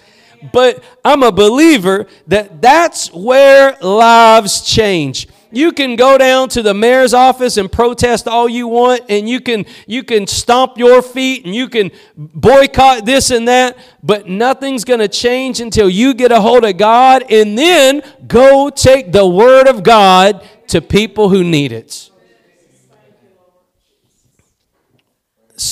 But 0.53 0.83
I'm 1.05 1.23
a 1.23 1.31
believer 1.31 2.09
that 2.27 2.61
that's 2.61 3.13
where 3.13 3.77
lives 3.81 4.63
change. 4.63 5.29
You 5.53 5.71
can 5.71 5.95
go 5.95 6.19
down 6.19 6.49
to 6.51 6.63
the 6.63 6.75
mayor's 6.75 7.15
office 7.15 7.59
and 7.59 7.71
protest 7.71 8.27
all 8.27 8.49
you 8.49 8.67
want, 8.67 9.03
and 9.09 9.29
you 9.29 9.39
can 9.39 9.67
you 9.87 10.03
can 10.03 10.27
stomp 10.27 10.79
your 10.79 11.03
feet 11.03 11.45
and 11.45 11.55
you 11.55 11.69
can 11.69 11.93
boycott 12.17 13.05
this 13.05 13.31
and 13.31 13.47
that, 13.47 13.77
but 14.03 14.27
nothing's 14.27 14.85
going 14.85 15.01
to 15.01 15.09
change 15.09 15.61
until 15.61 15.91
you 15.91 16.15
get 16.15 16.33
a 16.33 16.41
hold 16.41 16.65
of 16.65 16.79
God 16.79 17.31
and 17.31 17.57
then 17.57 18.03
go 18.27 18.71
take 18.71 19.13
the 19.13 19.27
word 19.27 19.69
of 19.69 19.83
God 19.83 20.43
to 20.69 20.81
people 20.81 21.29
who 21.29 21.45
need 21.45 21.71
it. 21.71 22.11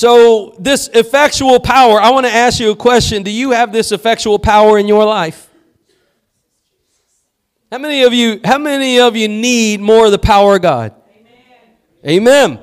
So, 0.01 0.55
this 0.57 0.87
effectual 0.95 1.59
power, 1.59 2.01
I 2.01 2.09
want 2.09 2.25
to 2.25 2.31
ask 2.31 2.59
you 2.59 2.71
a 2.71 2.75
question. 2.75 3.21
Do 3.21 3.29
you 3.29 3.51
have 3.51 3.71
this 3.71 3.91
effectual 3.91 4.39
power 4.39 4.79
in 4.79 4.87
your 4.87 5.05
life? 5.05 5.47
How 7.71 7.77
many 7.77 8.01
of 8.01 8.11
you 8.11 8.39
how 8.43 8.57
many 8.57 8.99
of 8.99 9.15
you 9.15 9.27
need 9.27 9.79
more 9.79 10.07
of 10.07 10.11
the 10.11 10.17
power 10.17 10.55
of 10.55 10.63
God? 10.63 10.95
Amen. 12.03 12.57
Amen. 12.57 12.59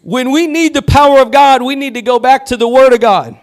When 0.00 0.30
we 0.30 0.46
need 0.46 0.72
the 0.72 0.80
power 0.80 1.18
of 1.18 1.30
God, 1.30 1.60
we 1.60 1.74
need 1.74 1.92
to 1.92 2.00
go 2.00 2.18
back 2.18 2.46
to 2.46 2.56
the 2.56 2.66
word 2.66 2.94
of 2.94 3.00
God. 3.00 3.38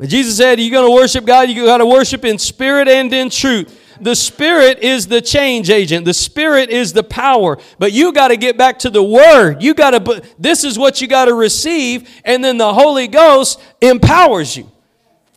Amen. 0.00 0.08
Jesus 0.08 0.36
said, 0.36 0.58
You're 0.58 0.72
going 0.72 0.90
to 0.90 1.00
worship 1.00 1.24
God, 1.24 1.48
you 1.48 1.64
got 1.64 1.78
to 1.78 1.86
worship 1.86 2.24
in 2.24 2.38
spirit 2.38 2.88
and 2.88 3.12
in 3.12 3.30
truth 3.30 3.72
the 4.02 4.16
Spirit 4.16 4.80
is 4.80 5.06
the 5.06 5.20
change 5.20 5.70
agent. 5.70 6.04
The 6.04 6.14
Spirit 6.14 6.70
is 6.70 6.92
the 6.92 7.02
power. 7.02 7.58
But 7.78 7.92
you 7.92 8.12
got 8.12 8.28
to 8.28 8.36
get 8.36 8.58
back 8.58 8.78
to 8.80 8.90
the 8.90 9.02
Word. 9.02 9.62
You 9.62 9.74
got 9.74 9.90
to, 9.90 10.22
this 10.38 10.64
is 10.64 10.78
what 10.78 11.00
you 11.00 11.08
got 11.08 11.26
to 11.26 11.34
receive, 11.34 12.08
and 12.24 12.44
then 12.44 12.58
the 12.58 12.72
Holy 12.72 13.08
Ghost 13.08 13.60
empowers 13.80 14.56
you. 14.56 14.70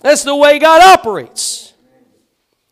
That's 0.01 0.23
the 0.23 0.35
way 0.35 0.59
God 0.59 0.81
operates. 0.81 1.73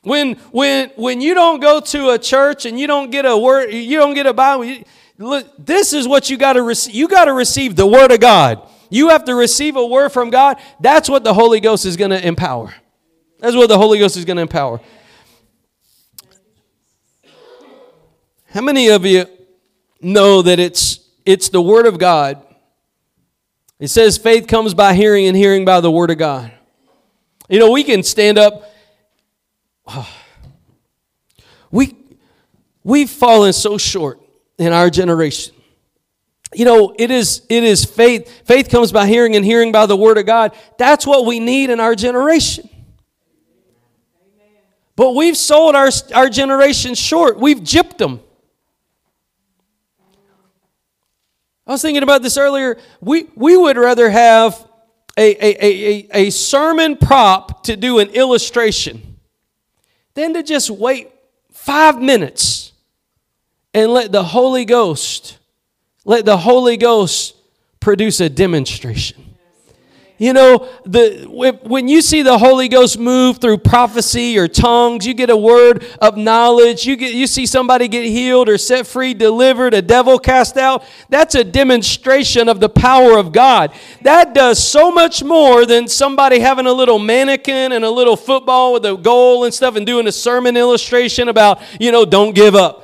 When, 0.01 0.35
when, 0.51 0.89
when 0.95 1.21
you 1.21 1.33
don't 1.33 1.61
go 1.61 1.79
to 1.79 2.09
a 2.09 2.19
church 2.19 2.65
and 2.65 2.79
you 2.79 2.87
don't 2.87 3.09
get 3.09 3.25
a 3.25 3.37
word, 3.37 3.71
you 3.71 3.97
don't 3.97 4.13
get 4.13 4.25
a 4.25 4.33
Bible, 4.33 4.65
you, 4.65 4.83
look, 5.17 5.47
this 5.57 5.93
is 5.93 6.07
what 6.07 6.29
you 6.29 6.37
got 6.37 6.53
to 6.53 6.61
receive. 6.61 6.93
You 6.93 7.07
got 7.07 7.25
to 7.25 7.33
receive 7.33 7.75
the 7.75 7.87
Word 7.87 8.11
of 8.11 8.19
God. 8.19 8.69
You 8.89 9.09
have 9.09 9.25
to 9.25 9.33
receive 9.33 9.75
a 9.75 9.83
word 9.83 10.09
from 10.09 10.29
God. 10.29 10.57
That's 10.79 11.09
what 11.09 11.23
the 11.23 11.33
Holy 11.33 11.59
Ghost 11.59 11.83
is 11.83 11.97
going 11.97 12.11
to 12.11 12.27
empower. 12.27 12.75
That's 13.39 13.55
what 13.55 13.67
the 13.67 13.77
Holy 13.77 13.97
Ghost 13.97 14.17
is 14.17 14.23
going 14.23 14.37
to 14.37 14.43
empower. 14.43 14.81
How 18.53 18.61
many 18.61 18.89
of 18.89 19.03
you 19.03 19.25
know 19.99 20.43
that 20.43 20.59
it's, 20.59 20.99
it's 21.25 21.49
the 21.49 21.61
Word 21.61 21.87
of 21.87 21.97
God? 21.97 22.39
It 23.79 23.87
says 23.87 24.15
faith 24.15 24.45
comes 24.45 24.75
by 24.75 24.93
hearing 24.93 25.25
and 25.25 25.35
hearing 25.35 25.65
by 25.65 25.81
the 25.81 25.89
word 25.89 26.11
of 26.11 26.19
God. 26.19 26.51
You 27.49 27.57
know, 27.59 27.71
we 27.71 27.83
can 27.83 28.03
stand 28.03 28.37
up. 28.37 28.71
We, 31.71 31.97
we've 32.83 33.09
fallen 33.09 33.51
so 33.51 33.79
short 33.79 34.21
in 34.59 34.73
our 34.73 34.91
generation. 34.91 35.55
You 36.53 36.65
know, 36.65 36.93
it 36.99 37.09
is, 37.09 37.41
it 37.49 37.63
is 37.63 37.83
faith. 37.83 38.43
Faith 38.45 38.69
comes 38.69 38.91
by 38.91 39.07
hearing 39.07 39.35
and 39.35 39.43
hearing 39.43 39.71
by 39.71 39.87
the 39.87 39.97
word 39.97 40.19
of 40.19 40.27
God. 40.27 40.55
That's 40.77 41.07
what 41.07 41.25
we 41.25 41.39
need 41.39 41.71
in 41.71 41.79
our 41.79 41.95
generation. 41.95 42.69
But 44.95 45.15
we've 45.15 45.35
sold 45.35 45.73
our, 45.73 45.89
our 46.13 46.29
generation 46.29 46.93
short. 46.93 47.39
We've 47.39 47.61
gypped 47.61 47.97
them. 47.97 48.19
I 51.65 51.71
was 51.71 51.81
thinking 51.81 52.03
about 52.03 52.21
this 52.21 52.37
earlier. 52.37 52.77
We, 52.99 53.27
we 53.35 53.55
would 53.55 53.77
rather 53.77 54.09
have 54.09 54.67
a, 55.17 55.31
a, 55.45 55.65
a, 55.65 56.25
a, 56.25 56.29
sermon 56.31 56.97
prop 56.97 57.63
to 57.65 57.77
do 57.77 57.99
an 57.99 58.09
illustration 58.09 59.17
than 60.15 60.33
to 60.33 60.43
just 60.43 60.69
wait 60.69 61.11
five 61.51 62.01
minutes 62.01 62.73
and 63.73 63.91
let 63.91 64.11
the 64.11 64.23
Holy 64.23 64.65
Ghost, 64.65 65.37
let 66.03 66.25
the 66.25 66.37
Holy 66.37 66.77
Ghost 66.77 67.35
produce 67.79 68.19
a 68.19 68.29
demonstration. 68.29 69.32
You 70.19 70.31
know, 70.31 70.69
the, 70.85 71.25
when 71.27 71.87
you 71.87 72.01
see 72.01 72.21
the 72.21 72.37
Holy 72.37 72.67
Ghost 72.67 72.99
move 72.99 73.39
through 73.39 73.57
prophecy 73.57 74.37
or 74.37 74.47
tongues, 74.47 75.07
you 75.07 75.15
get 75.15 75.31
a 75.31 75.35
word 75.35 75.85
of 75.99 76.17
knowledge, 76.17 76.85
you, 76.85 76.95
get, 76.95 77.15
you 77.15 77.25
see 77.25 77.47
somebody 77.47 77.87
get 77.87 78.05
healed 78.05 78.47
or 78.47 78.59
set 78.59 78.85
free, 78.85 79.15
delivered, 79.15 79.73
a 79.73 79.81
devil 79.81 80.19
cast 80.19 80.55
out, 80.55 80.85
that's 81.09 81.33
a 81.33 81.43
demonstration 81.43 82.47
of 82.47 82.59
the 82.59 82.69
power 82.69 83.17
of 83.17 83.31
God. 83.31 83.73
That 84.03 84.35
does 84.35 84.65
so 84.65 84.91
much 84.91 85.23
more 85.23 85.65
than 85.65 85.87
somebody 85.87 86.39
having 86.39 86.67
a 86.67 86.73
little 86.73 86.99
mannequin 86.99 87.71
and 87.71 87.83
a 87.83 87.89
little 87.89 88.15
football 88.15 88.73
with 88.73 88.85
a 88.85 88.95
goal 88.95 89.45
and 89.45 89.53
stuff 89.53 89.75
and 89.75 89.85
doing 89.85 90.07
a 90.07 90.11
sermon 90.11 90.55
illustration 90.55 91.27
about, 91.27 91.59
you 91.79 91.91
know, 91.91 92.05
don't 92.05 92.35
give 92.35 92.53
up. 92.53 92.82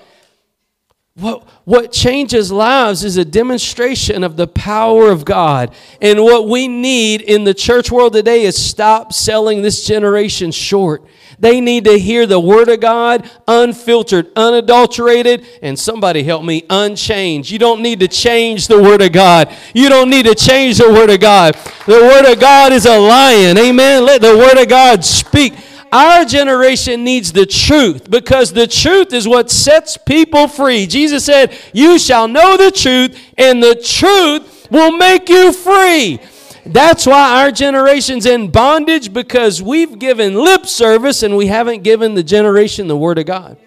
What, 1.19 1.43
what 1.65 1.91
changes 1.91 2.49
lives 2.51 3.03
is 3.03 3.17
a 3.17 3.25
demonstration 3.25 4.23
of 4.23 4.37
the 4.37 4.47
power 4.47 5.09
of 5.09 5.25
God. 5.25 5.75
And 6.01 6.23
what 6.23 6.47
we 6.47 6.67
need 6.67 7.21
in 7.21 7.43
the 7.43 7.53
church 7.53 7.91
world 7.91 8.13
today 8.13 8.43
is 8.43 8.57
stop 8.57 9.11
selling 9.11 9.61
this 9.61 9.85
generation 9.85 10.51
short. 10.51 11.03
They 11.37 11.59
need 11.61 11.85
to 11.85 11.97
hear 11.97 12.25
the 12.25 12.39
Word 12.39 12.69
of 12.69 12.79
God 12.79 13.29
unfiltered, 13.47 14.27
unadulterated, 14.35 15.45
and 15.61 15.77
somebody 15.77 16.23
help 16.23 16.43
me, 16.43 16.65
unchanged. 16.69 17.51
You 17.51 17.59
don't 17.59 17.81
need 17.81 17.99
to 17.99 18.07
change 18.07 18.67
the 18.67 18.81
Word 18.81 19.01
of 19.01 19.11
God. 19.11 19.53
You 19.73 19.89
don't 19.89 20.09
need 20.09 20.25
to 20.25 20.35
change 20.35 20.77
the 20.77 20.89
Word 20.89 21.09
of 21.09 21.19
God. 21.19 21.55
The 21.85 21.93
Word 21.93 22.31
of 22.31 22.39
God 22.39 22.71
is 22.71 22.85
a 22.85 22.97
lion. 22.97 23.57
Amen. 23.57 24.05
Let 24.05 24.21
the 24.21 24.37
Word 24.37 24.61
of 24.61 24.67
God 24.69 25.03
speak. 25.03 25.53
Our 25.91 26.25
generation 26.25 27.03
needs 27.03 27.31
the 27.31 27.45
truth 27.45 28.09
because 28.09 28.53
the 28.53 28.67
truth 28.67 29.11
is 29.13 29.27
what 29.27 29.49
sets 29.49 29.97
people 29.97 30.47
free. 30.47 30.85
Jesus 30.85 31.25
said, 31.25 31.57
You 31.73 31.97
shall 31.97 32.27
know 32.27 32.57
the 32.57 32.71
truth, 32.71 33.19
and 33.37 33.61
the 33.61 33.75
truth 33.75 34.67
will 34.69 34.95
make 34.95 35.29
you 35.29 35.51
free. 35.51 36.19
That's 36.65 37.07
why 37.07 37.41
our 37.41 37.51
generation's 37.51 38.27
in 38.27 38.51
bondage 38.51 39.11
because 39.11 39.61
we've 39.61 39.97
given 39.97 40.35
lip 40.35 40.67
service 40.67 41.23
and 41.23 41.35
we 41.35 41.47
haven't 41.47 41.83
given 41.83 42.13
the 42.13 42.23
generation 42.23 42.87
the 42.87 42.97
Word 42.97 43.17
of 43.17 43.25
God. 43.25 43.57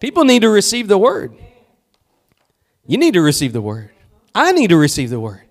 People 0.00 0.24
need 0.24 0.40
to 0.42 0.48
receive 0.48 0.88
the 0.88 0.98
Word. 0.98 1.34
You 2.86 2.96
need 2.96 3.14
to 3.14 3.20
receive 3.20 3.52
the 3.52 3.60
Word. 3.60 3.90
I 4.34 4.52
need 4.52 4.68
to 4.68 4.76
receive 4.76 5.10
the 5.10 5.20
Word. 5.20 5.41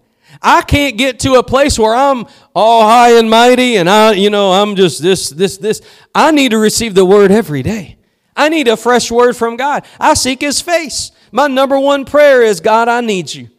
I 0.41 0.62
can't 0.62 0.98
get 0.98 1.20
to 1.22 1.36
a 1.36 1.44
place 1.44 1.78
where 1.80 1.96
I'm 1.96 2.26
all 2.56 2.84
high 2.84 3.17
and 3.17 3.30
mighty 3.30 3.78
and 3.78 3.89
I, 3.89 4.13
you 4.13 4.30
know, 4.30 4.52
I'm 4.52 4.76
just 4.76 5.02
this, 5.02 5.30
this, 5.30 5.58
this. 5.58 5.82
I 6.13 6.32
need 6.32 6.52
to 6.52 6.58
receive 6.58 6.94
the 6.94 7.06
word 7.06 7.32
every 7.32 7.63
day. 7.63 7.98
I 8.36 8.50
need 8.50 8.67
a 8.67 8.78
fresh 8.78 9.12
word 9.12 9.36
from 9.36 9.58
God. 9.58 9.86
I 10.00 10.13
seek 10.13 10.41
his 10.41 10.62
face. 10.62 11.12
My 11.32 11.48
number 11.48 11.80
one 11.80 12.06
prayer 12.06 12.41
is 12.41 12.60
God, 12.60 12.88
I 12.88 13.02
need 13.02 13.34
you. 13.34 13.50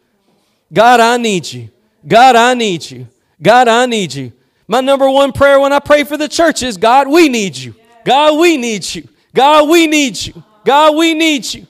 God, 0.73 1.01
I 1.01 1.17
need 1.17 1.53
you. 1.53 1.71
God, 2.07 2.37
I 2.37 2.55
need 2.55 2.91
you. 2.91 3.07
God, 3.41 3.69
I 3.69 3.87
need 3.87 4.15
you. 4.15 4.33
My 4.67 4.81
number 4.81 5.09
one 5.11 5.33
prayer 5.33 5.61
when 5.61 5.73
I 5.73 5.81
pray 5.81 6.05
for 6.05 6.17
the 6.17 6.29
church 6.29 6.63
is 6.63 6.77
God, 6.77 7.09
we 7.09 7.29
need 7.29 7.57
you. 7.57 7.75
God, 8.05 8.39
we 8.39 8.57
need 8.57 8.95
you. 8.95 9.07
God, 9.35 9.69
we 9.69 9.87
need 9.87 10.21
you. 10.25 10.43
God, 10.65 10.97
we 10.97 11.15
need 11.15 11.53
you. 11.53 11.67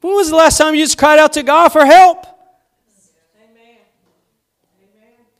When 0.00 0.14
was 0.14 0.30
the 0.30 0.36
last 0.36 0.58
time 0.58 0.74
you 0.74 0.84
just 0.84 0.98
cried 0.98 1.18
out 1.18 1.32
to 1.34 1.42
God 1.42 1.70
for 1.70 1.84
help? 1.84 2.26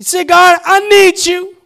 You 0.05 0.09
say, 0.09 0.25
God, 0.25 0.61
I 0.67 0.87
need 0.87 1.25
you. 1.25 1.57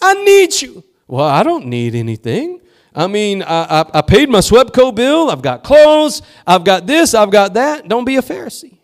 I 0.00 0.14
need 0.22 0.62
you. 0.62 0.84
Well, 1.08 1.26
I 1.26 1.42
don't 1.42 1.66
need 1.66 1.96
anything. 1.96 2.60
I 2.94 3.08
mean, 3.08 3.42
I, 3.42 3.80
I, 3.80 3.90
I 3.94 4.02
paid 4.02 4.28
my 4.28 4.38
SWEPCO 4.38 4.94
bill. 4.94 5.28
I've 5.28 5.42
got 5.42 5.64
clothes. 5.64 6.22
I've 6.46 6.62
got 6.62 6.86
this. 6.86 7.14
I've 7.14 7.32
got 7.32 7.54
that. 7.54 7.88
Don't 7.88 8.04
be 8.04 8.14
a 8.14 8.22
Pharisee. 8.22 8.78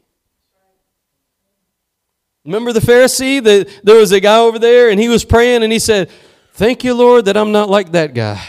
Remember 2.44 2.72
the 2.72 2.80
Pharisee? 2.80 3.40
The, 3.40 3.72
there 3.84 3.98
was 3.98 4.10
a 4.10 4.18
guy 4.18 4.38
over 4.38 4.58
there 4.58 4.90
and 4.90 4.98
he 4.98 5.08
was 5.08 5.24
praying 5.24 5.62
and 5.62 5.72
he 5.72 5.78
said, 5.78 6.10
Thank 6.54 6.82
you, 6.82 6.94
Lord, 6.94 7.26
that 7.26 7.36
I'm 7.36 7.52
not 7.52 7.70
like 7.70 7.92
that 7.92 8.12
guy. 8.12 8.44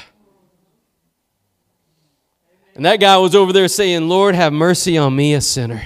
And 2.74 2.84
that 2.86 3.00
guy 3.00 3.16
was 3.18 3.36
over 3.36 3.54
there 3.54 3.68
saying, 3.68 4.10
Lord, 4.10 4.34
have 4.34 4.54
mercy 4.54 4.98
on 4.98 5.16
me, 5.16 5.36
a 5.36 5.42
sinner, 5.42 5.84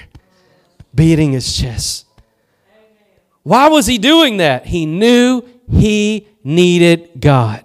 beating 0.94 1.32
his 1.32 1.54
chest. 1.54 2.06
Why 3.42 3.68
was 3.68 3.86
he 3.86 3.98
doing 3.98 4.38
that? 4.38 4.66
He 4.66 4.86
knew 4.86 5.42
he 5.70 6.28
needed 6.44 7.10
God. 7.20 7.64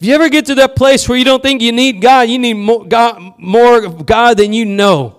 If 0.00 0.06
you 0.06 0.14
ever 0.14 0.30
get 0.30 0.46
to 0.46 0.54
that 0.56 0.76
place 0.76 1.06
where 1.06 1.18
you 1.18 1.26
don't 1.26 1.42
think 1.42 1.60
you 1.60 1.72
need 1.72 2.00
God, 2.00 2.22
you 2.28 2.38
need 2.38 2.54
more 2.54 2.86
God, 2.86 3.34
more 3.38 3.84
of 3.84 4.06
God 4.06 4.38
than 4.38 4.54
you 4.54 4.64
know. 4.64 5.18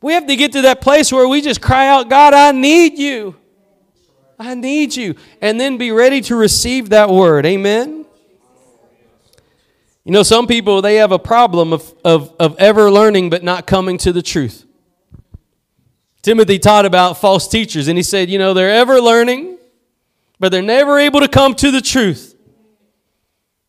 We 0.00 0.14
have 0.14 0.26
to 0.26 0.36
get 0.36 0.52
to 0.52 0.62
that 0.62 0.80
place 0.80 1.12
where 1.12 1.26
we 1.28 1.40
just 1.40 1.60
cry 1.60 1.88
out, 1.88 2.08
God, 2.08 2.34
I 2.34 2.50
need 2.52 2.98
you. 2.98 3.36
I 4.38 4.54
need 4.54 4.94
you. 4.94 5.14
And 5.40 5.60
then 5.60 5.78
be 5.78 5.92
ready 5.92 6.20
to 6.22 6.36
receive 6.36 6.90
that 6.90 7.08
word. 7.08 7.46
Amen. 7.46 8.04
You 10.04 10.12
know, 10.12 10.22
some 10.22 10.46
people, 10.46 10.80
they 10.82 10.96
have 10.96 11.12
a 11.12 11.18
problem 11.18 11.72
of, 11.72 11.94
of, 12.04 12.34
of 12.40 12.56
ever 12.58 12.90
learning 12.90 13.30
but 13.30 13.44
not 13.44 13.66
coming 13.66 13.98
to 13.98 14.12
the 14.12 14.22
truth. 14.22 14.64
Timothy 16.28 16.58
taught 16.58 16.84
about 16.84 17.16
false 17.16 17.48
teachers, 17.48 17.88
and 17.88 17.96
he 17.96 18.02
said, 18.02 18.28
you 18.28 18.38
know, 18.38 18.52
they're 18.52 18.70
ever 18.70 19.00
learning, 19.00 19.56
but 20.38 20.52
they're 20.52 20.60
never 20.60 20.98
able 20.98 21.20
to 21.20 21.28
come 21.28 21.54
to 21.54 21.70
the 21.70 21.80
truth. 21.80 22.36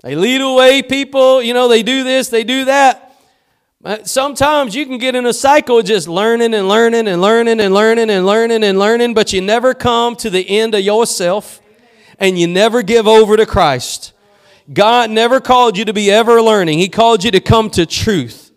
They 0.04 0.14
lead 0.14 0.42
away 0.42 0.82
people, 0.82 1.42
you 1.42 1.54
know, 1.54 1.70
they 1.70 1.84
do 1.84 2.04
this, 2.04 2.28
they 2.28 2.44
do 2.44 2.66
that. 2.66 3.16
But 3.80 4.10
Sometimes 4.10 4.76
you 4.76 4.86
can 4.86 4.98
get 4.98 5.16
in 5.16 5.26
a 5.26 5.32
cycle 5.32 5.82
just 5.82 6.10
learning 6.10 6.54
and 6.54 6.68
learning 6.68 7.08
and 7.08 7.22
learning 7.22 7.62
and 7.62 7.74
learning 7.74 8.10
and 8.10 8.26
learning 8.26 8.62
and 8.66 8.78
learning, 8.78 9.14
but 9.14 9.32
you 9.32 9.40
never 9.40 9.74
come 9.74 10.18
to 10.18 10.30
the 10.30 10.46
end 10.60 10.76
of 10.76 10.82
yourself 10.82 11.62
and 12.20 12.38
you 12.38 12.46
never 12.46 12.84
give 12.84 13.08
over 13.08 13.38
to 13.38 13.46
Christ. 13.46 14.12
God 14.74 15.10
never 15.12 15.40
called 15.40 15.78
you 15.78 15.86
to 15.86 15.94
be 15.94 16.12
ever 16.12 16.42
learning, 16.42 16.80
He 16.80 16.90
called 16.90 17.24
you 17.24 17.32
to 17.32 17.40
come 17.40 17.70
to 17.70 17.86
truth. 17.86 18.49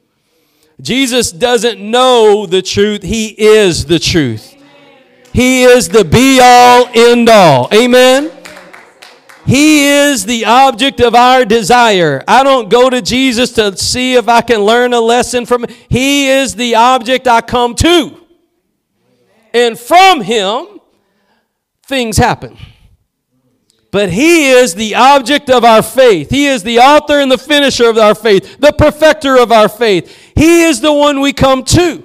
Jesus 0.83 1.31
doesn't 1.31 1.81
know 1.81 2.45
the 2.45 2.61
truth, 2.61 3.03
He 3.03 3.29
is 3.29 3.87
the 3.87 4.01
truth. 4.01 4.53
He 5.33 5.63
is 5.63 5.89
the 5.89 6.05
be 6.05 6.41
all, 6.43 6.89
end 6.93 7.29
all. 7.29 7.69
Amen. 7.73 8.31
He 9.47 9.87
is 9.87 10.25
the 10.25 10.45
object 10.45 11.01
of 11.01 11.15
our 11.15 11.45
desire. 11.45 12.23
I 12.29 12.45
don't 12.45 12.69
go 12.69 12.91
to 12.91 13.01
Jesus 13.01 13.53
to 13.53 13.77
see 13.77 14.15
if 14.15 14.29
I 14.29 14.41
can 14.41 14.61
learn 14.61 14.93
a 14.93 15.01
lesson 15.01 15.47
from 15.47 15.65
him. 15.65 15.77
He 15.89 16.29
is 16.29 16.55
the 16.55 16.75
object 16.75 17.27
I 17.27 17.41
come 17.41 17.75
to. 17.77 18.19
And 19.55 19.79
from 19.79 20.21
him, 20.21 20.81
things 21.87 22.17
happen. 22.17 22.57
But 23.93 24.11
He 24.11 24.49
is 24.49 24.75
the 24.75 24.97
object 24.97 25.49
of 25.51 25.65
our 25.65 25.83
faith. 25.83 26.31
He 26.31 26.47
is 26.47 26.65
the 26.65 26.79
author 26.79 27.21
and 27.21 27.31
the 27.31 27.39
finisher 27.39 27.89
of 27.89 27.99
our 27.99 28.15
faith, 28.15 28.59
the 28.59 28.73
perfecter 28.73 29.39
of 29.39 29.53
our 29.53 29.69
faith. 29.69 30.33
He 30.35 30.63
is 30.63 30.81
the 30.81 30.93
one 30.93 31.21
we 31.21 31.33
come 31.33 31.63
to. 31.65 32.05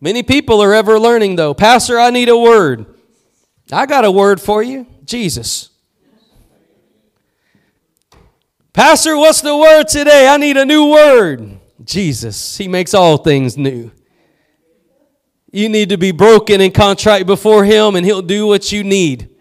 Many 0.00 0.22
people 0.22 0.62
are 0.62 0.72
ever 0.72 0.98
learning, 1.00 1.36
though. 1.36 1.54
Pastor, 1.54 1.98
I 1.98 2.10
need 2.10 2.28
a 2.28 2.38
word. 2.38 2.86
I 3.72 3.86
got 3.86 4.04
a 4.04 4.10
word 4.10 4.40
for 4.40 4.62
you 4.62 4.86
Jesus. 5.04 5.70
Pastor, 8.72 9.16
what's 9.16 9.40
the 9.40 9.56
word 9.56 9.88
today? 9.88 10.28
I 10.28 10.36
need 10.36 10.56
a 10.56 10.64
new 10.64 10.90
word. 10.90 11.58
Jesus. 11.84 12.56
He 12.56 12.68
makes 12.68 12.94
all 12.94 13.16
things 13.16 13.56
new. 13.56 13.90
You 15.50 15.68
need 15.68 15.88
to 15.88 15.98
be 15.98 16.12
broken 16.12 16.60
and 16.60 16.72
contrite 16.72 17.26
before 17.26 17.64
Him, 17.64 17.96
and 17.96 18.06
He'll 18.06 18.22
do 18.22 18.46
what 18.46 18.70
you 18.70 18.84
need. 18.84 19.33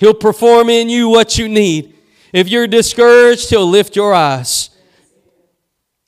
He'll 0.00 0.14
perform 0.14 0.70
in 0.70 0.88
you 0.88 1.08
what 1.08 1.38
you 1.38 1.48
need. 1.48 1.94
If 2.32 2.48
you're 2.48 2.66
discouraged, 2.66 3.50
He'll 3.50 3.68
lift 3.68 3.94
your 3.94 4.14
eyes. 4.14 4.70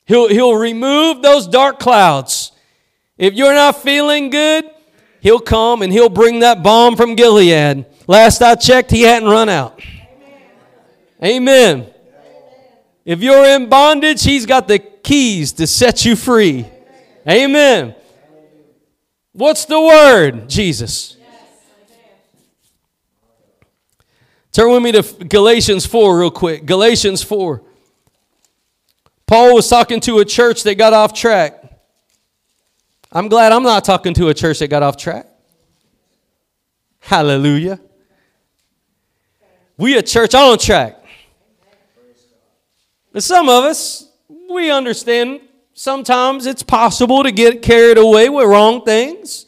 He'll, 0.05 0.27
he'll 0.27 0.55
remove 0.55 1.21
those 1.21 1.47
dark 1.47 1.79
clouds. 1.79 2.51
If 3.17 3.35
you're 3.35 3.53
not 3.53 3.81
feeling 3.81 4.29
good, 4.29 4.69
he'll 5.21 5.39
come 5.39 5.81
and 5.81 5.93
he'll 5.93 6.09
bring 6.09 6.39
that 6.39 6.61
balm 6.61 6.97
from 6.97 7.15
Gilead. 7.15 7.85
Last 8.07 8.41
I 8.41 8.55
checked, 8.55 8.91
he 8.91 9.03
hadn't 9.03 9.29
run 9.29 9.47
out. 9.47 9.81
Amen. 11.23 11.81
Amen. 11.81 11.93
If 13.05 13.21
you're 13.21 13.45
in 13.45 13.69
bondage, 13.69 14.23
he's 14.23 14.45
got 14.45 14.67
the 14.67 14.79
keys 14.79 15.53
to 15.53 15.67
set 15.67 16.03
you 16.03 16.17
free. 16.17 16.65
Amen. 17.27 17.95
What's 19.31 19.65
the 19.65 19.79
word? 19.79 20.49
Jesus. 20.49 21.15
Turn 24.53 24.71
with 24.71 24.83
me 24.83 24.91
to 24.91 25.01
Galatians 25.25 25.85
4 25.85 26.19
real 26.19 26.31
quick. 26.31 26.65
Galatians 26.65 27.23
4. 27.23 27.61
Paul 29.25 29.55
was 29.55 29.67
talking 29.67 29.99
to 30.01 30.19
a 30.19 30.25
church 30.25 30.61
that 30.63 30.75
got 30.75 30.93
off 30.93 31.11
track. 31.11 31.59
I'm 33.11 33.29
glad 33.29 33.51
I'm 33.51 33.63
not 33.63 33.83
talking 33.83 34.13
to 34.13 34.29
a 34.29 34.33
church 34.33 34.59
that 34.59 34.67
got 34.67 34.83
off 34.83 34.95
track. 34.95 35.27
Hallelujah. 36.99 37.79
We 39.75 39.97
a 39.97 40.03
church 40.03 40.35
on 40.35 40.59
track. 40.59 41.03
But 43.11 43.23
some 43.23 43.49
of 43.49 43.63
us, 43.63 44.07
we 44.49 44.69
understand 44.69 45.41
sometimes 45.73 46.45
it's 46.45 46.63
possible 46.63 47.23
to 47.23 47.31
get 47.31 47.63
carried 47.63 47.97
away 47.97 48.29
with 48.29 48.47
wrong 48.47 48.85
things. 48.85 49.47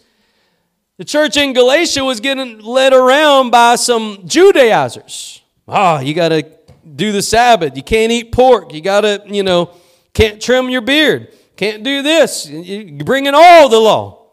The 0.97 1.05
church 1.05 1.35
in 1.35 1.53
Galatia 1.53 2.03
was 2.03 2.19
getting 2.19 2.59
led 2.59 2.93
around 2.93 3.49
by 3.49 3.75
some 3.75 4.19
Judaizers. 4.25 5.41
Ah, 5.67 5.97
oh, 5.97 5.99
you 6.01 6.13
got 6.13 6.29
to 6.29 6.47
do 6.95 7.11
the 7.11 7.21
Sabbath. 7.21 7.75
You 7.75 7.83
can't 7.83 8.11
eat 8.11 8.31
pork. 8.31 8.73
You 8.73 8.81
got 8.81 9.01
to, 9.01 9.23
you 9.25 9.43
know, 9.43 9.71
can't 10.13 10.41
trim 10.41 10.69
your 10.69 10.81
beard. 10.81 11.33
Can't 11.57 11.83
do 11.83 12.01
this. 12.01 12.49
You're 12.49 13.03
bringing 13.03 13.33
all 13.35 13.67
the 13.67 13.79
law. 13.79 14.27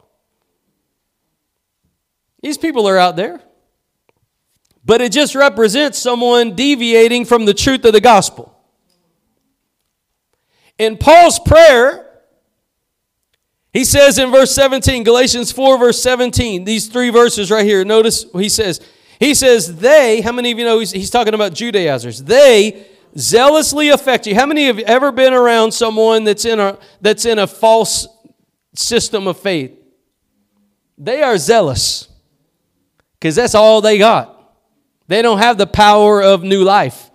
These 2.43 2.59
people 2.59 2.89
are 2.89 2.99
out 2.99 3.17
there. 3.17 3.41
But 4.85 5.01
it 5.01 5.13
just 5.13 5.35
represents 5.35 5.99
someone 5.99 6.55
deviating 6.55 7.25
from 7.25 7.45
the 7.45 7.55
truth 7.55 7.85
of 7.85 7.93
the 7.93 8.01
gospel. 8.01 8.57
In 10.79 10.97
Paul's 10.97 11.39
prayer, 11.39 12.02
he 13.73 13.85
says 13.85 14.19
in 14.19 14.31
verse 14.31 14.55
17, 14.55 15.03
Galatians 15.03 15.51
4, 15.51 15.79
verse 15.79 16.03
17, 16.03 16.65
these 16.65 16.89
three 16.89 17.11
verses 17.11 17.51
right 17.51 17.65
here. 17.65 17.85
Notice 17.85 18.27
he 18.35 18.49
says, 18.49 18.81
he 19.19 19.35
says, 19.35 19.77
they, 19.77 20.21
how 20.21 20.33
many 20.33 20.51
of 20.51 20.59
you 20.59 20.65
know 20.65 20.79
he's, 20.79 20.91
he's 20.91 21.11
talking 21.11 21.33
about 21.33 21.55
Judaizers? 21.55 22.23
They 22.23 22.87
zealously 23.17 23.89
affect 23.89 24.27
you. 24.27 24.35
How 24.35 24.47
many 24.47 24.67
have 24.67 24.79
ever 24.81 25.13
been 25.13 25.33
around 25.33 25.73
someone 25.73 26.25
that's 26.25 26.45
in 26.45 26.59
a, 26.61 26.79
that's 27.01 27.25
in 27.25 27.39
a 27.39 27.47
false 27.47 28.09
system 28.75 29.27
of 29.27 29.39
faith? 29.39 29.79
They 30.99 31.23
are 31.23 31.39
zealous 31.39 32.09
because 33.15 33.35
that's 33.35 33.55
all 33.55 33.81
they 33.81 33.97
got. 33.99 34.55
They 35.09 35.23
don't 35.23 35.39
have 35.39 35.59
the 35.59 35.67
power 35.67 36.23
of 36.23 36.43
new 36.43 36.63
life. 36.63 37.11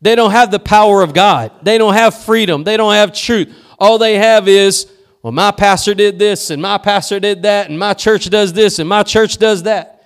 They 0.00 0.14
don't 0.14 0.30
have 0.30 0.50
the 0.50 0.58
power 0.58 1.02
of 1.02 1.12
God. 1.12 1.52
They 1.62 1.76
don't 1.76 1.94
have 1.94 2.16
freedom. 2.16 2.64
They 2.64 2.76
don't 2.76 2.94
have 2.94 3.12
truth. 3.12 3.54
All 3.78 3.98
they 3.98 4.16
have 4.16 4.48
is 4.48 4.90
well, 5.22 5.32
my 5.32 5.50
pastor 5.50 5.94
did 5.94 6.18
this, 6.18 6.50
and 6.50 6.62
my 6.62 6.78
pastor 6.78 7.18
did 7.18 7.42
that, 7.42 7.68
and 7.68 7.78
my 7.78 7.94
church 7.94 8.30
does 8.30 8.52
this, 8.52 8.78
and 8.78 8.88
my 8.88 9.02
church 9.02 9.38
does 9.38 9.64
that. 9.64 10.04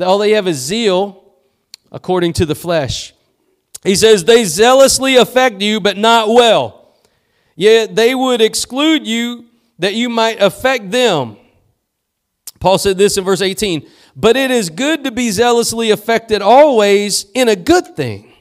All 0.00 0.18
they 0.18 0.32
have 0.32 0.46
is 0.46 0.58
zeal 0.58 1.24
according 1.90 2.34
to 2.34 2.46
the 2.46 2.54
flesh. 2.54 3.14
He 3.82 3.96
says, 3.96 4.24
They 4.24 4.44
zealously 4.44 5.16
affect 5.16 5.62
you, 5.62 5.80
but 5.80 5.96
not 5.96 6.28
well. 6.28 6.94
Yet 7.54 7.96
they 7.96 8.14
would 8.14 8.40
exclude 8.40 9.06
you 9.06 9.46
that 9.78 9.94
you 9.94 10.08
might 10.08 10.40
affect 10.40 10.90
them. 10.90 11.36
Paul 12.60 12.78
said 12.78 12.98
this 12.98 13.16
in 13.16 13.24
verse 13.24 13.42
18 13.42 13.88
But 14.14 14.36
it 14.36 14.50
is 14.50 14.70
good 14.70 15.04
to 15.04 15.10
be 15.10 15.30
zealously 15.30 15.90
affected 15.90 16.42
always 16.42 17.26
in 17.34 17.48
a 17.48 17.56
good 17.56 17.96
thing. 17.96 18.32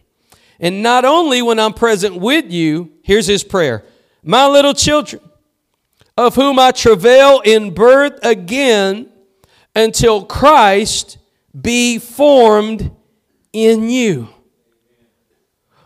And 0.59 0.81
not 0.81 1.05
only 1.05 1.41
when 1.41 1.59
I'm 1.59 1.73
present 1.73 2.15
with 2.15 2.51
you, 2.51 2.91
here's 3.03 3.27
his 3.27 3.43
prayer 3.43 3.85
My 4.23 4.47
little 4.47 4.73
children, 4.73 5.21
of 6.17 6.35
whom 6.35 6.59
I 6.59 6.71
travail 6.71 7.41
in 7.43 7.73
birth 7.73 8.19
again 8.23 9.09
until 9.75 10.25
Christ 10.25 11.17
be 11.59 11.99
formed 11.99 12.91
in 13.51 13.89
you. 13.89 14.29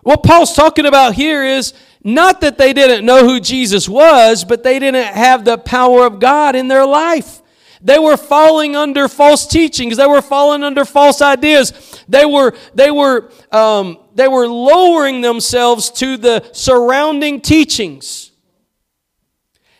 What 0.03 0.23
Paul's 0.23 0.55
talking 0.55 0.85
about 0.85 1.13
here 1.13 1.43
is 1.43 1.73
not 2.03 2.41
that 2.41 2.57
they 2.57 2.73
didn't 2.73 3.05
know 3.05 3.25
who 3.25 3.39
Jesus 3.39 3.89
was, 3.89 4.43
but 4.45 4.63
they 4.63 4.79
didn't 4.79 5.13
have 5.13 5.43
the 5.45 5.57
power 5.57 6.05
of 6.05 6.19
God 6.19 6.55
in 6.55 6.67
their 6.67 6.85
life. 6.85 7.41
They 7.81 7.99
were 7.99 8.17
falling 8.17 8.75
under 8.75 9.07
false 9.07 9.47
teachings. 9.47 9.97
They 9.97 10.07
were 10.07 10.21
falling 10.21 10.63
under 10.63 10.85
false 10.85 11.21
ideas. 11.21 12.03
They 12.09 12.25
were, 12.25 12.55
they 12.73 12.91
were, 12.91 13.31
um, 13.51 13.99
they 14.15 14.27
were 14.27 14.47
lowering 14.47 15.21
themselves 15.21 15.89
to 15.91 16.17
the 16.17 16.49
surrounding 16.53 17.41
teachings. 17.41 18.28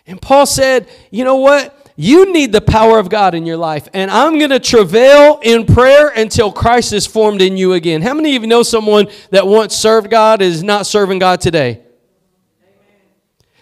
And 0.10 0.20
Paul 0.20 0.45
said, 0.47 0.89
You 1.12 1.24
know 1.24 1.38
what? 1.38 1.76
You 1.95 2.32
need 2.32 2.51
the 2.51 2.62
power 2.62 2.97
of 2.97 3.10
God 3.10 3.36
in 3.36 3.45
your 3.45 3.57
life. 3.57 3.88
And 3.93 4.10
I'm 4.10 4.39
going 4.39 4.49
to 4.51 4.60
travail 4.60 5.39
in 5.43 5.66
prayer 5.66 6.07
until 6.07 6.51
Christ 6.51 6.93
is 6.93 7.05
formed 7.05 7.41
in 7.41 7.57
you 7.57 7.74
again. 7.74 8.01
How 8.01 8.14
many 8.14 8.36
of 8.36 8.41
you 8.41 8.47
know 8.47 8.64
someone 8.64 9.07
that 9.32 9.45
once 9.45 9.76
served 9.76 10.10
God 10.10 10.41
is 10.41 10.64
not 10.64 10.86
serving 10.86 11.20
God 11.20 11.41
today? 11.41 11.82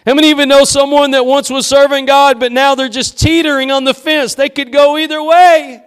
How 0.06 0.14
many 0.14 0.30
even 0.30 0.48
know 0.48 0.64
someone 0.64 1.10
that 1.10 1.26
once 1.26 1.50
was 1.50 1.66
serving 1.66 2.06
God, 2.06 2.40
but 2.40 2.50
now 2.50 2.74
they're 2.74 2.88
just 2.88 3.18
teetering 3.18 3.70
on 3.70 3.84
the 3.84 3.92
fence? 3.92 4.34
They 4.34 4.48
could 4.48 4.72
go 4.72 4.96
either 4.96 5.22
way. 5.22 5.82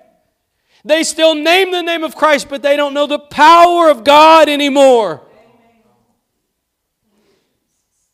They 0.84 1.04
still 1.04 1.34
name 1.34 1.72
the 1.72 1.82
name 1.82 2.04
of 2.04 2.16
Christ, 2.16 2.50
but 2.50 2.62
they 2.62 2.76
don't 2.76 2.94
know 2.94 3.08
the 3.08 3.18
power 3.18 3.90
of 3.90 4.04
God 4.04 4.50
anymore. 4.50 5.26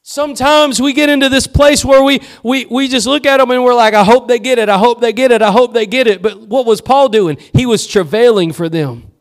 Sometimes 0.10 0.82
we 0.82 0.94
get 0.94 1.10
into 1.10 1.28
this 1.28 1.48
place 1.48 1.84
where 1.84 2.02
we, 2.02 2.22
we, 2.42 2.66
we 2.68 2.88
just 2.88 3.06
look 3.06 3.26
at 3.26 3.40
them 3.40 3.52
and 3.52 3.62
we're 3.62 3.74
like, 3.74 3.94
I 3.94 4.06
hope 4.06 4.30
they 4.30 4.40
get 4.40 4.58
it, 4.58 4.70
I 4.70 4.78
hope 4.78 5.02
they 5.02 5.12
get 5.12 5.34
it, 5.34 5.42
I 5.42 5.52
hope 5.52 5.74
they 5.74 5.86
get 5.86 6.08
it. 6.08 6.22
But 6.22 6.48
what 6.48 6.66
was 6.66 6.80
Paul 6.80 7.10
doing? 7.10 7.38
He 7.52 7.66
was 7.66 7.86
travailing 7.86 8.54
for 8.54 8.70
them. 8.70 9.12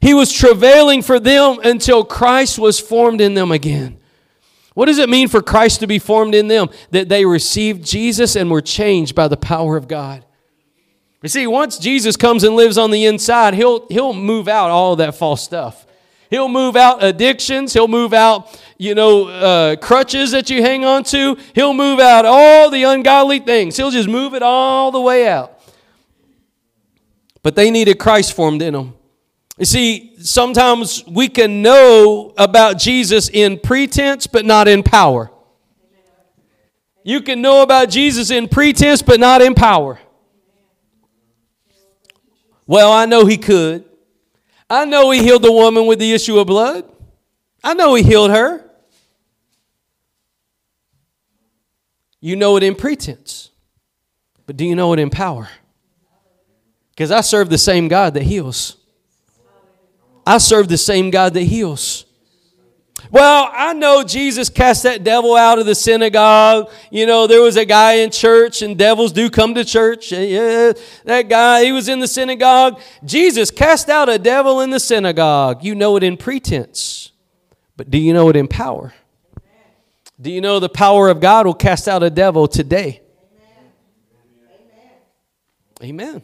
He 0.00 0.14
was 0.14 0.32
travailing 0.32 1.02
for 1.02 1.18
them 1.18 1.58
until 1.64 2.04
Christ 2.04 2.60
was 2.60 2.78
formed 2.78 3.20
in 3.20 3.34
them 3.34 3.50
again. 3.50 3.98
What 4.74 4.86
does 4.86 4.98
it 4.98 5.08
mean 5.08 5.26
for 5.26 5.42
Christ 5.42 5.80
to 5.80 5.88
be 5.88 5.98
formed 5.98 6.36
in 6.36 6.46
them? 6.46 6.70
That 6.92 7.08
they 7.08 7.24
received 7.24 7.84
Jesus 7.84 8.36
and 8.36 8.52
were 8.52 8.62
changed 8.62 9.16
by 9.16 9.26
the 9.26 9.36
power 9.36 9.76
of 9.76 9.88
God. 9.88 10.24
You 11.24 11.28
see, 11.28 11.48
once 11.48 11.76
Jesus 11.76 12.16
comes 12.16 12.44
and 12.44 12.54
lives 12.54 12.78
on 12.78 12.92
the 12.92 13.04
inside, 13.04 13.54
he'll, 13.54 13.88
he'll 13.88 14.12
move 14.12 14.46
out 14.46 14.70
all 14.70 14.94
that 14.94 15.16
false 15.16 15.42
stuff. 15.42 15.86
He'll 16.32 16.48
move 16.48 16.76
out 16.76 17.04
addictions. 17.04 17.74
He'll 17.74 17.88
move 17.88 18.14
out, 18.14 18.58
you 18.78 18.94
know, 18.94 19.28
uh, 19.28 19.76
crutches 19.76 20.30
that 20.30 20.48
you 20.48 20.62
hang 20.62 20.82
on 20.82 21.04
to. 21.04 21.36
He'll 21.54 21.74
move 21.74 22.00
out 22.00 22.24
all 22.24 22.70
the 22.70 22.84
ungodly 22.84 23.38
things. 23.38 23.76
He'll 23.76 23.90
just 23.90 24.08
move 24.08 24.32
it 24.32 24.42
all 24.42 24.90
the 24.90 25.00
way 25.00 25.28
out. 25.28 25.60
But 27.42 27.54
they 27.54 27.70
needed 27.70 27.98
Christ 27.98 28.32
formed 28.32 28.62
in 28.62 28.72
them. 28.72 28.94
You 29.58 29.66
see, 29.66 30.14
sometimes 30.22 31.06
we 31.06 31.28
can 31.28 31.60
know 31.60 32.32
about 32.38 32.78
Jesus 32.78 33.28
in 33.28 33.58
pretense, 33.58 34.26
but 34.26 34.46
not 34.46 34.68
in 34.68 34.82
power. 34.82 35.30
You 37.04 37.20
can 37.20 37.42
know 37.42 37.60
about 37.60 37.90
Jesus 37.90 38.30
in 38.30 38.48
pretense, 38.48 39.02
but 39.02 39.20
not 39.20 39.42
in 39.42 39.54
power. 39.54 40.00
Well, 42.66 42.90
I 42.90 43.04
know 43.04 43.26
he 43.26 43.36
could. 43.36 43.84
I 44.72 44.86
know 44.86 45.10
he 45.10 45.22
healed 45.22 45.42
the 45.42 45.52
woman 45.52 45.84
with 45.86 45.98
the 45.98 46.14
issue 46.14 46.38
of 46.38 46.46
blood. 46.46 46.90
I 47.62 47.74
know 47.74 47.94
he 47.94 48.02
healed 48.02 48.30
her. 48.30 48.64
You 52.20 52.36
know 52.36 52.56
it 52.56 52.62
in 52.62 52.74
pretense, 52.74 53.50
but 54.46 54.56
do 54.56 54.64
you 54.64 54.74
know 54.74 54.94
it 54.94 54.98
in 54.98 55.10
power? 55.10 55.50
Because 56.88 57.10
I 57.10 57.20
serve 57.20 57.50
the 57.50 57.58
same 57.58 57.86
God 57.86 58.14
that 58.14 58.22
heals. 58.22 58.78
I 60.26 60.38
serve 60.38 60.68
the 60.68 60.78
same 60.78 61.10
God 61.10 61.34
that 61.34 61.42
heals. 61.42 62.06
Well, 63.10 63.50
I 63.52 63.72
know 63.72 64.02
Jesus 64.04 64.48
cast 64.48 64.84
that 64.84 65.04
devil 65.04 65.34
out 65.34 65.58
of 65.58 65.66
the 65.66 65.74
synagogue. 65.74 66.70
You 66.90 67.04
know, 67.04 67.26
there 67.26 67.42
was 67.42 67.56
a 67.56 67.64
guy 67.64 67.94
in 67.94 68.10
church, 68.10 68.62
and 68.62 68.78
devils 68.78 69.12
do 69.12 69.28
come 69.28 69.54
to 69.54 69.64
church. 69.64 70.12
Yeah, 70.12 70.72
that 71.04 71.28
guy, 71.28 71.64
he 71.64 71.72
was 71.72 71.88
in 71.88 72.00
the 72.00 72.06
synagogue. 72.06 72.80
Jesus 73.04 73.50
cast 73.50 73.88
out 73.88 74.08
a 74.08 74.18
devil 74.18 74.60
in 74.60 74.70
the 74.70 74.80
synagogue. 74.80 75.64
You 75.64 75.74
know 75.74 75.96
it 75.96 76.02
in 76.02 76.16
pretense, 76.16 77.12
but 77.76 77.90
do 77.90 77.98
you 77.98 78.14
know 78.14 78.28
it 78.28 78.36
in 78.36 78.48
power? 78.48 78.94
Do 80.20 80.30
you 80.30 80.40
know 80.40 80.60
the 80.60 80.68
power 80.68 81.08
of 81.08 81.20
God 81.20 81.46
will 81.46 81.54
cast 81.54 81.88
out 81.88 82.02
a 82.02 82.10
devil 82.10 82.46
today? 82.46 83.00
Amen. 85.82 86.22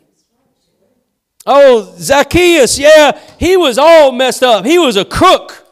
Oh, 1.44 1.94
Zacchaeus, 1.98 2.78
yeah, 2.78 3.18
he 3.38 3.56
was 3.56 3.76
all 3.76 4.12
messed 4.12 4.42
up. 4.42 4.64
He 4.64 4.78
was 4.78 4.96
a 4.96 5.04
crook. 5.04 5.64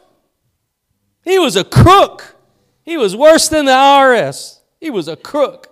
He 1.27 1.37
was 1.39 1.57
a 1.57 1.65
crook. 1.65 2.37
He 2.83 2.95
was 2.95 3.13
worse 3.13 3.49
than 3.49 3.65
the 3.65 3.71
IRS. 3.71 4.61
He 4.79 4.89
was 4.89 5.09
a 5.09 5.17
crook. 5.17 5.67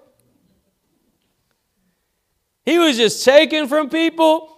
He 2.65 2.77
was 2.77 2.97
just 2.97 3.23
taking 3.23 3.69
from 3.69 3.89
people. 3.89 4.51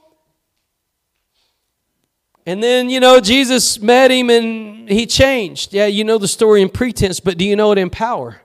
And 2.47 2.63
then, 2.63 2.89
you 2.89 2.99
know, 2.99 3.19
Jesus 3.19 3.79
met 3.79 4.09
him 4.09 4.31
and 4.31 4.89
he 4.89 5.05
changed. 5.05 5.71
Yeah, 5.71 5.85
you 5.85 6.03
know 6.03 6.17
the 6.17 6.27
story 6.27 6.63
in 6.63 6.69
pretense, 6.69 7.19
but 7.19 7.37
do 7.37 7.45
you 7.45 7.55
know 7.55 7.71
it 7.73 7.77
in 7.77 7.91
power? 7.91 8.41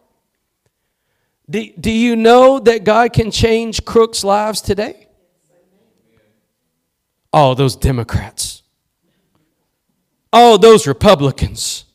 Do, 1.48 1.66
do 1.80 1.90
you 1.90 2.16
know 2.16 2.58
that 2.58 2.84
God 2.84 3.14
can 3.14 3.30
change 3.30 3.86
crooks' 3.86 4.24
lives 4.24 4.60
today? 4.60 5.08
Oh, 7.32 7.54
those 7.54 7.76
Democrats. 7.76 8.62
Oh, 10.34 10.58
those 10.58 10.86
Republicans. 10.86 11.86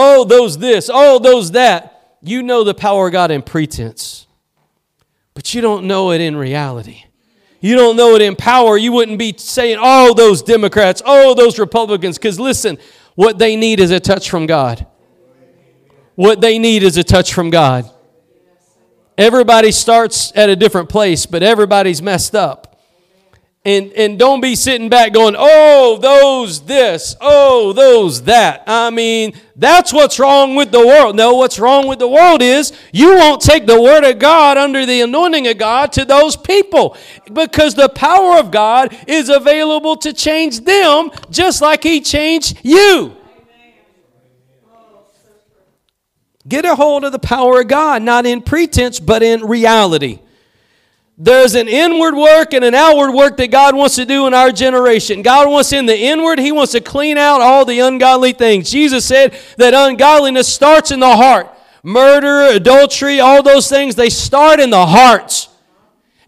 Oh, 0.00 0.22
those 0.22 0.58
this. 0.58 0.88
Oh, 0.92 1.18
those 1.18 1.50
that. 1.52 2.16
You 2.22 2.44
know 2.44 2.62
the 2.62 2.72
power 2.72 3.08
of 3.08 3.12
God 3.12 3.32
in 3.32 3.42
pretense, 3.42 4.28
but 5.34 5.52
you 5.54 5.60
don't 5.60 5.86
know 5.86 6.12
it 6.12 6.20
in 6.20 6.36
reality. 6.36 7.04
You 7.60 7.74
don't 7.74 7.96
know 7.96 8.14
it 8.14 8.22
in 8.22 8.36
power. 8.36 8.76
You 8.76 8.92
wouldn't 8.92 9.18
be 9.18 9.34
saying, 9.36 9.78
oh, 9.80 10.14
those 10.14 10.42
Democrats, 10.42 11.02
oh, 11.04 11.34
those 11.34 11.58
Republicans. 11.58 12.16
Because 12.16 12.38
listen, 12.38 12.78
what 13.16 13.38
they 13.38 13.56
need 13.56 13.80
is 13.80 13.90
a 13.90 13.98
touch 13.98 14.30
from 14.30 14.46
God. 14.46 14.86
What 16.14 16.40
they 16.40 16.60
need 16.60 16.84
is 16.84 16.96
a 16.96 17.02
touch 17.02 17.34
from 17.34 17.50
God. 17.50 17.90
Everybody 19.16 19.72
starts 19.72 20.32
at 20.36 20.48
a 20.48 20.54
different 20.54 20.88
place, 20.88 21.26
but 21.26 21.42
everybody's 21.42 22.00
messed 22.00 22.36
up. 22.36 22.67
And, 23.68 23.92
and 23.92 24.18
don't 24.18 24.40
be 24.40 24.56
sitting 24.56 24.88
back 24.88 25.12
going, 25.12 25.34
oh, 25.36 25.98
those 26.00 26.62
this, 26.62 27.14
oh, 27.20 27.74
those 27.74 28.22
that. 28.22 28.62
I 28.66 28.88
mean, 28.88 29.34
that's 29.56 29.92
what's 29.92 30.18
wrong 30.18 30.54
with 30.54 30.70
the 30.70 30.86
world. 30.86 31.16
No, 31.16 31.34
what's 31.34 31.58
wrong 31.58 31.86
with 31.86 31.98
the 31.98 32.08
world 32.08 32.40
is 32.40 32.72
you 32.92 33.14
won't 33.16 33.42
take 33.42 33.66
the 33.66 33.78
word 33.78 34.04
of 34.04 34.18
God 34.18 34.56
under 34.56 34.86
the 34.86 35.02
anointing 35.02 35.48
of 35.48 35.58
God 35.58 35.92
to 35.92 36.06
those 36.06 36.34
people 36.34 36.96
because 37.30 37.74
the 37.74 37.90
power 37.90 38.38
of 38.38 38.50
God 38.50 38.96
is 39.06 39.28
available 39.28 39.96
to 39.96 40.14
change 40.14 40.60
them 40.60 41.10
just 41.28 41.60
like 41.60 41.82
He 41.82 42.00
changed 42.00 42.58
you. 42.62 43.14
Get 46.48 46.64
a 46.64 46.74
hold 46.74 47.04
of 47.04 47.12
the 47.12 47.18
power 47.18 47.60
of 47.60 47.68
God, 47.68 48.00
not 48.00 48.24
in 48.24 48.40
pretense, 48.40 48.98
but 48.98 49.22
in 49.22 49.44
reality. 49.44 50.20
There's 51.20 51.56
an 51.56 51.66
inward 51.66 52.14
work 52.14 52.54
and 52.54 52.64
an 52.64 52.76
outward 52.76 53.10
work 53.10 53.36
that 53.38 53.50
God 53.50 53.74
wants 53.74 53.96
to 53.96 54.04
do 54.04 54.28
in 54.28 54.34
our 54.34 54.52
generation. 54.52 55.20
God 55.22 55.50
wants 55.50 55.72
in 55.72 55.84
the 55.84 55.98
inward, 55.98 56.38
He 56.38 56.52
wants 56.52 56.72
to 56.72 56.80
clean 56.80 57.18
out 57.18 57.40
all 57.40 57.64
the 57.64 57.80
ungodly 57.80 58.32
things. 58.32 58.70
Jesus 58.70 59.04
said 59.04 59.36
that 59.56 59.74
ungodliness 59.74 60.46
starts 60.46 60.92
in 60.92 61.00
the 61.00 61.16
heart. 61.16 61.52
Murder, 61.82 62.54
adultery, 62.54 63.18
all 63.18 63.42
those 63.42 63.68
things, 63.68 63.96
they 63.96 64.10
start 64.10 64.60
in 64.60 64.70
the 64.70 64.86
hearts. 64.86 65.48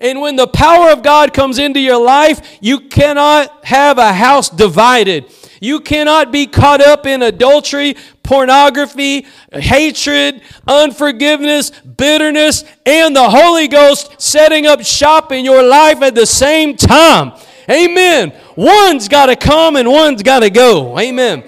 And 0.01 0.21
when 0.21 0.35
the 0.35 0.49
power 0.49 0.91
of 0.91 1.05
God 1.05 1.33
comes 1.33 1.59
into 1.59 1.79
your 1.79 2.03
life, 2.03 2.59
you 2.61 2.81
cannot 2.81 3.65
have 3.65 3.99
a 3.99 4.13
house 4.13 4.49
divided. 4.49 5.33
You 5.61 5.81
cannot 5.81 6.33
be 6.33 6.47
caught 6.47 6.81
up 6.81 7.07
in 7.07 7.23
adultery, 7.23 7.95
pornography, 8.23 9.27
hatred, 9.53 10.41
unforgiveness, 10.67 11.71
bitterness, 11.71 12.65
and 12.87 13.15
the 13.15 13.29
Holy 13.29 13.69
Ghost 13.69 14.19
setting 14.19 14.67
up 14.67 14.83
shop 14.83 15.33
in 15.33 15.45
your 15.45 15.63
life 15.63 16.01
at 16.01 16.15
the 16.15 16.25
same 16.25 16.77
time. 16.77 17.39
Amen. 17.71 18.33
One's 18.57 19.07
got 19.07 19.27
to 19.27 19.37
come 19.37 19.77
and 19.77 19.87
one's 19.87 20.23
got 20.23 20.41
to 20.41 20.51
go. 20.51 20.99
Amen. 20.99 21.45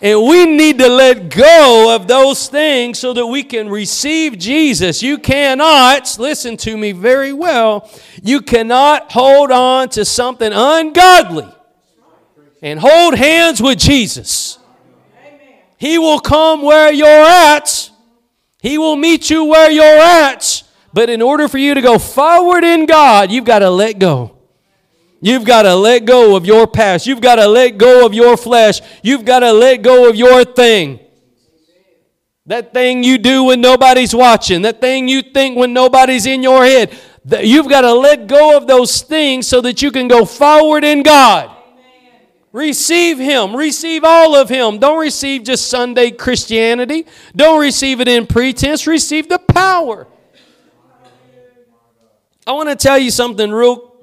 And 0.00 0.26
we 0.26 0.46
need 0.46 0.78
to 0.78 0.88
let 0.88 1.28
go 1.28 1.94
of 1.94 2.06
those 2.06 2.48
things 2.48 2.98
so 3.00 3.12
that 3.12 3.26
we 3.26 3.42
can 3.42 3.68
receive 3.68 4.38
Jesus. 4.38 5.02
You 5.02 5.18
cannot, 5.18 6.16
listen 6.18 6.56
to 6.58 6.76
me 6.76 6.92
very 6.92 7.32
well, 7.32 7.90
you 8.22 8.40
cannot 8.40 9.10
hold 9.12 9.50
on 9.50 9.88
to 9.90 10.04
something 10.04 10.52
ungodly 10.52 11.48
and 12.62 12.78
hold 12.78 13.14
hands 13.16 13.60
with 13.60 13.78
Jesus. 13.78 14.58
He 15.76 15.98
will 15.98 16.20
come 16.20 16.62
where 16.62 16.92
you're 16.92 17.08
at. 17.08 17.90
He 18.60 18.78
will 18.78 18.94
meet 18.94 19.28
you 19.28 19.44
where 19.44 19.68
you're 19.68 19.84
at. 19.84 20.62
But 20.92 21.10
in 21.10 21.20
order 21.20 21.48
for 21.48 21.58
you 21.58 21.74
to 21.74 21.80
go 21.80 21.98
forward 21.98 22.62
in 22.62 22.86
God, 22.86 23.32
you've 23.32 23.44
got 23.44 23.58
to 23.58 23.70
let 23.70 23.98
go. 23.98 24.36
You've 25.20 25.44
got 25.44 25.62
to 25.62 25.74
let 25.74 26.04
go 26.04 26.36
of 26.36 26.46
your 26.46 26.66
past. 26.66 27.06
You've 27.06 27.20
got 27.20 27.36
to 27.36 27.48
let 27.48 27.78
go 27.78 28.06
of 28.06 28.14
your 28.14 28.36
flesh. 28.36 28.80
You've 29.02 29.24
got 29.24 29.40
to 29.40 29.52
let 29.52 29.82
go 29.82 30.08
of 30.08 30.14
your 30.14 30.44
thing. 30.44 31.00
That 32.46 32.72
thing 32.72 33.02
you 33.02 33.18
do 33.18 33.44
when 33.44 33.60
nobody's 33.60 34.14
watching. 34.14 34.62
That 34.62 34.80
thing 34.80 35.08
you 35.08 35.22
think 35.22 35.56
when 35.56 35.72
nobody's 35.72 36.26
in 36.26 36.42
your 36.42 36.64
head. 36.64 36.96
You've 37.24 37.68
got 37.68 37.82
to 37.82 37.92
let 37.92 38.26
go 38.26 38.56
of 38.56 38.66
those 38.66 39.02
things 39.02 39.46
so 39.46 39.60
that 39.60 39.80
you 39.80 39.90
can 39.90 40.08
go 40.08 40.24
forward 40.24 40.84
in 40.84 41.02
God. 41.02 41.56
Receive 42.52 43.18
Him. 43.18 43.56
Receive 43.56 44.04
all 44.04 44.34
of 44.34 44.48
Him. 44.48 44.78
Don't 44.78 45.00
receive 45.00 45.42
just 45.42 45.68
Sunday 45.68 46.10
Christianity. 46.10 47.06
Don't 47.34 47.60
receive 47.60 48.00
it 48.00 48.08
in 48.08 48.26
pretense. 48.26 48.86
Receive 48.86 49.28
the 49.28 49.38
power. 49.38 50.06
I 52.46 52.52
want 52.52 52.68
to 52.68 52.76
tell 52.76 52.98
you 52.98 53.10
something 53.10 53.50
real. 53.50 53.94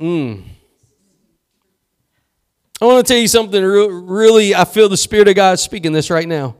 Mm. 0.00 0.44
I 2.80 2.86
want 2.86 3.06
to 3.06 3.12
tell 3.12 3.20
you 3.20 3.28
something 3.28 3.62
real, 3.62 3.90
really. 3.90 4.54
I 4.54 4.64
feel 4.64 4.88
the 4.88 4.96
Spirit 4.96 5.28
of 5.28 5.36
God 5.36 5.58
speaking 5.58 5.92
this 5.92 6.10
right 6.10 6.26
now. 6.26 6.56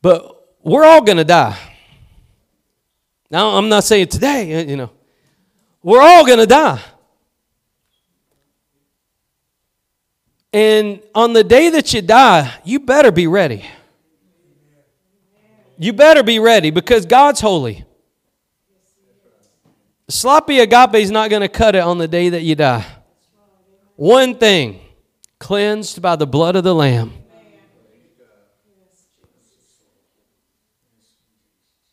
But 0.00 0.54
we're 0.62 0.84
all 0.84 1.02
going 1.02 1.18
to 1.18 1.24
die. 1.24 1.58
Now, 3.30 3.50
I'm 3.50 3.68
not 3.68 3.84
saying 3.84 4.08
today, 4.08 4.68
you 4.68 4.76
know. 4.76 4.90
We're 5.82 6.00
all 6.00 6.24
going 6.24 6.38
to 6.38 6.46
die. 6.46 6.80
And 10.56 11.02
on 11.14 11.34
the 11.34 11.44
day 11.44 11.68
that 11.68 11.92
you 11.92 12.00
die, 12.00 12.50
you 12.64 12.80
better 12.80 13.12
be 13.12 13.26
ready. 13.26 13.66
You 15.76 15.92
better 15.92 16.22
be 16.22 16.38
ready 16.38 16.70
because 16.70 17.04
God's 17.04 17.42
holy. 17.42 17.84
Sloppy 20.08 20.60
agape 20.60 20.94
is 20.94 21.10
not 21.10 21.28
going 21.28 21.42
to 21.42 21.48
cut 21.48 21.74
it 21.74 21.80
on 21.80 21.98
the 21.98 22.08
day 22.08 22.30
that 22.30 22.40
you 22.40 22.54
die. 22.54 22.86
One 23.96 24.34
thing 24.38 24.80
cleansed 25.38 26.00
by 26.00 26.16
the 26.16 26.26
blood 26.26 26.56
of 26.56 26.64
the 26.64 26.74
Lamb. 26.74 27.12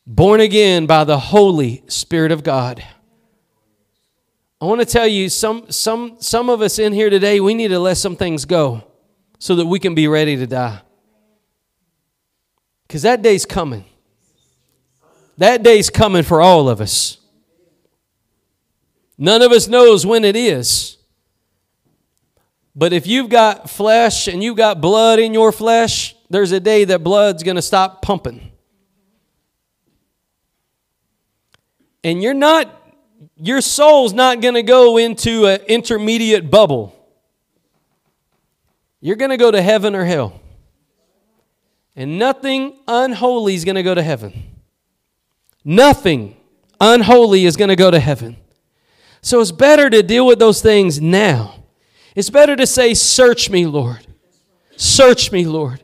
Born 0.06 0.40
again 0.40 0.86
by 0.86 1.04
the 1.04 1.18
Holy 1.18 1.84
Spirit 1.88 2.32
of 2.32 2.42
God. 2.42 2.82
I 4.64 4.66
want 4.66 4.80
to 4.80 4.86
tell 4.86 5.06
you 5.06 5.28
some, 5.28 5.70
some, 5.70 6.16
some 6.20 6.48
of 6.48 6.62
us 6.62 6.78
in 6.78 6.94
here 6.94 7.10
today, 7.10 7.38
we 7.38 7.52
need 7.52 7.68
to 7.68 7.78
let 7.78 7.98
some 7.98 8.16
things 8.16 8.46
go 8.46 8.82
so 9.38 9.56
that 9.56 9.66
we 9.66 9.78
can 9.78 9.94
be 9.94 10.08
ready 10.08 10.36
to 10.36 10.46
die. 10.46 10.80
Because 12.86 13.02
that 13.02 13.20
day's 13.20 13.44
coming. 13.44 13.84
That 15.36 15.62
day's 15.62 15.90
coming 15.90 16.22
for 16.22 16.40
all 16.40 16.70
of 16.70 16.80
us. 16.80 17.18
None 19.18 19.42
of 19.42 19.52
us 19.52 19.68
knows 19.68 20.06
when 20.06 20.24
it 20.24 20.34
is. 20.34 20.96
But 22.74 22.94
if 22.94 23.06
you've 23.06 23.28
got 23.28 23.68
flesh 23.68 24.28
and 24.28 24.42
you've 24.42 24.56
got 24.56 24.80
blood 24.80 25.18
in 25.18 25.34
your 25.34 25.52
flesh, 25.52 26.16
there's 26.30 26.52
a 26.52 26.60
day 26.60 26.86
that 26.86 27.04
blood's 27.04 27.42
going 27.42 27.56
to 27.56 27.62
stop 27.62 28.00
pumping. 28.00 28.50
And 32.02 32.22
you're 32.22 32.32
not 32.32 32.80
your 33.36 33.60
soul's 33.60 34.12
not 34.12 34.40
going 34.40 34.54
to 34.54 34.62
go 34.62 34.96
into 34.96 35.46
an 35.46 35.60
intermediate 35.62 36.50
bubble. 36.50 36.94
You're 39.00 39.16
going 39.16 39.30
to 39.30 39.36
go 39.36 39.50
to 39.50 39.60
heaven 39.60 39.94
or 39.94 40.04
hell. 40.04 40.40
And 41.96 42.18
nothing 42.18 42.76
unholy 42.88 43.54
is 43.54 43.64
going 43.64 43.76
to 43.76 43.82
go 43.82 43.94
to 43.94 44.02
heaven. 44.02 44.32
Nothing 45.64 46.36
unholy 46.80 47.44
is 47.44 47.56
going 47.56 47.68
to 47.68 47.76
go 47.76 47.90
to 47.90 48.00
heaven. 48.00 48.36
So 49.20 49.40
it's 49.40 49.52
better 49.52 49.88
to 49.88 50.02
deal 50.02 50.26
with 50.26 50.38
those 50.38 50.60
things 50.60 51.00
now. 51.00 51.64
It's 52.14 52.30
better 52.30 52.56
to 52.56 52.66
say, 52.66 52.94
Search 52.94 53.48
me, 53.48 53.66
Lord. 53.66 54.06
Search 54.76 55.32
me, 55.32 55.46
Lord. 55.46 55.82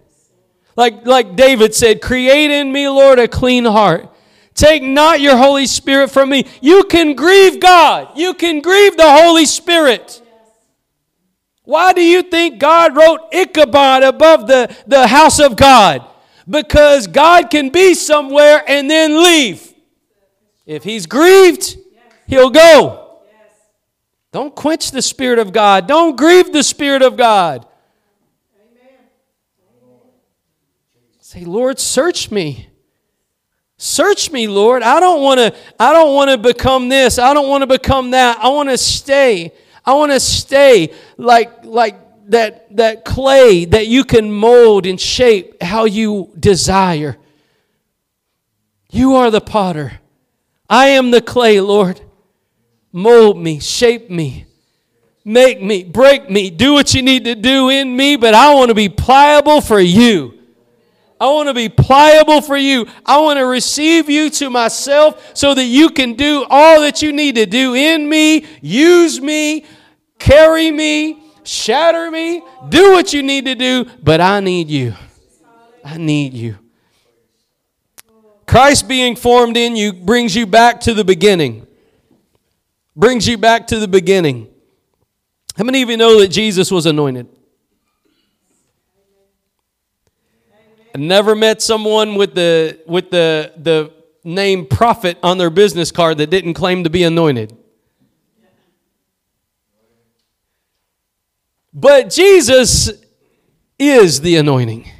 Like, 0.76 1.06
like 1.06 1.36
David 1.36 1.74
said, 1.74 2.02
Create 2.02 2.50
in 2.50 2.72
me, 2.72 2.88
Lord, 2.88 3.18
a 3.18 3.28
clean 3.28 3.64
heart 3.64 4.08
Take 4.60 4.82
not 4.82 5.22
your 5.22 5.38
Holy 5.38 5.66
Spirit 5.66 6.10
from 6.10 6.28
me. 6.28 6.44
You 6.60 6.84
can 6.84 7.14
grieve 7.14 7.60
God. 7.60 8.10
You 8.14 8.34
can 8.34 8.60
grieve 8.60 8.94
the 8.94 9.10
Holy 9.10 9.46
Spirit. 9.46 10.20
Why 11.64 11.94
do 11.94 12.02
you 12.02 12.20
think 12.20 12.58
God 12.58 12.94
wrote 12.94 13.20
Ichabod 13.32 14.02
above 14.02 14.46
the, 14.46 14.76
the 14.86 15.06
house 15.06 15.40
of 15.40 15.56
God? 15.56 16.04
Because 16.46 17.06
God 17.06 17.48
can 17.48 17.70
be 17.70 17.94
somewhere 17.94 18.62
and 18.68 18.90
then 18.90 19.22
leave. 19.24 19.72
If 20.66 20.84
he's 20.84 21.06
grieved, 21.06 21.78
he'll 22.26 22.50
go. 22.50 23.16
Don't 24.30 24.54
quench 24.54 24.90
the 24.90 25.00
Spirit 25.00 25.38
of 25.38 25.54
God. 25.54 25.86
Don't 25.86 26.18
grieve 26.18 26.52
the 26.52 26.62
Spirit 26.62 27.00
of 27.00 27.16
God. 27.16 27.66
Say, 31.18 31.46
Lord, 31.46 31.78
search 31.78 32.30
me. 32.30 32.69
Search 33.82 34.30
me, 34.30 34.46
Lord. 34.46 34.82
I 34.82 35.00
don't 35.00 35.22
want 35.22 35.38
to 35.40 35.54
I 35.78 35.94
don't 35.94 36.14
want 36.14 36.30
to 36.30 36.36
become 36.36 36.90
this. 36.90 37.18
I 37.18 37.32
don't 37.32 37.48
want 37.48 37.62
to 37.62 37.66
become 37.66 38.10
that. 38.10 38.36
I 38.38 38.50
want 38.50 38.68
to 38.68 38.76
stay. 38.76 39.52
I 39.86 39.94
want 39.94 40.12
to 40.12 40.20
stay 40.20 40.92
like 41.16 41.64
like 41.64 41.96
that 42.28 42.76
that 42.76 43.06
clay 43.06 43.64
that 43.64 43.86
you 43.86 44.04
can 44.04 44.30
mold 44.30 44.84
and 44.84 45.00
shape 45.00 45.62
how 45.62 45.86
you 45.86 46.30
desire. 46.38 47.16
You 48.90 49.14
are 49.14 49.30
the 49.30 49.40
potter. 49.40 49.98
I 50.68 50.88
am 50.88 51.10
the 51.10 51.22
clay, 51.22 51.58
Lord. 51.58 52.02
Mold 52.92 53.38
me, 53.38 53.60
shape 53.60 54.10
me, 54.10 54.44
make 55.24 55.62
me, 55.62 55.84
break 55.84 56.28
me, 56.28 56.50
do 56.50 56.74
what 56.74 56.92
you 56.92 57.00
need 57.00 57.24
to 57.24 57.34
do 57.34 57.70
in 57.70 57.96
me, 57.96 58.16
but 58.16 58.34
I 58.34 58.52
want 58.52 58.68
to 58.68 58.74
be 58.74 58.90
pliable 58.90 59.62
for 59.62 59.80
you. 59.80 60.39
I 61.20 61.26
want 61.26 61.48
to 61.48 61.54
be 61.54 61.68
pliable 61.68 62.40
for 62.40 62.56
you. 62.56 62.86
I 63.04 63.20
want 63.20 63.38
to 63.38 63.44
receive 63.44 64.08
you 64.08 64.30
to 64.30 64.48
myself 64.48 65.36
so 65.36 65.52
that 65.52 65.66
you 65.66 65.90
can 65.90 66.14
do 66.14 66.46
all 66.48 66.80
that 66.80 67.02
you 67.02 67.12
need 67.12 67.34
to 67.34 67.44
do 67.44 67.74
in 67.74 68.08
me, 68.08 68.46
use 68.62 69.20
me, 69.20 69.66
carry 70.18 70.70
me, 70.70 71.22
shatter 71.44 72.10
me, 72.10 72.42
do 72.70 72.92
what 72.92 73.12
you 73.12 73.22
need 73.22 73.44
to 73.44 73.54
do, 73.54 73.84
but 74.02 74.22
I 74.22 74.40
need 74.40 74.68
you. 74.68 74.94
I 75.84 75.98
need 75.98 76.32
you. 76.32 76.56
Christ 78.46 78.88
being 78.88 79.14
formed 79.14 79.58
in 79.58 79.76
you 79.76 79.92
brings 79.92 80.34
you 80.34 80.46
back 80.46 80.80
to 80.80 80.94
the 80.94 81.04
beginning. 81.04 81.66
Brings 82.96 83.28
you 83.28 83.36
back 83.36 83.66
to 83.68 83.78
the 83.78 83.86
beginning. 83.86 84.48
How 85.56 85.64
many 85.64 85.82
of 85.82 85.90
you 85.90 85.98
know 85.98 86.18
that 86.18 86.28
Jesus 86.28 86.70
was 86.70 86.86
anointed? 86.86 87.28
I 90.94 90.98
never 90.98 91.34
met 91.34 91.62
someone 91.62 92.16
with 92.16 92.34
the 92.34 92.80
with 92.86 93.10
the 93.10 93.52
the 93.56 93.92
name 94.24 94.66
prophet 94.66 95.18
on 95.22 95.38
their 95.38 95.50
business 95.50 95.90
card 95.92 96.18
that 96.18 96.30
didn't 96.30 96.54
claim 96.54 96.84
to 96.84 96.90
be 96.90 97.02
anointed. 97.04 97.56
But 101.72 102.10
Jesus 102.10 102.92
is 103.78 104.20
the 104.20 104.36
anointing. 104.36 104.90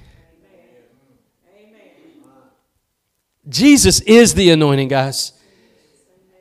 Jesus 3.48 4.00
is 4.02 4.34
the 4.34 4.50
anointing, 4.50 4.88
guys. 4.88 5.32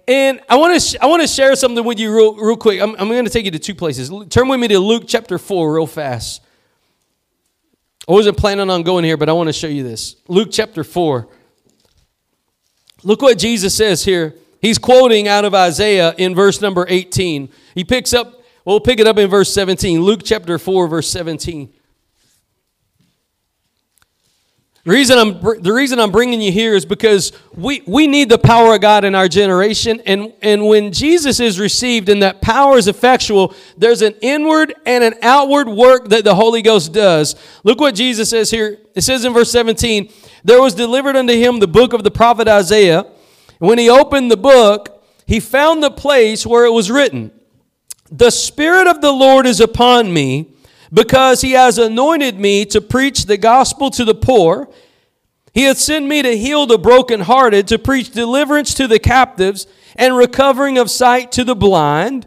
And 0.08 0.42
I 0.48 0.58
want 0.58 0.76
to 0.76 0.80
sh- 0.80 0.96
I 1.02 1.08
want 1.08 1.24
to 1.24 1.28
share 1.28 1.56
something 1.56 1.84
with 1.84 2.00
you 2.00 2.16
real, 2.16 2.36
real 2.36 2.58
quick. 2.58 2.82
I'm, 2.82 2.96
I'm 3.00 3.08
going 3.10 3.26
to 3.26 3.32
take 3.32 3.46
you 3.46 3.52
to 3.52 3.60
two 3.60 3.76
places. 3.76 4.12
Turn 4.30 4.48
with 4.48 4.60
me 4.60 4.68
to 4.68 4.80
Luke 4.80 5.04
chapter 5.08 5.38
4 5.38 5.74
real 5.74 5.88
fast. 5.88 6.42
I 8.10 8.12
wasn't 8.12 8.38
planning 8.38 8.72
on 8.72 8.82
going 8.82 9.06
here, 9.06 9.18
but 9.18 9.30
I 9.30 9.34
want 9.34 9.50
to 9.50 9.54
show 9.54 9.68
you 9.68 9.84
this. 9.84 10.16
Luke 10.28 10.50
chapter 10.52 10.84
4. 10.84 11.28
Look 13.04 13.22
what 13.22 13.38
Jesus 13.38 13.76
says 13.76 14.04
here. 14.04 14.34
He's 14.60 14.80
quoting 14.80 15.28
out 15.28 15.46
of 15.46 15.54
Isaiah 15.54 16.16
in 16.18 16.34
verse 16.34 16.60
number 16.60 16.88
18. 16.90 17.50
He 17.76 17.84
picks 17.84 18.12
up, 18.12 18.44
we'll 18.66 18.80
pick 18.80 19.00
it 19.00 19.06
up 19.06 19.20
in 19.20 19.30
verse 19.30 19.54
17. 19.54 20.02
Luke 20.02 20.22
chapter 20.26 20.58
4, 20.58 20.88
verse 20.88 21.08
17. 21.10 21.72
The 24.86 24.92
reason, 24.92 25.18
I'm, 25.18 25.42
the 25.62 25.74
reason 25.74 26.00
I'm 26.00 26.12
bringing 26.12 26.42
you 26.42 26.54
here 26.54 26.74
is 26.74 26.86
because 26.86 27.34
we, 27.54 27.84
we 27.86 28.08
need 28.08 28.30
the 28.30 28.38
power 28.38 28.76
of 28.76 28.82
God 28.82 29.04
in 29.04 29.14
our 29.14 29.28
generation. 29.28 30.02
And, 30.06 30.34
and 30.42 30.66
when 30.66 30.94
Jesus 30.94 31.42
is 31.42 31.60
received 31.60 32.08
and 32.08 32.24
that 32.24 32.42
power 32.42 32.78
is 32.78 32.88
effectual, 32.88 33.54
there's 33.78 34.02
an 34.02 34.16
inward 34.22 34.74
and 34.86 35.04
an 35.04 35.16
outward 35.22 35.68
work 35.68 36.10
that 36.10 36.24
the 36.24 36.34
Holy 36.34 36.62
Ghost 36.62 36.94
does. 36.94 37.36
Look 37.66 37.82
what 37.82 37.94
Jesus 37.94 38.30
says 38.30 38.50
here. 38.50 38.78
It 38.96 39.02
says 39.02 39.26
in 39.26 39.34
verse 39.34 39.52
17, 39.52 40.12
There 40.46 40.62
was 40.62 40.74
delivered 40.74 41.18
unto 41.18 41.34
him 41.34 41.60
the 41.60 41.68
book 41.68 41.92
of 41.92 42.06
the 42.06 42.12
prophet 42.12 42.48
Isaiah. 42.48 43.02
And 43.02 43.70
when 43.70 43.80
he 43.80 43.90
opened 43.90 44.32
the 44.32 44.38
book, 44.38 45.04
he 45.26 45.42
found 45.42 45.84
the 45.84 45.92
place 45.92 46.46
where 46.46 46.66
it 46.66 46.72
was 46.72 46.90
written, 46.90 47.32
The 48.10 48.32
Spirit 48.32 48.88
of 48.88 49.02
the 49.02 49.12
Lord 49.12 49.46
is 49.46 49.60
upon 49.60 50.14
me 50.14 50.54
because 50.92 51.42
he 51.42 51.52
has 51.52 51.78
anointed 51.78 52.40
me 52.40 52.66
to 52.66 52.82
preach 52.82 53.26
the 53.26 53.38
gospel 53.38 53.90
to 53.92 54.06
the 54.06 54.16
poor. 54.16 54.70
He 55.54 55.64
hath 55.64 55.78
sent 55.78 56.06
me 56.06 56.22
to 56.22 56.38
heal 56.38 56.66
the 56.66 56.78
brokenhearted, 56.78 57.68
to 57.68 57.80
preach 57.80 58.12
deliverance 58.12 58.74
to 58.76 58.88
the 58.88 59.00
captives, 59.00 59.68
and 59.96 60.16
recovering 60.16 60.78
of 60.78 60.90
sight 60.90 61.32
to 61.34 61.44
the 61.44 61.56
blind, 61.56 62.26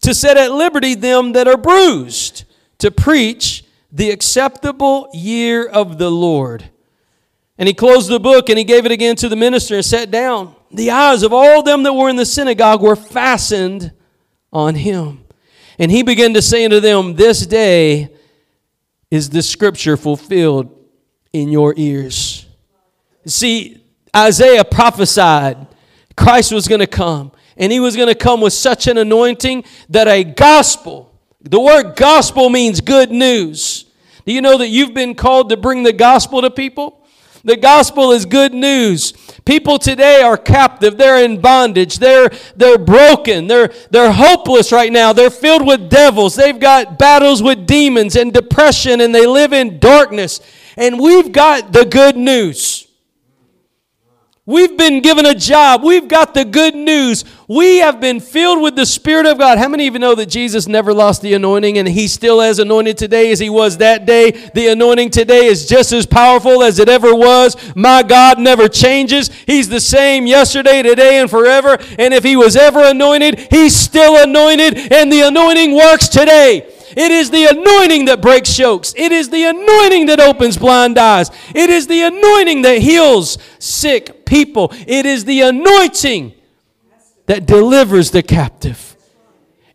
to 0.00 0.14
set 0.14 0.36
at 0.36 0.52
liberty 0.52 0.94
them 0.94 1.32
that 1.32 1.48
are 1.48 1.56
bruised, 1.56 2.44
to 2.78 2.90
preach 2.90 3.64
the 3.92 4.10
acceptable 4.10 5.08
year 5.12 5.66
of 5.66 5.98
the 5.98 6.10
Lord. 6.10 6.70
And 7.58 7.68
he 7.68 7.74
closed 7.74 8.08
the 8.08 8.20
book 8.20 8.48
and 8.48 8.56
he 8.58 8.64
gave 8.64 8.86
it 8.86 8.92
again 8.92 9.16
to 9.16 9.28
the 9.28 9.36
minister 9.36 9.74
and 9.74 9.84
sat 9.84 10.10
down. 10.10 10.54
The 10.70 10.90
eyes 10.90 11.22
of 11.22 11.32
all 11.32 11.62
them 11.62 11.82
that 11.82 11.92
were 11.92 12.08
in 12.08 12.16
the 12.16 12.24
synagogue 12.24 12.80
were 12.80 12.96
fastened 12.96 13.92
on 14.52 14.76
him. 14.76 15.26
And 15.80 15.90
he 15.90 16.02
began 16.02 16.34
to 16.34 16.42
say 16.42 16.66
unto 16.66 16.78
them, 16.78 17.14
This 17.14 17.46
day 17.46 18.10
is 19.10 19.30
the 19.30 19.42
scripture 19.42 19.96
fulfilled 19.96 20.78
in 21.32 21.48
your 21.48 21.72
ears. 21.78 22.44
See, 23.24 23.82
Isaiah 24.14 24.64
prophesied 24.64 25.66
Christ 26.16 26.52
was 26.52 26.68
going 26.68 26.80
to 26.80 26.86
come, 26.86 27.32
and 27.56 27.72
he 27.72 27.80
was 27.80 27.96
going 27.96 28.08
to 28.08 28.14
come 28.14 28.42
with 28.42 28.52
such 28.52 28.88
an 28.88 28.98
anointing 28.98 29.64
that 29.88 30.06
a 30.06 30.22
gospel, 30.22 31.18
the 31.40 31.58
word 31.58 31.96
gospel 31.96 32.50
means 32.50 32.82
good 32.82 33.10
news. 33.10 33.86
Do 34.26 34.34
you 34.34 34.42
know 34.42 34.58
that 34.58 34.68
you've 34.68 34.92
been 34.92 35.14
called 35.14 35.48
to 35.48 35.56
bring 35.56 35.82
the 35.82 35.94
gospel 35.94 36.42
to 36.42 36.50
people? 36.50 37.06
The 37.42 37.56
gospel 37.56 38.12
is 38.12 38.26
good 38.26 38.52
news. 38.52 39.14
People 39.50 39.80
today 39.80 40.22
are 40.22 40.36
captive. 40.36 40.96
They're 40.96 41.24
in 41.24 41.40
bondage. 41.40 41.98
They're, 41.98 42.30
they're 42.54 42.78
broken. 42.78 43.48
They're, 43.48 43.72
they're 43.90 44.12
hopeless 44.12 44.70
right 44.70 44.92
now. 44.92 45.12
They're 45.12 45.28
filled 45.28 45.66
with 45.66 45.90
devils. 45.90 46.36
They've 46.36 46.60
got 46.60 47.00
battles 47.00 47.42
with 47.42 47.66
demons 47.66 48.14
and 48.14 48.32
depression, 48.32 49.00
and 49.00 49.12
they 49.12 49.26
live 49.26 49.52
in 49.52 49.80
darkness. 49.80 50.40
And 50.76 51.00
we've 51.00 51.32
got 51.32 51.72
the 51.72 51.84
good 51.84 52.16
news. 52.16 52.79
We've 54.50 54.76
been 54.76 55.00
given 55.00 55.26
a 55.26 55.34
job. 55.34 55.84
We've 55.84 56.08
got 56.08 56.34
the 56.34 56.44
good 56.44 56.74
news. 56.74 57.24
We 57.46 57.76
have 57.76 58.00
been 58.00 58.18
filled 58.18 58.60
with 58.60 58.74
the 58.74 58.84
Spirit 58.84 59.24
of 59.26 59.38
God. 59.38 59.58
How 59.58 59.68
many 59.68 59.84
you 59.84 59.96
know 59.96 60.16
that 60.16 60.26
Jesus 60.26 60.66
never 60.66 60.92
lost 60.92 61.22
the 61.22 61.34
anointing 61.34 61.78
and 61.78 61.86
He 61.86 62.08
still 62.08 62.42
as 62.42 62.58
anointed 62.58 62.98
today 62.98 63.30
as 63.30 63.38
He 63.38 63.48
was 63.48 63.76
that 63.76 64.06
day? 64.06 64.32
The 64.32 64.66
anointing 64.66 65.10
today 65.10 65.46
is 65.46 65.68
just 65.68 65.92
as 65.92 66.04
powerful 66.04 66.64
as 66.64 66.80
it 66.80 66.88
ever 66.88 67.14
was. 67.14 67.56
My 67.76 68.02
God 68.02 68.40
never 68.40 68.68
changes. 68.68 69.30
He's 69.46 69.68
the 69.68 69.80
same 69.80 70.26
yesterday, 70.26 70.82
today, 70.82 71.20
and 71.20 71.30
forever. 71.30 71.78
And 71.96 72.12
if 72.12 72.24
He 72.24 72.34
was 72.34 72.56
ever 72.56 72.82
anointed, 72.82 73.38
He's 73.52 73.76
still 73.76 74.20
anointed, 74.20 74.92
and 74.92 75.12
the 75.12 75.28
anointing 75.28 75.76
works 75.76 76.08
today. 76.08 76.74
It 76.96 77.10
is 77.10 77.30
the 77.30 77.46
anointing 77.46 78.06
that 78.06 78.20
breaks 78.20 78.58
yokes. 78.58 78.94
It 78.96 79.12
is 79.12 79.30
the 79.30 79.44
anointing 79.44 80.06
that 80.06 80.20
opens 80.20 80.56
blind 80.56 80.98
eyes. 80.98 81.30
It 81.54 81.70
is 81.70 81.86
the 81.86 82.02
anointing 82.02 82.62
that 82.62 82.78
heals 82.78 83.38
sick 83.58 84.24
people. 84.26 84.72
It 84.86 85.06
is 85.06 85.24
the 85.24 85.42
anointing 85.42 86.34
that 87.26 87.46
delivers 87.46 88.10
the 88.10 88.22
captive. 88.22 88.96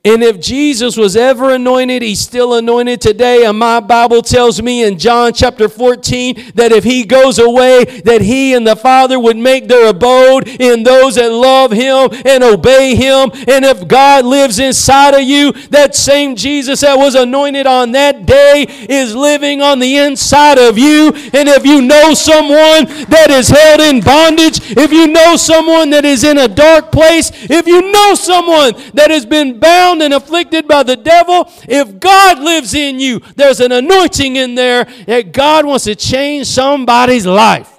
And 0.05 0.23
if 0.23 0.39
Jesus 0.39 0.95
was 0.95 1.15
ever 1.15 1.49
anointed, 1.49 2.03
he's 2.03 2.19
still 2.19 2.53
anointed 2.53 3.01
today. 3.01 3.43
And 3.43 3.57
my 3.57 3.79
Bible 3.79 4.21
tells 4.21 4.61
me 4.61 4.83
in 4.83 4.99
John 4.99 5.33
chapter 5.33 5.67
14 5.67 6.51
that 6.53 6.71
if 6.71 6.83
he 6.83 7.03
goes 7.03 7.39
away, 7.39 7.85
that 8.05 8.21
he 8.21 8.53
and 8.53 8.67
the 8.67 8.75
Father 8.75 9.19
would 9.19 9.35
make 9.35 9.67
their 9.67 9.89
abode 9.89 10.47
in 10.47 10.83
those 10.83 11.15
that 11.15 11.31
love 11.31 11.71
him 11.71 12.09
and 12.23 12.43
obey 12.43 12.93
him. 12.93 13.31
And 13.47 13.65
if 13.65 13.87
God 13.87 14.25
lives 14.25 14.59
inside 14.59 15.15
of 15.15 15.23
you, 15.23 15.53
that 15.69 15.95
same 15.95 16.35
Jesus 16.35 16.81
that 16.81 16.99
was 16.99 17.15
anointed 17.15 17.65
on 17.65 17.91
that 17.93 18.27
day 18.27 18.67
is 18.87 19.15
living 19.15 19.63
on 19.63 19.79
the 19.79 19.97
inside 19.97 20.59
of 20.59 20.77
you. 20.77 21.13
And 21.33 21.49
if 21.49 21.65
you 21.65 21.81
know 21.81 22.13
someone 22.13 22.85
that 23.09 23.31
is 23.31 23.49
held 23.49 23.81
in 23.81 24.01
bondage, 24.01 24.59
if 24.77 24.91
you 24.91 25.07
know 25.07 25.35
someone 25.35 25.89
that 25.89 26.05
is 26.05 26.23
in 26.23 26.37
a 26.37 26.47
dark 26.47 26.91
place, 26.91 27.31
if 27.49 27.65
you 27.65 27.91
know 27.91 28.13
someone 28.13 28.73
that 28.93 29.09
has 29.09 29.25
been 29.25 29.59
bound 29.59 29.94
bound 29.95 30.03
and 30.03 30.13
afflicted 30.13 30.67
by 30.67 30.83
the 30.83 30.95
devil, 30.95 31.49
if 31.67 31.99
God 31.99 32.39
lives 32.39 32.73
in 32.73 32.99
you, 32.99 33.19
there's 33.35 33.59
an 33.59 33.71
anointing 33.71 34.35
in 34.35 34.55
there 34.55 34.85
that 35.07 35.31
God 35.31 35.65
wants 35.65 35.85
to 35.85 35.95
change 35.95 36.47
somebody's 36.47 37.25
life. 37.25 37.71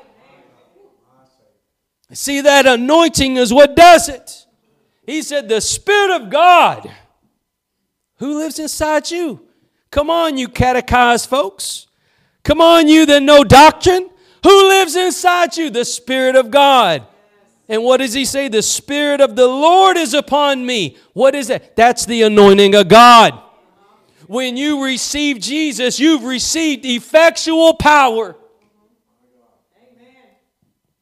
See, 2.13 2.41
that 2.41 2.67
anointing 2.67 3.37
is 3.37 3.53
what 3.53 3.77
does 3.77 4.09
it. 4.09 4.47
He 5.05 5.23
said, 5.23 5.49
The 5.49 5.61
Spirit 5.61 6.23
of 6.23 6.31
God 6.31 6.91
who 8.19 8.39
lives 8.39 8.59
inside 8.59 9.11
you. 9.11 9.47
Come 9.91 10.09
on, 10.11 10.39
you 10.39 10.49
catechized 10.49 11.29
folks. 11.29 11.87
Come 12.43 12.61
on, 12.61 12.89
you 12.89 13.07
that 13.07 13.23
know 13.23 13.45
doctrine. 13.45 14.09
Who 14.43 14.69
lives 14.69 14.97
inside 14.97 15.57
you? 15.57 15.69
The 15.69 15.85
Spirit 15.85 16.37
of 16.37 16.51
God. 16.51 17.07
And 17.69 17.83
what 17.83 17.99
does 17.99 18.15
he 18.15 18.25
say? 18.25 18.49
The 18.49 18.63
Spirit 18.63 19.21
of 19.21 19.35
the 19.35 19.47
Lord 19.47 19.97
is 19.97 20.15
upon 20.15 20.65
me. 20.65 20.97
What 21.13 21.35
is 21.35 21.49
that? 21.49 21.75
That's 21.75 22.07
the 22.07 22.23
anointing 22.23 22.75
of 22.75 22.89
God. 22.89 23.41
When 24.27 24.57
you 24.57 24.85
receive 24.85 25.41
Jesus, 25.41 25.99
you've 26.01 26.25
received 26.25 26.85
effectual 26.85 27.75
power. 27.75 28.37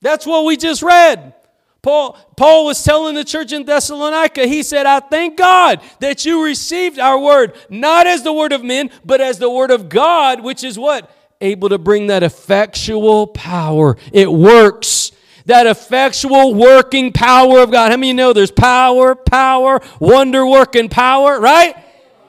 That's 0.01 0.27
what 0.27 0.45
we 0.45 0.57
just 0.57 0.83
read. 0.83 1.35
Paul, 1.81 2.17
Paul 2.37 2.65
was 2.65 2.83
telling 2.83 3.15
the 3.15 3.25
church 3.25 3.53
in 3.53 3.65
Thessalonica, 3.65 4.47
he 4.47 4.63
said, 4.63 4.87
I 4.87 5.01
thank 5.01 5.37
God 5.37 5.83
that 6.01 6.25
you 6.25 6.43
received 6.43 6.99
our 6.99 7.19
word, 7.19 7.55
not 7.69 8.07
as 8.07 8.23
the 8.23 8.33
word 8.33 8.53
of 8.53 8.65
men, 8.65 8.91
but 9.05 9.21
as 9.21 9.39
the 9.39 9.51
word 9.51 9.71
of 9.71 9.91
God, 9.91 10.43
which 10.43 10.65
is 10.65 10.79
what? 10.79 11.11
Able 11.43 11.69
to 11.69 11.79
bring 11.79 12.07
that 12.07 12.23
effectual 12.23 13.27
power. 13.27 13.99
It 14.13 14.33
works. 14.33 15.13
That 15.47 15.67
effectual 15.67 16.55
working 16.55 17.13
power 17.13 17.61
of 17.61 17.71
God. 17.71 17.91
How 17.91 17.97
many 17.97 18.09
you 18.09 18.15
know 18.15 18.33
there's 18.33 18.51
power, 18.51 19.15
power, 19.15 19.81
wonder 20.01 20.47
working 20.47 20.89
power, 20.89 21.39
right? 21.39 21.77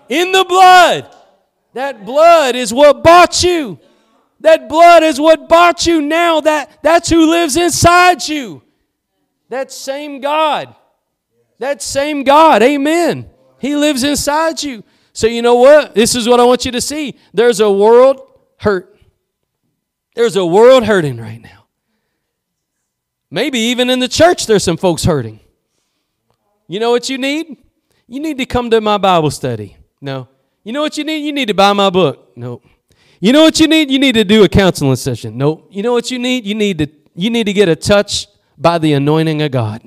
In 0.10 0.32
the 0.32 0.44
blood. 0.44 1.14
That 1.74 2.06
blood 2.06 2.56
is 2.56 2.74
what 2.74 3.04
bought 3.04 3.44
you. 3.44 3.80
That 4.42 4.70
blood 4.70 5.04
is 5.04 5.20
what 5.20 5.50
bought 5.50 5.86
you 5.86 6.02
now. 6.02 6.42
That, 6.42 6.84
that's 6.84 7.10
who 7.10 7.30
lives 7.32 7.56
inside 7.56 8.28
you. 8.28 8.62
That 9.50 9.72
same 9.72 10.20
God. 10.20 10.76
That 11.60 11.82
same 11.82 12.24
God. 12.24 12.62
Amen. 12.62 13.30
He 13.60 13.76
lives 13.76 14.04
inside 14.04 14.62
you. 14.62 14.84
So, 15.14 15.28
you 15.28 15.42
know 15.42 15.56
what? 15.56 15.96
This 15.96 16.16
is 16.16 16.28
what 16.28 16.40
I 16.40 16.44
want 16.44 16.66
you 16.66 16.72
to 16.72 16.82
see. 16.82 17.18
There's 17.34 17.62
a 17.62 17.72
world 17.72 18.22
hurt. 18.58 18.98
There's 20.14 20.36
a 20.36 20.46
world 20.46 20.84
hurting 20.84 21.18
right 21.18 21.42
now. 21.42 21.65
Maybe 23.36 23.60
even 23.60 23.90
in 23.90 24.00
the 24.00 24.08
church, 24.08 24.48
there's 24.48 24.64
some 24.64 24.78
folks 24.78 25.04
hurting. 25.04 25.42
You 26.70 26.80
know 26.80 26.92
what 26.92 27.10
you 27.10 27.18
need? 27.18 27.58
You 28.08 28.22
need 28.22 28.38
to 28.38 28.46
come 28.46 28.70
to 28.70 28.80
my 28.80 28.98
Bible 28.98 29.30
study. 29.30 29.76
No. 30.00 30.30
You 30.64 30.72
know 30.72 30.80
what 30.80 30.98
you 30.98 31.04
need? 31.04 31.18
You 31.18 31.34
need 31.34 31.50
to 31.50 31.54
buy 31.54 31.74
my 31.74 31.90
book. 31.90 32.32
Nope. 32.38 32.64
You 33.20 33.34
know 33.34 33.44
what 33.44 33.60
you 33.60 33.68
need? 33.68 33.92
You 33.92 34.00
need 34.00 34.14
to 34.14 34.24
do 34.24 34.46
a 34.46 34.48
counseling 34.48 34.96
session. 34.96 35.38
Nope. 35.38 35.68
You 35.70 35.84
know 35.84 35.92
what 35.92 36.12
you 36.12 36.18
need? 36.18 36.46
You 36.46 36.56
need 36.56 36.78
to 36.78 36.88
you 37.14 37.30
need 37.30 37.44
to 37.48 37.52
get 37.52 37.68
a 37.68 37.76
touch 37.76 38.28
by 38.58 38.78
the 38.78 38.94
anointing 38.94 39.42
of 39.42 39.52
God. 39.52 39.86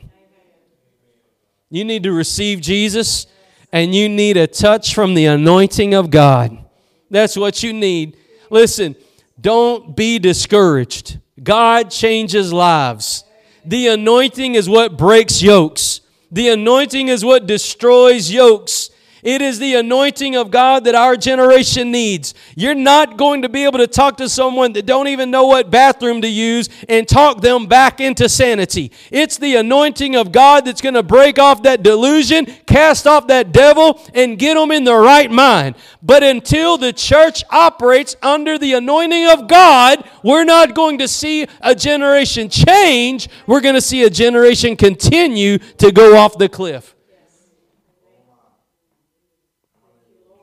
You 1.70 1.86
need 1.86 2.02
to 2.02 2.12
receive 2.12 2.60
Jesus 2.60 3.28
and 3.72 3.94
you 3.94 4.10
need 4.10 4.36
a 4.36 4.46
touch 4.46 4.94
from 4.94 5.14
the 5.14 5.24
anointing 5.24 5.94
of 5.94 6.10
God. 6.10 6.66
That's 7.10 7.34
what 7.34 7.62
you 7.62 7.72
need. 7.72 8.18
Listen, 8.50 8.94
don't 9.40 9.96
be 9.96 10.18
discouraged. 10.18 11.18
God 11.42 11.90
changes 11.90 12.52
lives. 12.52 13.24
The 13.68 13.88
anointing 13.88 14.54
is 14.54 14.66
what 14.66 14.96
breaks 14.96 15.42
yokes. 15.42 16.00
The 16.32 16.48
anointing 16.48 17.08
is 17.08 17.22
what 17.22 17.46
destroys 17.46 18.30
yokes. 18.30 18.88
It 19.22 19.42
is 19.42 19.58
the 19.58 19.74
anointing 19.74 20.36
of 20.36 20.50
God 20.50 20.84
that 20.84 20.94
our 20.94 21.16
generation 21.16 21.90
needs. 21.90 22.34
You're 22.56 22.74
not 22.74 23.16
going 23.16 23.42
to 23.42 23.48
be 23.48 23.64
able 23.64 23.78
to 23.78 23.86
talk 23.86 24.16
to 24.18 24.28
someone 24.28 24.72
that 24.74 24.86
don't 24.86 25.08
even 25.08 25.30
know 25.30 25.46
what 25.46 25.70
bathroom 25.70 26.22
to 26.22 26.28
use 26.28 26.68
and 26.88 27.08
talk 27.08 27.40
them 27.40 27.66
back 27.66 28.00
into 28.00 28.28
sanity. 28.28 28.92
It's 29.10 29.36
the 29.36 29.56
anointing 29.56 30.14
of 30.16 30.30
God 30.32 30.64
that's 30.64 30.80
going 30.80 30.94
to 30.94 31.02
break 31.02 31.38
off 31.38 31.62
that 31.64 31.82
delusion, 31.82 32.46
cast 32.66 33.06
off 33.06 33.26
that 33.28 33.52
devil, 33.52 34.00
and 34.14 34.38
get 34.38 34.54
them 34.54 34.70
in 34.70 34.84
the 34.84 34.94
right 34.94 35.30
mind. 35.30 35.76
But 36.02 36.22
until 36.22 36.78
the 36.78 36.92
church 36.92 37.42
operates 37.50 38.16
under 38.22 38.58
the 38.58 38.74
anointing 38.74 39.26
of 39.30 39.48
God, 39.48 40.08
we're 40.22 40.44
not 40.44 40.74
going 40.74 40.98
to 40.98 41.08
see 41.08 41.46
a 41.60 41.74
generation 41.74 42.48
change. 42.48 43.28
We're 43.46 43.60
going 43.60 43.74
to 43.74 43.80
see 43.80 44.04
a 44.04 44.10
generation 44.10 44.76
continue 44.76 45.58
to 45.58 45.90
go 45.90 46.16
off 46.16 46.38
the 46.38 46.48
cliff. 46.48 46.94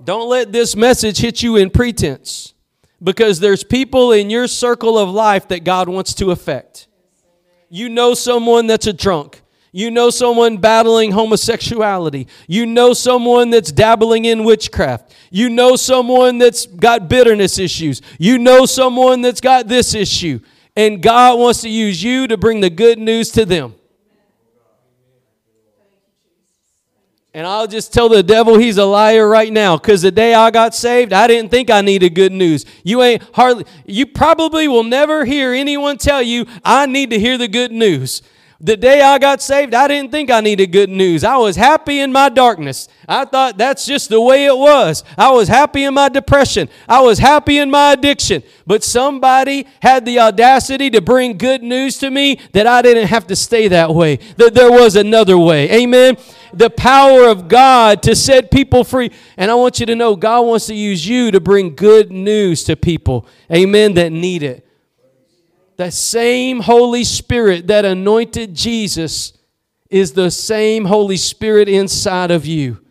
Don't 0.05 0.29
let 0.29 0.51
this 0.51 0.75
message 0.75 1.17
hit 1.17 1.41
you 1.41 1.55
in 1.55 1.71
pretense 1.71 2.53
because 3.01 3.39
there's 3.39 3.63
people 3.63 4.11
in 4.11 4.29
your 4.29 4.47
circle 4.47 4.99
of 4.99 5.09
life 5.09 5.47
that 5.47 5.63
God 5.63 5.89
wants 5.89 6.13
to 6.15 6.29
affect. 6.29 6.87
You 7.69 7.89
know 7.89 8.13
someone 8.13 8.67
that's 8.67 8.85
a 8.85 8.93
drunk. 8.93 9.41
You 9.71 9.91
know 9.91 10.11
someone 10.11 10.57
battling 10.57 11.11
homosexuality. 11.11 12.27
You 12.47 12.67
know 12.67 12.93
someone 12.93 13.49
that's 13.49 13.71
dabbling 13.71 14.25
in 14.25 14.43
witchcraft. 14.43 15.13
You 15.31 15.49
know 15.49 15.75
someone 15.75 16.37
that's 16.37 16.67
got 16.67 17.09
bitterness 17.09 17.57
issues. 17.57 18.01
You 18.19 18.37
know 18.37 18.65
someone 18.67 19.21
that's 19.21 19.41
got 19.41 19.67
this 19.67 19.95
issue. 19.95 20.39
And 20.77 21.01
God 21.01 21.39
wants 21.39 21.61
to 21.61 21.69
use 21.69 22.01
you 22.03 22.27
to 22.27 22.37
bring 22.37 22.61
the 22.61 22.69
good 22.69 22.99
news 22.99 23.31
to 23.31 23.43
them. 23.43 23.73
And 27.35 27.45
I'll 27.45 27.67
just 27.67 27.91
tell 27.91 28.07
the 28.07 28.23
devil 28.23 28.57
he's 28.57 28.77
a 28.77 28.85
liar 28.85 29.27
right 29.27 29.51
now 29.51 29.75
because 29.75 30.01
the 30.01 30.09
day 30.09 30.33
I 30.33 30.51
got 30.51 30.73
saved, 30.73 31.11
I 31.11 31.27
didn't 31.27 31.51
think 31.51 31.69
I 31.69 31.81
needed 31.81 32.15
good 32.15 32.31
news. 32.31 32.65
You 32.85 33.03
ain't 33.03 33.21
hardly, 33.33 33.65
you 33.85 34.05
probably 34.05 34.69
will 34.69 34.85
never 34.85 35.25
hear 35.25 35.51
anyone 35.51 35.97
tell 35.97 36.21
you, 36.21 36.45
I 36.63 36.85
need 36.85 37.09
to 37.09 37.19
hear 37.19 37.37
the 37.37 37.49
good 37.49 37.73
news. 37.73 38.21
The 38.65 38.75
day 38.75 38.99
I 38.99 39.19
got 39.19 39.43
saved, 39.43 39.75
I 39.75 39.87
didn't 39.87 40.09
think 40.09 40.31
I 40.31 40.41
needed 40.41 40.71
good 40.71 40.89
news. 40.89 41.23
I 41.23 41.37
was 41.37 41.55
happy 41.55 41.99
in 41.99 42.11
my 42.11 42.29
darkness. 42.29 42.87
I 43.07 43.23
thought 43.25 43.59
that's 43.59 43.85
just 43.85 44.09
the 44.09 44.19
way 44.19 44.47
it 44.47 44.57
was. 44.57 45.03
I 45.19 45.31
was 45.33 45.47
happy 45.47 45.83
in 45.83 45.93
my 45.93 46.09
depression. 46.09 46.67
I 46.89 47.01
was 47.01 47.19
happy 47.19 47.59
in 47.59 47.69
my 47.69 47.91
addiction. 47.91 48.41
But 48.65 48.83
somebody 48.83 49.67
had 49.83 50.03
the 50.03 50.19
audacity 50.19 50.89
to 50.89 50.99
bring 50.99 51.37
good 51.37 51.61
news 51.61 51.99
to 51.99 52.09
me 52.09 52.39
that 52.53 52.65
I 52.65 52.81
didn't 52.81 53.05
have 53.09 53.27
to 53.27 53.35
stay 53.35 53.67
that 53.67 53.93
way, 53.93 54.15
that 54.37 54.55
there 54.55 54.71
was 54.71 54.95
another 54.95 55.37
way. 55.37 55.69
Amen 55.69 56.17
the 56.53 56.69
power 56.69 57.27
of 57.27 57.49
God 57.49 58.01
to 58.03 58.15
set 58.15 58.49
people 58.49 58.85
free. 58.85 59.11
And 59.35 59.51
I 59.51 59.55
want 59.55 59.81
you 59.81 59.85
to 59.87 59.95
know 59.95 60.15
God 60.15 60.45
wants 60.45 60.67
to 60.67 60.73
use 60.73 61.05
you 61.05 61.29
to 61.31 61.41
bring 61.41 61.75
good 61.75 62.13
news 62.13 62.63
to 62.63 62.77
people, 62.77 63.27
amen, 63.51 63.95
that 63.95 64.13
need 64.13 64.41
it. 64.41 64.64
That 65.77 65.93
same 65.93 66.61
Holy 66.61 67.03
Spirit 67.03 67.67
that 67.67 67.85
anointed 67.85 68.53
Jesus 68.53 69.33
is 69.89 70.13
the 70.13 70.31
same 70.31 70.85
Holy 70.85 71.17
Spirit 71.17 71.67
inside 71.67 72.31
of 72.31 72.45
you. 72.45 72.81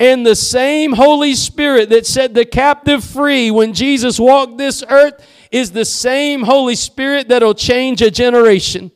And 0.00 0.26
the 0.26 0.36
same 0.36 0.92
Holy 0.92 1.34
Spirit 1.34 1.90
that 1.90 2.06
set 2.06 2.34
the 2.34 2.44
captive 2.44 3.04
free 3.04 3.50
when 3.50 3.72
Jesus 3.72 4.18
walked 4.18 4.58
this 4.58 4.82
earth 4.88 5.26
is 5.50 5.72
the 5.72 5.84
same 5.84 6.42
Holy 6.42 6.74
Spirit 6.74 7.28
that'll 7.28 7.54
change 7.54 8.02
a 8.02 8.10
generation. 8.10 8.90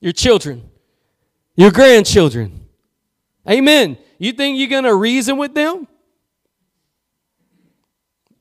Your 0.00 0.12
children 0.12 0.70
your 1.54 1.70
grandchildren. 1.70 2.66
Amen. 3.48 3.98
You 4.18 4.32
think 4.32 4.58
you're 4.58 4.68
going 4.68 4.84
to 4.84 4.94
reason 4.94 5.36
with 5.36 5.54
them? 5.54 5.86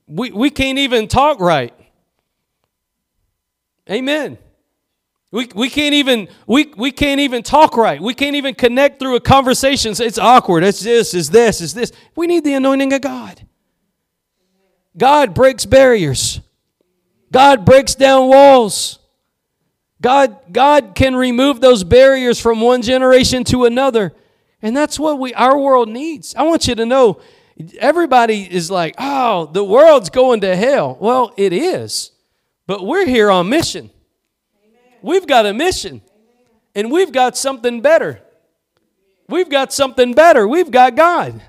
We, 0.08 0.32
we 0.32 0.50
can't 0.50 0.78
even 0.78 1.08
talk 1.08 1.40
right. 1.40 1.74
Amen. 3.92 4.38
We, 5.32 5.50
we 5.56 5.70
can't 5.70 5.94
even 5.94 6.28
we, 6.46 6.74
we 6.76 6.92
can't 6.92 7.22
even 7.22 7.44
talk 7.44 7.78
right. 7.78 8.02
We 8.02 8.14
can't 8.14 8.36
even 8.36 8.54
connect 8.54 9.00
through 9.00 9.16
a 9.16 9.22
conversation. 9.22 9.94
It's 9.98 10.18
awkward. 10.18 10.64
It's 10.64 10.82
this, 10.82 11.14
it's 11.14 11.30
this, 11.30 11.62
it's 11.62 11.74
this. 11.74 11.92
We 12.16 12.28
need 12.28 12.44
the 12.44 12.54
anointing 12.54 12.92
of 12.94 13.02
God. 13.02 13.46
God 14.98 15.34
breaks 15.34 15.66
barriers. 15.66 16.42
God 17.32 17.66
breaks 17.66 17.96
down 17.96 18.28
walls. 18.28 19.00
God, 20.02 20.38
God 20.52 20.96
can 20.96 21.16
remove 21.16 21.62
those 21.62 21.84
barriers 21.84 22.42
from 22.42 22.60
one 22.60 22.82
generation 22.82 23.44
to 23.46 23.66
another. 23.66 24.14
And 24.62 24.76
that's 24.76 25.00
what 25.00 25.18
we 25.18 25.34
our 25.34 25.58
world 25.58 25.88
needs. 25.88 26.36
I 26.36 26.44
want 26.44 26.68
you 26.68 26.76
to 26.76 26.86
know 26.86 27.22
everybody 27.80 28.42
is 28.52 28.70
like, 28.70 28.96
"Oh, 28.98 29.46
the 29.46 29.64
world's 29.64 30.10
going 30.10 30.42
to 30.42 30.56
hell." 30.56 30.98
Well, 31.00 31.34
it 31.38 31.54
is. 31.54 32.12
But 32.72 32.86
we're 32.86 33.06
here 33.06 33.30
on 33.30 33.50
mission. 33.50 33.90
Amen. 34.64 35.00
We've 35.02 35.28
got 35.28 35.46
a 35.46 35.54
mission. 35.54 35.96
Amen. 35.96 36.46
And 36.74 36.90
we've 36.90 37.12
got 37.12 37.36
something 37.36 37.82
better. 37.82 38.22
We've 39.28 39.50
got 39.50 39.74
something 39.74 40.14
better. 40.14 40.48
We've 40.48 40.72
got 40.72 40.96
God. 40.96 41.42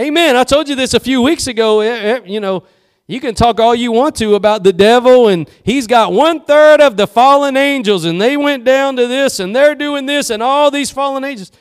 Amen. 0.00 0.34
I 0.34 0.42
told 0.42 0.68
you 0.68 0.74
this 0.74 0.94
a 0.94 0.98
few 0.98 1.22
weeks 1.22 1.46
ago, 1.46 1.78
eh, 1.78 1.86
eh, 1.86 2.20
you 2.26 2.40
know, 2.40 2.64
you 3.06 3.20
can 3.20 3.36
talk 3.36 3.60
all 3.60 3.72
you 3.72 3.92
want 3.92 4.16
to 4.16 4.34
about 4.34 4.64
the 4.64 4.72
devil, 4.72 5.28
and 5.28 5.48
he's 5.62 5.86
got 5.86 6.12
one 6.12 6.44
third 6.44 6.80
of 6.80 6.96
the 6.96 7.06
fallen 7.06 7.56
angels, 7.56 8.04
and 8.04 8.20
they 8.20 8.36
went 8.36 8.64
down 8.64 8.96
to 8.96 9.06
this, 9.06 9.38
and 9.38 9.54
they're 9.54 9.76
doing 9.76 10.06
this, 10.06 10.28
and 10.28 10.42
all 10.42 10.72
these 10.72 10.90
fallen 10.90 11.22
angels. 11.22 11.52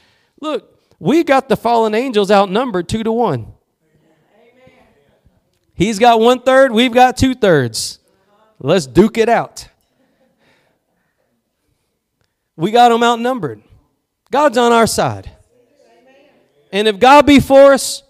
Look, 0.42 0.76
we 0.98 1.24
got 1.24 1.50
the 1.50 1.56
fallen 1.56 1.94
angels 1.94 2.32
outnumbered 2.32 2.90
two 2.90 3.04
to 3.04 3.12
one. 3.12 3.54
He's 5.76 6.00
got 6.00 6.20
one 6.20 6.42
third, 6.42 6.72
we've 6.72 6.92
got 6.92 7.16
two 7.16 7.36
thirds. 7.36 7.99
Let's 8.60 8.86
duke 8.86 9.18
it 9.18 9.30
out. 9.30 9.68
We 12.56 12.72
got 12.72 12.90
them 12.90 13.04
outnumbered. 13.04 13.64
God's 14.32 14.58
on 14.58 14.72
our 14.72 14.86
side. 14.86 15.32
And 16.72 16.88
if 16.88 17.00
God 17.00 17.26
be 17.26 17.40
for 17.40 17.74
us, 17.74 18.04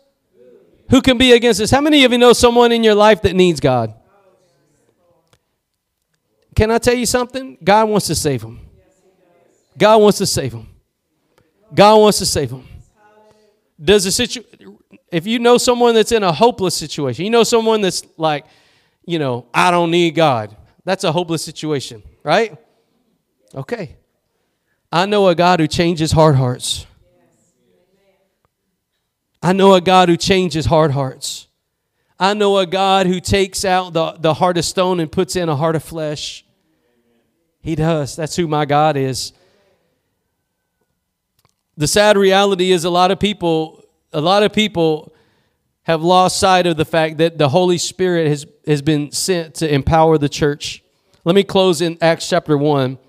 who 0.90 1.02
can 1.02 1.18
be 1.18 1.34
against 1.34 1.62
us? 1.62 1.70
How 1.70 1.82
many 1.82 2.04
of 2.04 2.12
you 2.12 2.18
know 2.18 2.34
someone 2.34 2.72
in 2.72 2.84
your 2.84 2.96
life 2.96 3.22
that 3.22 3.36
needs 3.36 3.60
God? 3.60 3.94
Can 6.56 6.72
I 6.72 6.80
tell 6.80 6.96
you 6.96 7.06
something? 7.06 7.58
God 7.64 7.88
wants 7.88 8.08
to 8.08 8.16
save 8.16 8.42
them. 8.42 8.60
God 9.78 10.02
wants 10.02 10.18
to 10.18 10.26
save 10.26 10.52
them. 10.52 10.68
God 11.74 11.98
wants 12.00 12.18
to 12.18 12.26
save 12.26 12.50
them. 12.50 12.68
Does 13.82 14.06
a 14.06 14.12
situ 14.12 14.44
if 15.12 15.26
you 15.26 15.40
know 15.40 15.58
someone 15.58 15.96
that's 15.96 16.12
in 16.12 16.24
a 16.24 16.32
hopeless 16.32 16.76
situation, 16.76 17.24
you 17.26 17.32
know 17.32 17.44
someone 17.44 17.82
that's 17.82 18.04
like, 18.18 18.46
you 19.10 19.18
know, 19.18 19.48
I 19.52 19.72
don't 19.72 19.90
need 19.90 20.14
God. 20.14 20.56
That's 20.86 21.04
a 21.04 21.12
hopeless 21.12 21.44
situation, 21.44 22.04
right? 22.24 22.56
Okay. 23.56 23.98
I 24.92 25.08
know 25.08 25.28
a 25.28 25.36
God 25.36 25.60
who 25.60 25.68
changes 25.68 26.12
hard 26.12 26.36
hearts. 26.36 26.86
I 29.42 29.54
know 29.54 29.74
a 29.74 29.82
God 29.82 30.10
who 30.10 30.18
changes 30.18 30.68
hard 30.68 30.92
hearts. 30.92 31.48
I 32.20 32.36
know 32.36 32.58
a 32.58 32.68
God 32.68 33.08
who 33.08 33.20
takes 33.20 33.66
out 33.66 33.94
the, 33.94 34.12
the 34.12 34.36
heart 34.36 34.58
of 34.58 34.66
stone 34.66 35.00
and 35.00 35.12
puts 35.12 35.36
in 35.36 35.50
a 35.50 35.56
heart 35.56 35.76
of 35.76 35.84
flesh. 35.84 36.46
He 37.62 37.76
does. 37.76 38.16
That's 38.16 38.36
who 38.36 38.48
my 38.48 38.66
God 38.66 38.96
is. 38.96 39.34
The 41.78 41.88
sad 41.88 42.16
reality 42.16 42.72
is 42.72 42.84
a 42.84 42.90
lot 42.92 43.10
of 43.10 43.20
people, 43.20 43.84
a 44.14 44.22
lot 44.22 44.44
of 44.44 44.54
people 44.54 45.14
have 45.90 46.04
lost 46.04 46.40
sight 46.40 46.68
of 46.68 46.78
the 46.78 46.86
fact 46.86 47.18
that 47.18 47.40
the 47.40 47.50
Holy 47.50 47.80
Spirit 47.80 48.28
has, 48.28 48.46
has 48.68 48.80
been 48.80 49.12
sent 49.12 49.56
to 49.56 49.74
empower 49.74 50.20
the 50.20 50.30
church. 50.30 50.84
Let 51.26 51.34
me 51.34 51.42
close 51.42 51.82
in 51.82 51.98
Acts 52.00 52.30
chapter 52.30 52.56
1. 52.56 53.00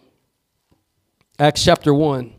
Acts 1.39 1.63
chapter 1.63 1.93
1. 1.93 2.33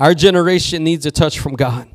Our 0.00 0.14
generation 0.14 0.82
needs 0.82 1.06
a 1.06 1.12
touch 1.12 1.38
from 1.38 1.54
God. 1.54 1.88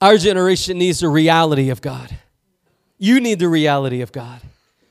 Our 0.00 0.16
generation 0.16 0.78
needs 0.78 1.00
the 1.00 1.08
reality 1.08 1.70
of 1.70 1.80
God. 1.80 2.16
You 2.98 3.20
need 3.20 3.38
the 3.38 3.48
reality 3.48 4.00
of 4.00 4.12
God. 4.12 4.40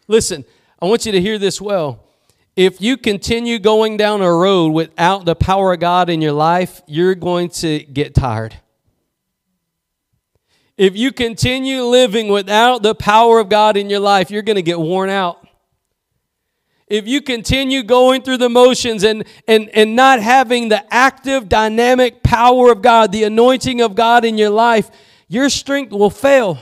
Listen, 0.07 0.45
I 0.81 0.85
want 0.85 1.05
you 1.05 1.11
to 1.11 1.21
hear 1.21 1.37
this 1.37 1.61
well. 1.61 2.03
If 2.55 2.81
you 2.81 2.97
continue 2.97 3.59
going 3.59 3.97
down 3.97 4.21
a 4.21 4.33
road 4.33 4.69
without 4.69 5.25
the 5.25 5.35
power 5.35 5.73
of 5.73 5.79
God 5.79 6.09
in 6.09 6.21
your 6.21 6.31
life, 6.31 6.81
you're 6.87 7.15
going 7.15 7.49
to 7.49 7.79
get 7.79 8.15
tired. 8.15 8.55
If 10.75 10.95
you 10.95 11.11
continue 11.11 11.83
living 11.83 12.27
without 12.27 12.83
the 12.83 12.95
power 12.95 13.39
of 13.39 13.49
God 13.49 13.77
in 13.77 13.89
your 13.89 13.99
life, 13.99 14.29
you're 14.29 14.41
going 14.41 14.57
to 14.57 14.61
get 14.61 14.79
worn 14.79 15.09
out 15.09 15.46
if 16.87 17.05
you 17.05 17.21
continue 17.21 17.83
going 17.83 18.21
through 18.21 18.37
the 18.37 18.49
motions 18.49 19.03
and, 19.03 19.25
and, 19.47 19.69
and 19.69 19.95
not 19.95 20.21
having 20.21 20.69
the 20.69 20.93
active, 20.93 21.49
dynamic 21.49 22.23
power 22.23 22.71
of 22.71 22.81
God, 22.81 23.11
the 23.11 23.25
anointing 23.25 23.81
of 23.81 23.93
God 23.93 24.23
in 24.23 24.37
your 24.37 24.49
life, 24.49 24.89
your 25.27 25.49
strength 25.49 25.91
will 25.91 26.09
fail. 26.09 26.57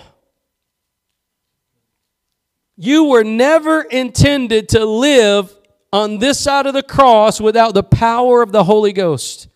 You 2.75 3.05
were 3.05 3.23
never 3.23 3.81
intended 3.81 4.69
to 4.69 4.83
live 4.83 5.55
on 5.93 6.17
this 6.17 6.39
side 6.39 6.65
of 6.65 6.73
the 6.73 6.83
cross 6.83 7.39
without 7.39 7.75
the 7.75 7.83
power 7.83 8.41
of 8.41 8.51
the 8.51 8.63
Holy 8.63 8.93
Ghost. 8.93 9.47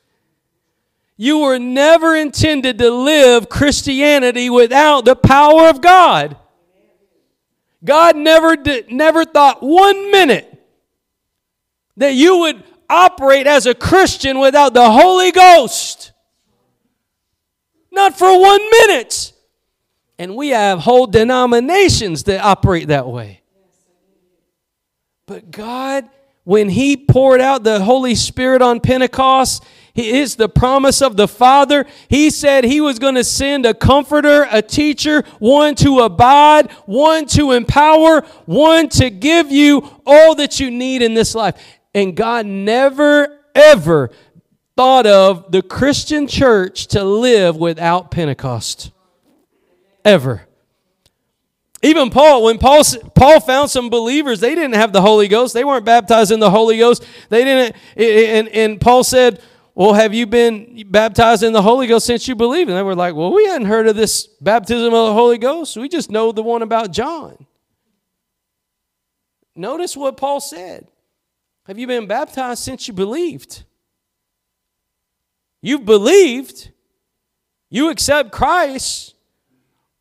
You 1.18 1.40
were 1.40 1.60
never 1.60 2.16
intended 2.16 2.78
to 2.78 2.92
live 2.92 3.50
Christianity 3.50 4.50
without 4.50 5.04
the 5.04 5.16
power 5.16 5.68
of 5.68 5.82
God. 5.82 6.38
God 7.84 8.16
never 8.16 8.56
did, 8.56 8.92
never 8.92 9.26
thought 9.26 9.62
one 9.62 10.12
minute 10.12 10.49
that 12.00 12.16
you 12.16 12.40
would 12.40 12.64
operate 12.90 13.46
as 13.46 13.66
a 13.66 13.76
Christian 13.76 14.40
without 14.40 14.74
the 14.74 14.90
Holy 14.90 15.32
Ghost. 15.32 16.12
Not 17.92 18.18
for 18.18 18.40
one 18.40 18.62
minute. 18.72 19.34
And 20.18 20.36
we 20.36 20.50
have 20.50 20.80
whole 20.80 21.08
denominations 21.08 22.24
that 22.24 22.44
operate 22.44 22.88
that 22.88 23.08
way. 23.08 23.42
But 25.26 25.52
God, 25.52 26.10
when 26.44 26.70
He 26.70 26.98
poured 26.98 27.42
out 27.42 27.64
the 27.64 27.84
Holy 27.84 28.16
Spirit 28.16 28.62
on 28.62 28.80
Pentecost, 28.80 29.64
He 29.94 30.10
is 30.20 30.36
the 30.36 30.50
promise 30.50 31.02
of 31.02 31.18
the 31.18 31.28
Father. 31.28 31.86
He 32.08 32.30
said 32.30 32.64
He 32.64 32.82
was 32.82 32.98
going 32.98 33.16
to 33.16 33.24
send 33.24 33.66
a 33.66 33.74
comforter, 33.74 34.48
a 34.50 34.62
teacher, 34.62 35.24
one 35.40 35.76
to 35.76 36.00
abide, 36.00 36.72
one 36.86 37.26
to 37.28 37.52
empower, 37.52 38.22
one 38.46 38.90
to 38.90 39.10
give 39.10 39.52
you 39.52 40.02
all 40.06 40.36
that 40.36 40.60
you 40.60 40.72
need 40.72 41.02
in 41.02 41.14
this 41.14 41.36
life. 41.36 41.79
And 41.94 42.16
God 42.16 42.46
never, 42.46 43.40
ever 43.56 44.12
thought 44.76 45.06
of 45.06 45.52
the 45.52 45.62
Christian 45.62 46.28
church 46.28 46.88
to 46.88 47.04
live 47.04 47.58
without 47.58 48.12
Pentecost. 48.12 48.92
Ever. 50.06 50.48
Even 51.82 52.10
Paul, 52.10 52.44
when 52.44 52.58
Paul, 52.58 52.84
Paul 53.16 53.40
found 53.40 53.70
some 53.70 53.90
believers, 53.90 54.40
they 54.40 54.54
didn't 54.54 54.76
have 54.76 54.92
the 54.92 55.02
Holy 55.02 55.28
Ghost. 55.28 55.54
They 55.54 55.64
weren't 55.64 55.86
baptized 55.86 56.32
in 56.32 56.40
the 56.40 56.50
Holy 56.50 56.78
Ghost. 56.78 57.06
They 57.30 57.44
didn't, 57.44 57.76
and, 57.96 58.48
and 58.50 58.82
Paul 58.82 59.04
said, 59.04 59.42
Well, 59.76 59.94
have 59.94 60.14
you 60.14 60.26
been 60.26 60.84
baptized 60.90 61.42
in 61.42 61.54
the 61.54 61.62
Holy 61.62 61.88
Ghost 61.88 62.06
since 62.06 62.28
you 62.28 62.36
believe? 62.36 62.68
And 62.68 62.78
they 62.78 62.84
were 62.84 62.96
like, 62.96 63.16
Well, 63.16 63.34
we 63.34 63.46
hadn't 63.46 63.68
heard 63.68 63.88
of 63.88 63.96
this 63.96 64.28
baptism 64.28 64.94
of 64.94 65.08
the 65.08 65.14
Holy 65.14 65.38
Ghost. 65.38 65.78
We 65.78 65.88
just 65.88 66.12
know 66.12 66.34
the 66.34 66.44
one 66.44 66.62
about 66.62 66.92
John. 66.92 67.46
Notice 69.56 69.96
what 69.96 70.18
Paul 70.18 70.42
said. 70.42 70.88
Have 71.70 71.78
you 71.78 71.86
been 71.86 72.08
baptized 72.08 72.64
since 72.64 72.88
you 72.88 72.96
believed? 72.96 73.64
You've 75.62 75.86
believed, 75.86 76.72
you 77.70 77.92
accept 77.92 78.32
Christ, 78.32 79.14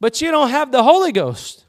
but 0.01 0.23
you 0.23 0.31
don't 0.31 0.49
have 0.49 0.73
the 0.73 0.83
Holy 0.83 1.13
Ghost. 1.13 1.67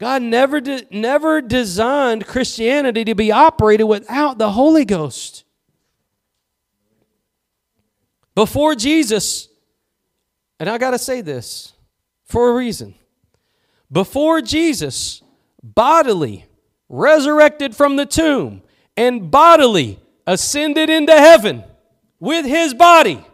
God 0.00 0.22
never, 0.22 0.60
de- 0.60 0.84
never 0.90 1.40
designed 1.40 2.26
Christianity 2.26 3.04
to 3.04 3.14
be 3.14 3.30
operated 3.30 3.86
without 3.86 4.38
the 4.38 4.50
Holy 4.50 4.84
Ghost. 4.84 5.44
Before 8.34 8.74
Jesus, 8.74 9.46
and 10.58 10.68
I 10.68 10.78
got 10.78 10.90
to 10.90 10.98
say 10.98 11.20
this 11.20 11.74
for 12.24 12.50
a 12.50 12.54
reason. 12.54 12.96
Before 13.92 14.40
Jesus, 14.40 15.22
bodily, 15.62 16.47
resurrected 16.88 17.74
from 17.74 17.96
the 17.96 18.06
tomb, 18.06 18.62
and 18.96 19.30
bodily 19.30 19.98
ascended 20.26 20.90
into 20.90 21.12
heaven 21.12 21.64
with 22.20 22.44
his 22.44 22.74
body, 22.74 23.24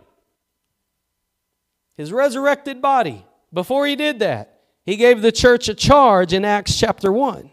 his 1.97 2.13
resurrected 2.13 2.83
body. 2.83 3.25
Before 3.53 3.87
he 3.87 3.97
did 3.97 4.19
that, 4.19 4.61
he 4.85 4.97
gave 4.97 5.23
the 5.23 5.33
church 5.33 5.69
a 5.69 5.75
charge 5.75 6.33
in 6.33 6.45
Acts 6.45 6.79
chapter 6.79 7.11
1. 7.11 7.51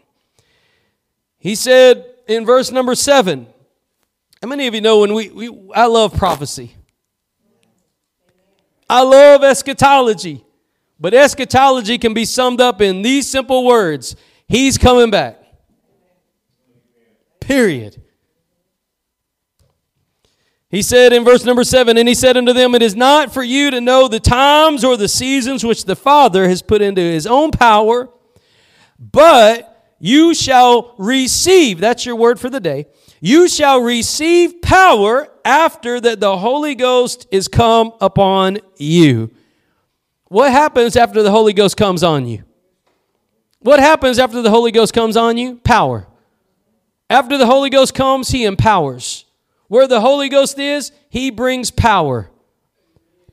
He 1.38 1.54
said 1.54 2.04
in 2.28 2.44
verse 2.44 2.70
number 2.70 2.94
7, 2.94 3.46
how 4.42 4.48
many 4.48 4.66
of 4.66 4.74
you 4.74 4.80
know 4.80 5.00
when 5.00 5.14
we, 5.14 5.28
we 5.30 5.70
I 5.72 5.86
love 5.86 6.14
prophecy? 6.16 6.74
I 8.90 9.02
love 9.02 9.44
eschatology. 9.44 10.44
But 10.98 11.14
eschatology 11.14 11.96
can 11.96 12.12
be 12.12 12.24
summed 12.24 12.60
up 12.60 12.80
in 12.80 13.02
these 13.02 13.28
simple 13.28 13.64
words 13.64 14.16
He's 14.48 14.76
coming 14.76 15.10
back. 15.10 15.41
Period. 17.46 18.02
He 20.70 20.80
said 20.80 21.12
in 21.12 21.22
verse 21.22 21.44
number 21.44 21.64
seven, 21.64 21.98
and 21.98 22.08
he 22.08 22.14
said 22.14 22.36
unto 22.36 22.54
them, 22.54 22.74
It 22.74 22.80
is 22.80 22.96
not 22.96 23.32
for 23.34 23.42
you 23.42 23.70
to 23.70 23.80
know 23.80 24.08
the 24.08 24.20
times 24.20 24.84
or 24.84 24.96
the 24.96 25.08
seasons 25.08 25.64
which 25.64 25.84
the 25.84 25.96
Father 25.96 26.48
has 26.48 26.62
put 26.62 26.80
into 26.80 27.02
his 27.02 27.26
own 27.26 27.50
power, 27.50 28.08
but 28.98 29.94
you 29.98 30.34
shall 30.34 30.94
receive, 30.96 31.78
that's 31.78 32.06
your 32.06 32.16
word 32.16 32.40
for 32.40 32.48
the 32.48 32.58
day, 32.58 32.86
you 33.20 33.48
shall 33.48 33.82
receive 33.82 34.62
power 34.62 35.28
after 35.44 36.00
that 36.00 36.20
the 36.20 36.38
Holy 36.38 36.74
Ghost 36.74 37.26
is 37.30 37.48
come 37.48 37.92
upon 38.00 38.58
you. 38.78 39.30
What 40.28 40.50
happens 40.52 40.96
after 40.96 41.22
the 41.22 41.30
Holy 41.30 41.52
Ghost 41.52 41.76
comes 41.76 42.02
on 42.02 42.26
you? 42.26 42.44
What 43.58 43.78
happens 43.78 44.18
after 44.18 44.40
the 44.40 44.50
Holy 44.50 44.72
Ghost 44.72 44.94
comes 44.94 45.16
on 45.16 45.36
you? 45.36 45.56
Power. 45.56 46.08
After 47.12 47.36
the 47.36 47.44
Holy 47.44 47.68
Ghost 47.68 47.92
comes, 47.92 48.30
He 48.30 48.46
empowers. 48.46 49.26
Where 49.68 49.86
the 49.86 50.00
Holy 50.00 50.30
Ghost 50.30 50.58
is, 50.58 50.92
He 51.10 51.30
brings 51.30 51.70
power. 51.70 52.30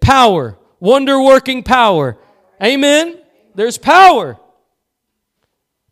Power. 0.01 0.57
Wonder 0.81 1.23
working 1.23 1.63
power. 1.63 2.17
Amen? 2.61 3.17
There's 3.55 3.77
power. 3.77 4.37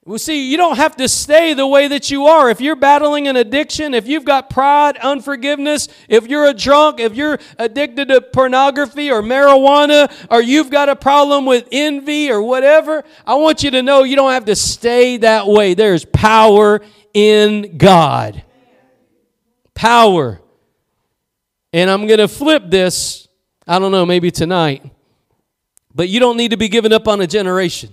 Well, 0.03 0.19
see, 0.19 0.51
you 0.51 0.57
don't 0.57 0.75
have 0.75 0.97
to 0.97 1.07
stay 1.07 1.53
the 1.53 1.65
way 1.65 1.87
that 1.87 2.11
you 2.11 2.27
are. 2.27 2.49
If 2.49 2.59
you're 2.59 2.75
battling 2.75 3.29
an 3.29 3.37
addiction, 3.37 3.93
if 3.93 4.05
you've 4.05 4.25
got 4.25 4.49
pride, 4.49 4.97
unforgiveness, 4.97 5.87
if 6.09 6.27
you're 6.27 6.45
a 6.45 6.53
drunk, 6.53 6.99
if 6.99 7.15
you're 7.15 7.39
addicted 7.57 8.09
to 8.09 8.19
pornography 8.19 9.11
or 9.11 9.21
marijuana, 9.21 10.11
or 10.29 10.41
you've 10.41 10.69
got 10.69 10.89
a 10.89 10.95
problem 10.95 11.45
with 11.45 11.69
envy 11.71 12.31
or 12.31 12.41
whatever, 12.41 13.05
I 13.25 13.35
want 13.35 13.63
you 13.63 13.71
to 13.71 13.81
know 13.81 14.03
you 14.03 14.17
don't 14.17 14.31
have 14.31 14.45
to 14.45 14.57
stay 14.57 15.17
that 15.17 15.47
way. 15.47 15.73
There's 15.73 16.03
power 16.03 16.81
in 17.17 17.77
God. 17.79 18.43
Power. 19.73 20.39
And 21.73 21.89
I'm 21.89 22.05
going 22.05 22.19
to 22.19 22.27
flip 22.27 22.65
this, 22.67 23.27
I 23.67 23.79
don't 23.79 23.91
know, 23.91 24.05
maybe 24.05 24.29
tonight. 24.29 24.83
But 25.95 26.09
you 26.09 26.19
don't 26.19 26.37
need 26.37 26.51
to 26.51 26.57
be 26.57 26.69
giving 26.69 26.93
up 26.93 27.07
on 27.07 27.19
a 27.19 27.25
generation. 27.25 27.91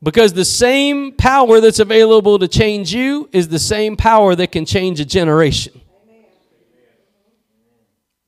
Because 0.00 0.32
the 0.32 0.44
same 0.44 1.10
power 1.10 1.60
that's 1.60 1.80
available 1.80 2.38
to 2.38 2.46
change 2.46 2.94
you 2.94 3.28
is 3.32 3.48
the 3.48 3.58
same 3.58 3.96
power 3.96 4.36
that 4.36 4.52
can 4.52 4.64
change 4.64 5.00
a 5.00 5.04
generation. 5.04 5.80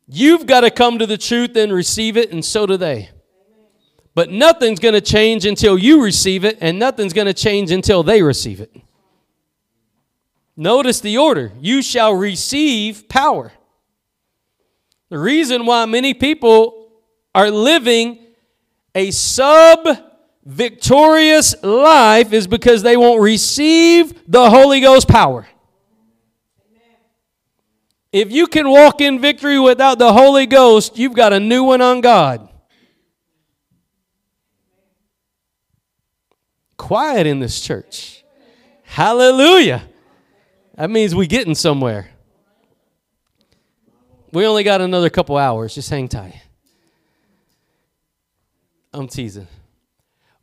You've 0.09 0.47
got 0.47 0.63
to 0.63 0.71
come 0.71 0.99
to 0.99 1.07
the 1.07 1.17
truth 1.17 1.57
and 1.57 1.73
receive 1.73 2.17
it, 2.17 2.33
and 2.33 2.45
so 2.45 2.67
do 2.67 2.77
they. 2.77 3.11
But 4.17 4.31
nothing's 4.31 4.81
going 4.81 4.95
to 4.95 5.01
change 5.01 5.47
until 5.47 5.79
you 5.79 6.03
receive 6.03 6.45
it, 6.45 6.59
and 6.61 6.77
nothing's 6.81 7.13
going 7.13 7.27
to 7.29 7.35
change 7.35 7.71
until 7.71 8.03
they 8.03 8.21
receive 8.21 8.61
it. 8.61 8.84
Notice 10.57 11.01
the 11.01 11.19
order 11.19 11.53
you 11.61 11.83
shall 11.83 12.15
receive 12.15 13.09
power. 13.09 13.53
The 15.09 15.19
reason 15.19 15.67
why 15.67 15.85
many 15.87 16.15
people 16.15 16.93
are 17.35 17.51
living 17.51 18.19
a 18.95 19.11
sub 19.11 19.89
victorious 20.45 21.55
life 21.63 22.33
is 22.33 22.47
because 22.47 22.83
they 22.83 22.97
won't 22.97 23.21
receive 23.21 24.31
the 24.31 24.49
Holy 24.51 24.81
Ghost 24.81 25.09
power. 25.09 25.47
If 28.13 28.31
you 28.31 28.47
can 28.47 28.69
walk 28.69 29.01
in 29.01 29.21
victory 29.21 29.59
without 29.59 29.99
the 29.99 30.13
Holy 30.13 30.47
Ghost, 30.47 30.97
you've 30.97 31.15
got 31.15 31.33
a 31.33 31.41
new 31.41 31.65
one 31.65 31.81
on 31.81 32.01
God. 32.01 32.49
Quiet 36.77 37.27
in 37.27 37.41
this 37.41 37.61
church. 37.61 38.23
Hallelujah. 38.85 39.89
That 40.77 40.91
means 40.91 41.15
we 41.15 41.27
getting 41.27 41.55
somewhere. 41.55 42.11
We 44.33 44.47
only 44.47 44.65
got 44.65 44.81
another 44.81 45.11
couple 45.11 45.37
hours. 45.37 45.75
Just 45.75 45.89
hang 45.91 46.09
tight. 46.09 46.35
I'm 48.93 49.07
teasing. 49.07 49.47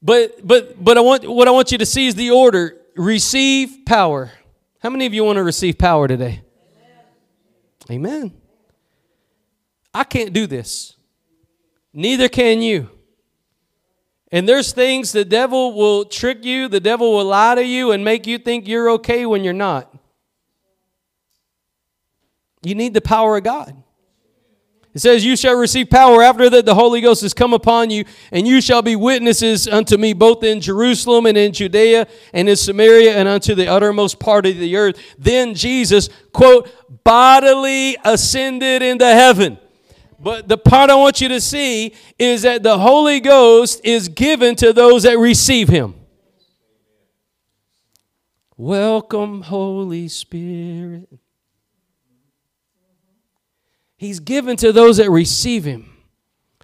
But 0.01 0.45
but 0.45 0.83
but 0.83 0.97
I 0.97 1.01
want 1.01 1.29
what 1.29 1.47
I 1.47 1.51
want 1.51 1.71
you 1.71 1.77
to 1.77 1.85
see 1.85 2.07
is 2.07 2.15
the 2.15 2.31
order. 2.31 2.77
Receive 2.95 3.85
power. 3.85 4.31
How 4.79 4.89
many 4.89 5.05
of 5.05 5.13
you 5.13 5.23
want 5.23 5.37
to 5.37 5.43
receive 5.43 5.77
power 5.77 6.07
today? 6.07 6.41
Amen. 7.89 8.33
I 9.93 10.03
can't 10.03 10.33
do 10.33 10.47
this. 10.47 10.95
Neither 11.93 12.29
can 12.29 12.61
you. 12.61 12.89
And 14.31 14.47
there's 14.47 14.71
things 14.71 15.11
the 15.11 15.25
devil 15.25 15.73
will 15.73 16.05
trick 16.05 16.45
you, 16.45 16.69
the 16.69 16.79
devil 16.79 17.13
will 17.13 17.25
lie 17.25 17.55
to 17.55 17.65
you 17.65 17.91
and 17.91 18.03
make 18.03 18.25
you 18.25 18.37
think 18.37 18.67
you're 18.67 18.89
okay 18.91 19.25
when 19.25 19.43
you're 19.43 19.53
not. 19.53 19.90
You 22.63 22.75
need 22.75 22.93
the 22.93 23.01
power 23.01 23.37
of 23.37 23.43
God. 23.43 23.81
It 24.93 24.99
says, 24.99 25.23
You 25.23 25.35
shall 25.35 25.55
receive 25.55 25.89
power 25.89 26.21
after 26.21 26.49
that 26.49 26.65
the 26.65 26.75
Holy 26.75 27.01
Ghost 27.01 27.21
has 27.21 27.33
come 27.33 27.53
upon 27.53 27.89
you, 27.89 28.03
and 28.31 28.47
you 28.47 28.59
shall 28.59 28.81
be 28.81 28.95
witnesses 28.95 29.67
unto 29.67 29.97
me 29.97 30.13
both 30.13 30.43
in 30.43 30.59
Jerusalem 30.59 31.25
and 31.25 31.37
in 31.37 31.53
Judea 31.53 32.07
and 32.33 32.49
in 32.49 32.55
Samaria 32.55 33.15
and 33.15 33.27
unto 33.27 33.55
the 33.55 33.67
uttermost 33.67 34.19
part 34.19 34.45
of 34.45 34.57
the 34.57 34.75
earth. 34.75 35.01
Then 35.17 35.55
Jesus, 35.55 36.09
quote, 36.33 36.69
bodily 37.03 37.97
ascended 38.03 38.81
into 38.81 39.05
heaven. 39.05 39.57
But 40.19 40.47
the 40.47 40.57
part 40.57 40.91
I 40.91 40.95
want 40.95 41.19
you 41.19 41.29
to 41.29 41.41
see 41.41 41.95
is 42.19 42.43
that 42.43 42.61
the 42.61 42.77
Holy 42.77 43.21
Ghost 43.21 43.81
is 43.83 44.07
given 44.07 44.55
to 44.57 44.71
those 44.71 45.03
that 45.03 45.17
receive 45.17 45.67
Him. 45.67 45.95
Welcome, 48.55 49.41
Holy 49.41 50.07
Spirit. 50.07 51.20
He's 54.01 54.19
given 54.19 54.57
to 54.57 54.71
those 54.71 54.97
that 54.97 55.11
receive 55.11 55.63
Him. 55.63 55.87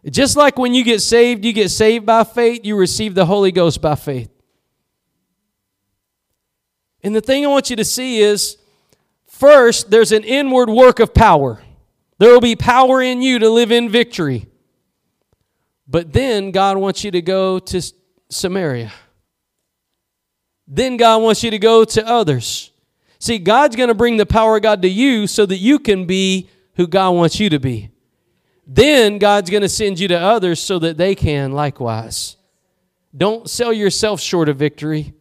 Just 0.09 0.35
like 0.35 0.57
when 0.57 0.73
you 0.73 0.83
get 0.83 1.01
saved, 1.01 1.45
you 1.45 1.53
get 1.53 1.69
saved 1.69 2.03
by 2.03 2.23
faith, 2.23 2.61
you 2.63 2.75
receive 2.75 3.13
the 3.13 3.27
Holy 3.27 3.51
Ghost 3.51 3.79
by 3.79 3.93
faith. 3.95 4.31
And 7.03 7.15
the 7.15 7.21
thing 7.21 7.45
I 7.45 7.49
want 7.49 7.69
you 7.69 7.75
to 7.75 7.85
see 7.85 8.19
is 8.21 8.57
First, 9.37 9.91
there's 9.91 10.11
an 10.11 10.23
inward 10.23 10.67
work 10.67 10.99
of 10.99 11.13
power. 11.13 11.61
There 12.17 12.31
will 12.31 12.41
be 12.41 12.55
power 12.55 13.03
in 13.03 13.21
you 13.21 13.37
to 13.37 13.49
live 13.51 13.71
in 13.71 13.87
victory. 13.87 14.47
But 15.87 16.11
then 16.11 16.49
God 16.49 16.79
wants 16.79 17.03
you 17.03 17.11
to 17.11 17.21
go 17.21 17.59
to 17.59 17.93
Samaria. 18.31 18.91
Then 20.67 20.97
God 20.97 21.21
wants 21.21 21.43
you 21.43 21.51
to 21.51 21.59
go 21.59 21.85
to 21.85 22.07
others. 22.07 22.71
See, 23.19 23.37
God's 23.37 23.75
going 23.75 23.89
to 23.89 23.93
bring 23.93 24.17
the 24.17 24.25
power 24.25 24.55
of 24.55 24.63
God 24.63 24.81
to 24.81 24.89
you 24.89 25.27
so 25.27 25.45
that 25.45 25.57
you 25.57 25.77
can 25.77 26.05
be 26.05 26.49
who 26.77 26.87
God 26.87 27.11
wants 27.11 27.39
you 27.39 27.49
to 27.49 27.59
be. 27.59 27.89
Then 28.65 29.17
God's 29.17 29.49
going 29.49 29.61
to 29.61 29.69
send 29.69 29.99
you 29.99 30.07
to 30.07 30.17
others 30.17 30.59
so 30.59 30.79
that 30.79 30.97
they 30.97 31.15
can 31.15 31.51
likewise. 31.51 32.37
Don't 33.15 33.49
sell 33.49 33.73
yourself 33.73 34.21
short 34.21 34.47
of 34.49 34.57
victory, 34.57 35.13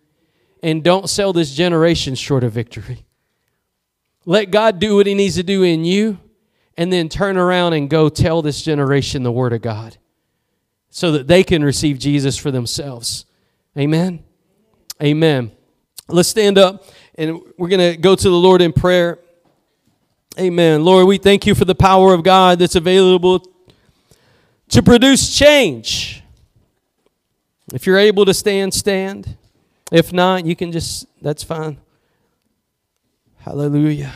and 0.63 0.83
don't 0.83 1.09
sell 1.09 1.33
this 1.33 1.55
generation 1.55 2.15
short 2.15 2.45
of 2.45 2.53
victory. 2.53 3.05
Let 4.25 4.51
God 4.51 4.79
do 4.79 4.97
what 4.97 5.07
He 5.07 5.15
needs 5.15 5.37
to 5.37 5.43
do 5.43 5.63
in 5.63 5.85
you, 5.85 6.19
and 6.77 6.93
then 6.93 7.09
turn 7.09 7.37
around 7.37 7.73
and 7.73 7.89
go 7.89 8.09
tell 8.09 8.43
this 8.43 8.63
generation 8.63 9.23
the 9.23 9.33
Word 9.33 9.53
of 9.53 9.63
God 9.63 9.97
so 10.91 11.13
that 11.13 11.27
they 11.27 11.45
can 11.45 11.65
receive 11.65 11.99
Jesus 11.99 12.37
for 12.37 12.51
themselves. 12.51 13.27
Amen. 13.79 14.25
Amen. 15.03 15.53
Let's 16.09 16.29
stand 16.29 16.57
up 16.57 16.85
and 17.17 17.41
we're 17.59 17.69
going 17.69 17.93
to 17.93 17.97
go 17.97 18.15
to 18.15 18.31
the 18.31 18.37
Lord 18.37 18.63
in 18.63 18.73
prayer. 18.73 19.19
Amen. 20.39 20.85
Lord, 20.85 21.07
we 21.07 21.17
thank 21.17 21.47
you 21.47 21.55
for 21.55 21.65
the 21.65 21.75
power 21.75 22.13
of 22.13 22.23
God 22.23 22.59
that's 22.59 22.75
available 22.75 23.43
to 24.69 24.83
produce 24.83 25.35
change. 25.35 26.23
If 27.73 27.87
you're 27.87 27.97
able 27.97 28.27
to 28.27 28.35
stand, 28.35 28.75
stand. 28.75 29.39
If 29.91 30.13
not, 30.13 30.45
you 30.45 30.55
can 30.55 30.73
just, 30.73 31.07
that's 31.23 31.43
fine. 31.43 31.79
Hallelujah. 33.39 34.13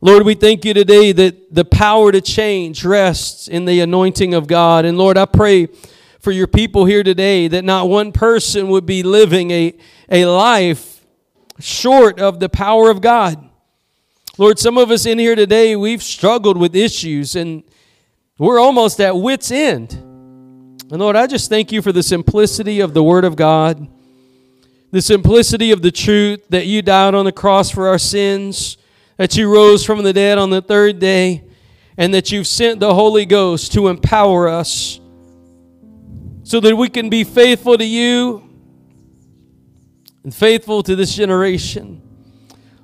Lord, 0.00 0.24
we 0.24 0.34
thank 0.34 0.64
you 0.64 0.74
today 0.74 1.12
that 1.12 1.54
the 1.54 1.64
power 1.64 2.10
to 2.10 2.20
change 2.20 2.84
rests 2.84 3.46
in 3.46 3.64
the 3.64 3.78
anointing 3.78 4.34
of 4.34 4.48
God. 4.48 4.84
And 4.84 4.98
Lord, 4.98 5.16
I 5.16 5.26
pray 5.26 5.68
for 6.18 6.32
your 6.32 6.48
people 6.48 6.84
here 6.84 7.04
today 7.04 7.46
that 7.46 7.64
not 7.64 7.88
one 7.88 8.10
person 8.10 8.68
would 8.70 8.86
be 8.86 9.04
living 9.04 9.52
a, 9.52 9.78
a 10.10 10.26
life 10.26 11.06
short 11.60 12.18
of 12.18 12.40
the 12.40 12.48
power 12.48 12.90
of 12.90 13.00
God. 13.00 13.45
Lord, 14.38 14.58
some 14.58 14.78
of 14.78 14.90
us 14.90 15.06
in 15.06 15.18
here 15.18 15.34
today, 15.34 15.76
we've 15.76 16.02
struggled 16.02 16.56
with 16.56 16.76
issues 16.76 17.36
and 17.36 17.62
we're 18.38 18.58
almost 18.58 19.00
at 19.00 19.16
wits' 19.16 19.50
end. 19.50 19.92
And 19.92 20.98
Lord, 20.98 21.16
I 21.16 21.26
just 21.26 21.48
thank 21.48 21.72
you 21.72 21.82
for 21.82 21.92
the 21.92 22.02
simplicity 22.02 22.80
of 22.80 22.94
the 22.94 23.02
Word 23.02 23.24
of 23.24 23.36
God 23.36 23.88
the 24.96 25.02
simplicity 25.02 25.72
of 25.72 25.82
the 25.82 25.90
truth 25.90 26.42
that 26.48 26.66
you 26.66 26.80
died 26.80 27.14
on 27.14 27.24
the 27.24 27.32
cross 27.32 27.70
for 27.70 27.88
our 27.88 27.98
sins, 27.98 28.78
that 29.18 29.36
you 29.36 29.52
rose 29.52 29.84
from 29.84 30.02
the 30.02 30.12
dead 30.12 30.38
on 30.38 30.48
the 30.48 30.62
third 30.62 30.98
day, 30.98 31.44
and 31.98 32.14
that 32.14 32.30
you've 32.30 32.46
sent 32.46 32.80
the 32.80 32.94
Holy 32.94 33.26
Ghost 33.26 33.72
to 33.72 33.88
empower 33.88 34.48
us 34.48 34.98
so 36.44 36.60
that 36.60 36.76
we 36.76 36.88
can 36.88 37.10
be 37.10 37.24
faithful 37.24 37.76
to 37.76 37.84
you 37.84 38.48
and 40.22 40.34
faithful 40.34 40.82
to 40.82 40.94
this 40.94 41.14
generation. 41.14 42.00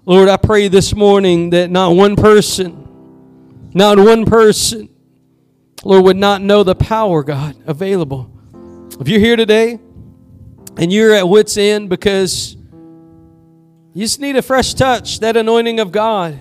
Lord, 0.04 0.28
I 0.28 0.36
pray 0.36 0.68
this 0.68 0.94
morning 0.94 1.50
that 1.50 1.70
not 1.70 1.94
one 1.94 2.16
person, 2.16 2.88
not 3.72 3.98
one 3.98 4.24
person, 4.24 4.88
Lord, 5.84 6.04
would 6.04 6.16
not 6.16 6.42
know 6.42 6.64
the 6.64 6.74
power, 6.74 7.22
God, 7.22 7.56
available. 7.66 8.28
If 8.98 9.08
you're 9.08 9.20
here 9.20 9.36
today, 9.36 9.78
and 10.76 10.92
you're 10.92 11.14
at 11.14 11.28
wits' 11.28 11.56
end 11.56 11.88
because 11.88 12.56
you 13.94 14.02
just 14.04 14.20
need 14.20 14.36
a 14.36 14.42
fresh 14.42 14.74
touch, 14.74 15.20
that 15.20 15.36
anointing 15.36 15.80
of 15.80 15.92
God. 15.92 16.40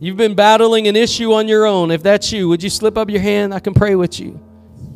You've 0.00 0.16
been 0.16 0.34
battling 0.34 0.88
an 0.88 0.96
issue 0.96 1.32
on 1.32 1.48
your 1.48 1.64
own. 1.64 1.90
If 1.90 2.02
that's 2.02 2.30
you, 2.32 2.48
would 2.48 2.62
you 2.62 2.70
slip 2.70 2.98
up 2.98 3.08
your 3.08 3.20
hand? 3.20 3.54
I 3.54 3.60
can 3.60 3.72
pray 3.72 3.94
with 3.94 4.18
you. 4.20 4.40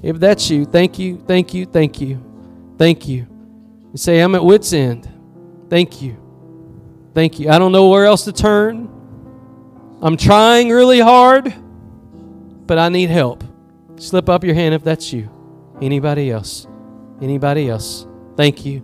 If 0.03 0.19
that's 0.19 0.51
you, 0.51 0.65
thank 0.65 0.99
you, 0.99 1.19
thank 1.27 1.55
you, 1.55 1.65
thank 1.65 2.01
you, 2.01 2.23
thank 2.77 3.09
you. 3.09 3.27
And 3.91 3.99
say, 3.99 4.21
I'm 4.21 4.35
at 4.35 4.45
wits' 4.45 4.73
end. 4.73 5.09
Thank 5.71 6.03
you. 6.03 6.18
Thank 7.15 7.41
you. 7.41 7.51
I 7.51 7.59
don't 7.59 7.73
know 7.73 7.89
where 7.89 8.05
else 8.05 8.25
to 8.25 8.33
turn. 8.33 8.89
I'm 10.01 10.17
trying 10.17 10.71
really 10.71 11.01
hard, 11.01 11.53
but 12.67 12.79
I 12.79 12.89
need 12.89 13.11
help. 13.11 13.43
Slip 13.97 14.29
up 14.29 14.45
your 14.45 14.55
hand 14.55 14.75
if 14.75 14.85
that's 14.85 15.13
you. 15.13 15.29
Anybody 15.83 16.31
else? 16.31 16.67
Anybody 17.21 17.69
else? 17.69 18.07
Thank 18.37 18.65
you. 18.65 18.83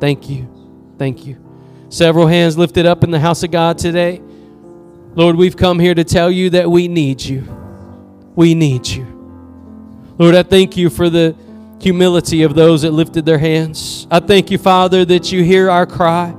Thank 0.00 0.30
you. 0.30 0.48
Thank 0.98 1.26
you. 1.26 1.44
Several 1.90 2.26
hands 2.26 2.56
lifted 2.56 2.86
up 2.86 3.04
in 3.04 3.10
the 3.10 3.20
house 3.20 3.42
of 3.42 3.50
God 3.50 3.78
today. 3.78 4.22
Lord, 5.14 5.36
we've 5.36 5.56
come 5.56 5.78
here 5.78 5.94
to 5.94 6.04
tell 6.04 6.30
you 6.30 6.50
that 6.50 6.70
we 6.70 6.88
need 6.88 7.20
you. 7.20 7.44
We 8.34 8.54
need 8.54 8.86
you. 8.86 9.04
Lord, 10.18 10.34
I 10.34 10.42
thank 10.42 10.76
you 10.76 10.90
for 10.90 11.10
the 11.10 11.34
humility 11.80 12.42
of 12.42 12.54
those 12.54 12.82
that 12.82 12.92
lifted 12.92 13.24
their 13.24 13.38
hands. 13.38 14.06
I 14.10 14.20
thank 14.20 14.50
you, 14.50 14.58
Father, 14.58 15.04
that 15.04 15.32
you 15.32 15.42
hear 15.44 15.70
our 15.70 15.86
cry. 15.86 16.34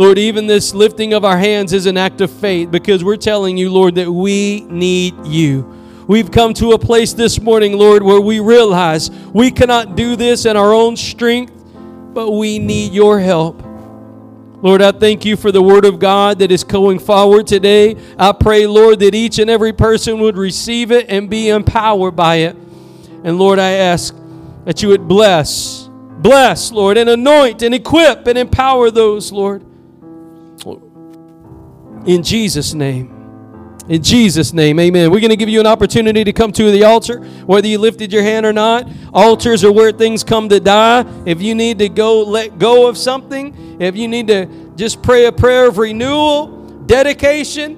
Lord, 0.00 0.18
even 0.18 0.46
this 0.46 0.72
lifting 0.72 1.12
of 1.12 1.26
our 1.26 1.36
hands 1.36 1.74
is 1.74 1.84
an 1.84 1.98
act 1.98 2.22
of 2.22 2.30
faith 2.30 2.70
because 2.70 3.04
we're 3.04 3.18
telling 3.18 3.58
you, 3.58 3.70
Lord, 3.70 3.96
that 3.96 4.10
we 4.10 4.62
need 4.62 5.26
you. 5.26 5.60
we've 6.08 6.30
come 6.30 6.54
to 6.54 6.72
a 6.72 6.78
place 6.78 7.12
this 7.12 7.38
morning, 7.38 7.76
Lord, 7.76 8.02
where 8.02 8.18
we 8.18 8.40
realize 8.40 9.10
we 9.10 9.50
cannot 9.50 9.96
do 9.96 10.16
this 10.16 10.46
in 10.46 10.56
our 10.56 10.72
own 10.72 10.96
strength, 10.96 11.52
but 12.14 12.30
we 12.30 12.58
need 12.58 12.94
your 12.94 13.20
help. 13.20 13.62
Lord, 14.62 14.80
I 14.80 14.92
thank 14.92 15.26
you 15.26 15.36
for 15.36 15.52
the 15.52 15.60
word 15.60 15.84
of 15.84 15.98
God 15.98 16.38
that 16.38 16.50
is 16.50 16.64
going 16.64 16.98
forward 16.98 17.46
today. 17.46 17.94
I 18.18 18.32
pray, 18.32 18.66
Lord, 18.66 19.00
that 19.00 19.14
each 19.14 19.38
and 19.38 19.50
every 19.50 19.74
person 19.74 20.18
would 20.20 20.38
receive 20.38 20.92
it 20.92 21.10
and 21.10 21.28
be 21.28 21.50
empowered 21.50 22.16
by 22.16 22.36
it. 22.36 22.56
And 23.22 23.38
Lord, 23.38 23.58
I 23.58 23.72
ask 23.72 24.16
that 24.64 24.82
you 24.82 24.88
would 24.88 25.06
bless, 25.06 25.90
bless, 25.90 26.72
Lord, 26.72 26.96
and 26.96 27.10
anoint 27.10 27.60
and 27.60 27.74
equip 27.74 28.26
and 28.26 28.38
empower 28.38 28.90
those, 28.90 29.30
Lord. 29.30 29.66
In 32.06 32.22
Jesus' 32.22 32.74
name. 32.74 33.16
In 33.88 34.02
Jesus' 34.02 34.52
name, 34.52 34.78
amen. 34.78 35.10
We're 35.10 35.20
going 35.20 35.30
to 35.30 35.36
give 35.36 35.48
you 35.48 35.58
an 35.58 35.66
opportunity 35.66 36.22
to 36.22 36.32
come 36.32 36.52
to 36.52 36.70
the 36.70 36.84
altar, 36.84 37.24
whether 37.44 37.66
you 37.66 37.78
lifted 37.78 38.12
your 38.12 38.22
hand 38.22 38.46
or 38.46 38.52
not. 38.52 38.88
Altars 39.12 39.64
are 39.64 39.72
where 39.72 39.90
things 39.90 40.22
come 40.22 40.48
to 40.48 40.60
die. 40.60 41.04
If 41.26 41.42
you 41.42 41.56
need 41.56 41.80
to 41.80 41.88
go 41.88 42.22
let 42.22 42.58
go 42.58 42.88
of 42.88 42.96
something, 42.96 43.80
if 43.80 43.96
you 43.96 44.06
need 44.06 44.28
to 44.28 44.46
just 44.76 45.02
pray 45.02 45.24
a 45.24 45.32
prayer 45.32 45.66
of 45.66 45.78
renewal, 45.78 46.68
dedication, 46.86 47.76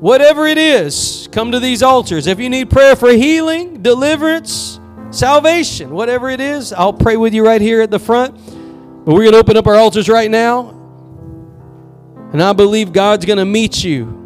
whatever 0.00 0.46
it 0.46 0.58
is, 0.58 1.28
come 1.32 1.50
to 1.50 1.58
these 1.58 1.82
altars. 1.82 2.26
If 2.28 2.38
you 2.38 2.48
need 2.48 2.70
prayer 2.70 2.94
for 2.94 3.10
healing, 3.10 3.82
deliverance, 3.82 4.78
salvation, 5.10 5.90
whatever 5.90 6.30
it 6.30 6.40
is, 6.40 6.72
I'll 6.72 6.92
pray 6.92 7.16
with 7.16 7.34
you 7.34 7.44
right 7.44 7.60
here 7.60 7.82
at 7.82 7.90
the 7.90 7.98
front. 7.98 8.36
But 9.04 9.14
we're 9.14 9.22
going 9.22 9.32
to 9.32 9.38
open 9.38 9.56
up 9.56 9.66
our 9.66 9.76
altars 9.76 10.08
right 10.08 10.30
now. 10.30 10.73
And 12.34 12.42
I 12.42 12.52
believe 12.52 12.92
God's 12.92 13.24
going 13.24 13.38
to 13.38 13.44
meet 13.44 13.84
you 13.84 14.24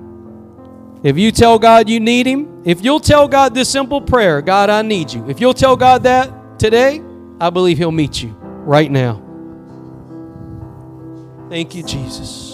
if 1.02 1.16
you 1.16 1.30
tell 1.30 1.58
God 1.58 1.90
you 1.90 2.00
need 2.00 2.26
Him, 2.26 2.62
if 2.64 2.82
you'll 2.82 3.00
tell 3.00 3.28
God 3.28 3.54
this 3.54 3.68
simple 3.68 4.00
prayer, 4.00 4.40
God, 4.42 4.70
I 4.70 4.80
need 4.80 5.12
you. 5.12 5.28
If 5.28 5.40
you'll 5.40 5.54
tell 5.54 5.76
God 5.76 6.02
that 6.04 6.58
today, 6.58 7.02
I 7.38 7.50
believe 7.50 7.76
He'll 7.78 7.92
meet 7.92 8.22
you 8.22 8.30
right 8.40 8.90
now. 8.90 9.22
Thank 11.48 11.74
you, 11.74 11.82
Jesus. 11.82 12.47